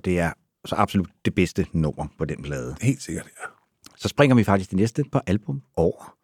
[0.08, 0.32] Det er
[0.64, 2.76] så absolut det bedste nummer på den plade.
[2.80, 3.46] Helt sikkert, ja.
[3.96, 6.14] Så springer vi faktisk det næste på album over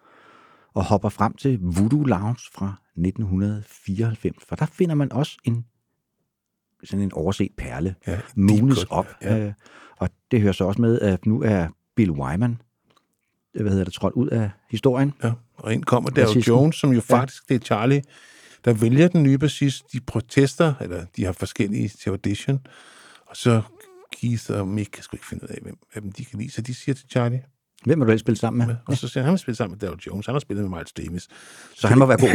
[0.75, 4.37] og hopper frem til Voodoo Lounge fra 1994.
[4.49, 5.65] For der finder man også en
[6.85, 8.21] sådan en overset perle, Ja,
[8.75, 9.07] cut, op.
[9.23, 9.39] ja.
[9.39, 9.53] Øh,
[9.97, 12.61] og det hører så også med, at nu er Bill Wyman,
[13.55, 15.13] øh, hvad hedder det, trådt ud af historien.
[15.23, 15.33] ja.
[15.57, 16.55] Og ind kommer Daryl Bassisten.
[16.55, 18.03] Jones, som jo faktisk, det er Charlie,
[18.65, 19.93] der vælger den nye bassist.
[19.93, 22.67] De protester, eller de har forskellige til audition.
[23.27, 23.63] Og så
[24.21, 26.51] Keith og Mick kan sgu ikke finde ud af, hvem, hvem de kan lide.
[26.51, 27.43] Så de siger til Charlie,
[27.85, 28.77] Hvem vil du helst spille sammen med?
[28.87, 30.27] og så siger han, han vil spille sammen med Daryl Jones.
[30.27, 31.29] Han har spillet med Miles Davis.
[31.75, 32.29] Så han må være god.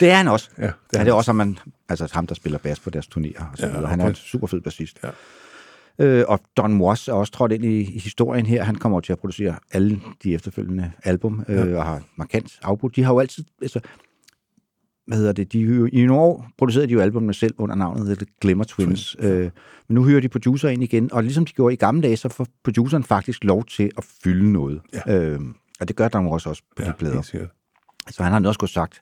[0.00, 0.50] det er han også.
[0.58, 2.90] Ja, det er, er det er også ham, man, altså ham, der spiller bas på
[2.90, 3.42] deres turnéer.
[3.52, 4.98] Og så Ja, ja, han er en super fed bassist.
[5.04, 5.10] Ja.
[5.98, 8.62] Øh, og Don Was er også trådt ind i, i historien her.
[8.64, 11.76] Han kommer til at producere alle de efterfølgende album, øh, Ja.
[11.78, 12.96] og har markant afbrudt.
[12.96, 13.44] De har jo altid...
[13.62, 13.80] Altså,
[15.12, 15.52] hvad hedder det?
[15.52, 19.16] De, har I nogle år producerede de jo albumene selv under navnet The Glimmer Twins.
[19.18, 19.50] Øh,
[19.88, 22.28] men nu hører de producer ind igen, og ligesom de gjorde i gamle dage, så
[22.28, 24.80] får produceren faktisk lov til at fylde noget.
[25.06, 25.18] Ja.
[25.20, 25.40] Øh,
[25.80, 27.22] og det gør Don Was også på ja, de plader.
[28.10, 29.00] Så han har også godt sagt.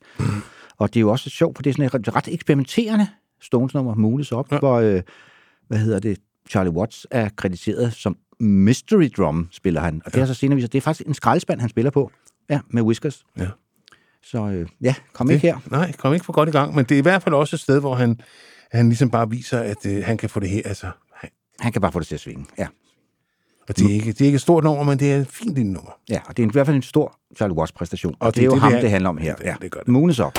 [0.78, 3.06] Og det er jo også sjovt, for det er sådan et ret- ret eksperimenterende
[3.40, 4.55] Stones-nummer, Mules op, ja.
[4.55, 4.58] Ja.
[4.58, 5.02] hvor, øh,
[5.68, 6.18] hvad hedder det,
[6.50, 10.02] Charlie Watts er krediteret som Mystery Drum, spiller han.
[10.05, 12.10] Og det er så senere vist, det er faktisk en skraldespand, han spiller på.
[12.50, 13.24] Ja, med Whiskers.
[13.39, 13.47] Ja.
[14.24, 15.58] Så øh, ja, kom ikke her.
[15.70, 17.60] Nej, kom ikke for godt i gang, men det er i hvert fald også et
[17.60, 18.20] sted, hvor han,
[18.73, 20.62] han ligesom bare viser, at øh, han kan få det her.
[20.65, 22.47] Altså, han- Han kan bare få det til at svinge.
[22.58, 22.66] Ja.
[23.68, 25.55] og det er, ikke, det er ikke et stort nummer, men det er et fint
[25.55, 25.90] lille nummer.
[26.08, 28.15] ja, og det er i hvert fald en stor Charlie Watts præstation.
[28.20, 28.81] Og, og det, det det er jo det, ham, det er.
[28.81, 29.34] det handler om her.
[29.36, 29.89] Det- Ja, det gør det.
[29.89, 30.39] Mules op.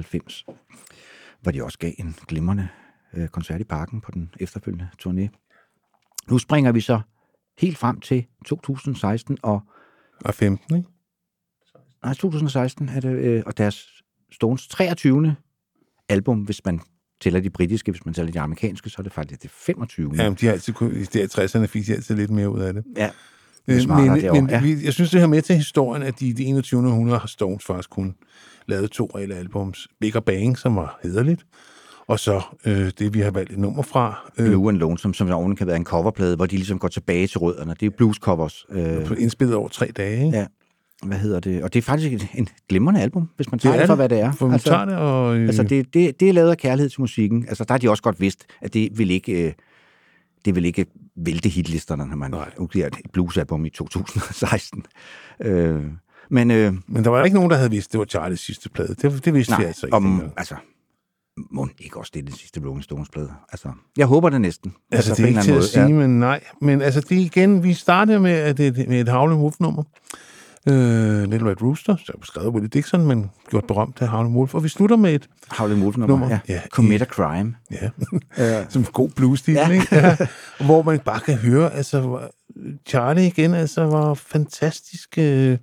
[0.00, 0.44] 1994,
[1.42, 2.68] hvor de også gav en glimrende
[3.14, 5.28] øh, koncert i parken på den efterfølgende turné.
[6.30, 7.00] Nu springer vi så
[7.58, 9.60] helt frem til 2016, og
[10.24, 10.88] Og 15, ikke?
[12.04, 15.36] nej, 2016 er det, øh, og deres Stones 23.
[16.08, 16.80] album, hvis man
[17.20, 20.12] tæller de britiske, hvis man tæller de amerikanske, så er det faktisk det 25.
[20.16, 22.60] Ja, de har altid kun, i de her 60'erne fik de altid lidt mere ud
[22.60, 22.84] af det.
[22.96, 23.10] ja.
[23.66, 24.84] Det er Øh, smartere men, derovre, men ja.
[24.84, 26.86] jeg synes, det hører med til historien, at de i det 21.
[26.88, 28.14] århundrede har Stones faktisk kun
[28.70, 29.88] lavet to reelle albums.
[30.00, 31.46] Big og Bang, som var hederligt,
[32.10, 35.30] og så øh, det, vi har valgt et nummer fra, øh, Blue and Lonesome, som
[35.30, 37.74] oven kan være en coverplade, hvor de ligesom går tilbage til rødderne.
[37.80, 38.66] Det er blues covers.
[38.70, 40.26] Øh, indspillet over tre dage.
[40.26, 40.38] Ikke?
[40.38, 40.46] ja.
[41.02, 41.62] Hvad hedder det?
[41.62, 44.08] Og det er faktisk en, en glimrende album, hvis man tager Det det, for, hvad
[44.08, 44.32] det er.
[44.32, 45.36] For altså, tager det, og...
[45.36, 47.44] Øh, altså det, det, det er lavet af kærlighed til musikken.
[47.48, 49.52] Altså, der har de også godt vidst, at det vil ikke, øh,
[50.44, 54.84] det vil ikke vælte hitlisterne, når man udgiver et bluesalbum i 2016.
[55.40, 55.82] Øh,
[56.30, 58.68] men øh, Men der var ikke nogen, der havde vidst, at det var Charlies sidste
[58.68, 58.88] plade.
[58.88, 59.96] Det, det vidste vi nej, altså ikke.
[59.96, 60.54] om, altså,
[61.50, 63.32] må ikke også det er den sidste Rolling Stones-plade.
[63.52, 64.74] Altså, jeg håber det næsten.
[64.92, 66.08] Altså, det på er ikke til anden at sige, måde.
[66.08, 66.40] men nej.
[66.60, 69.82] Men altså, det igen, vi startede med, at det, med et Howlin' Wolf-nummer.
[70.68, 74.54] Øh, Little Red Rooster, så er skrevet Willie Dixon, men gjort berømt af Howlin' Wolf.
[74.54, 76.06] Og vi slutter med et, Ja, Howlin' Wolf Nummer.
[76.06, 76.28] nummer.
[76.28, 76.38] Ja.
[76.48, 76.60] Ja, ja.
[76.68, 77.54] Commit a crime.
[78.38, 79.52] ja, som god blues Ja.
[79.52, 79.68] ja.
[79.68, 79.86] ikke?
[79.96, 80.16] Ja.
[80.64, 82.18] Hvor man bare kan høre, altså,
[82.86, 85.18] Charlie igen, altså, var fantastisk.
[85.18, 85.58] Øh,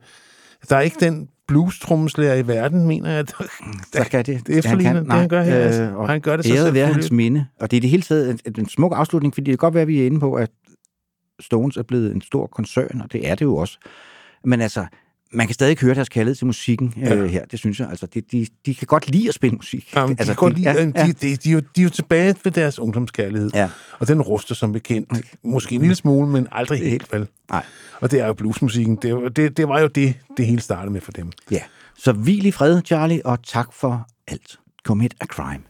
[0.70, 3.28] der er ikke den blues-trommeslager i verden, mener jeg.
[3.28, 3.34] Der,
[3.94, 4.48] Der skal det.
[4.48, 5.56] det efterligner det, han gør her.
[5.56, 7.46] Altså, Øh, og han gør det så æret være hans minde.
[7.60, 9.82] Og det er det hele taget en, en smuk afslutning, fordi det kan godt være,
[9.82, 10.50] at vi er inde på, at
[11.40, 13.78] Stones er blevet en stor koncern, og det er det jo også.
[14.46, 14.86] Men altså,
[15.32, 17.16] man kan stadig høre deres kærlighed til musikken ja.
[17.16, 17.90] øh, her, det synes jeg.
[17.90, 19.96] Altså, de, de, de kan godt lide at spille musik.
[19.96, 21.06] Jamen, altså, de, ja, de, ja.
[21.06, 23.50] de, de, de, er jo, de er jo tilbage ved deres ungdomskærlighed.
[23.54, 23.70] Ja.
[24.00, 25.14] Og den ruster som bekendt.
[25.44, 27.28] Måske en lille smule, men aldrig helt vel.
[27.50, 27.66] Nej.
[28.02, 28.96] Og det er jo bluesmusikken.
[28.96, 31.32] Det, det, det var jo det, det hele startede med for dem.
[31.52, 31.62] ja.
[32.00, 34.60] Så hvil i fred, Charlie, og tak for alt.
[34.84, 35.64] Commit a crime.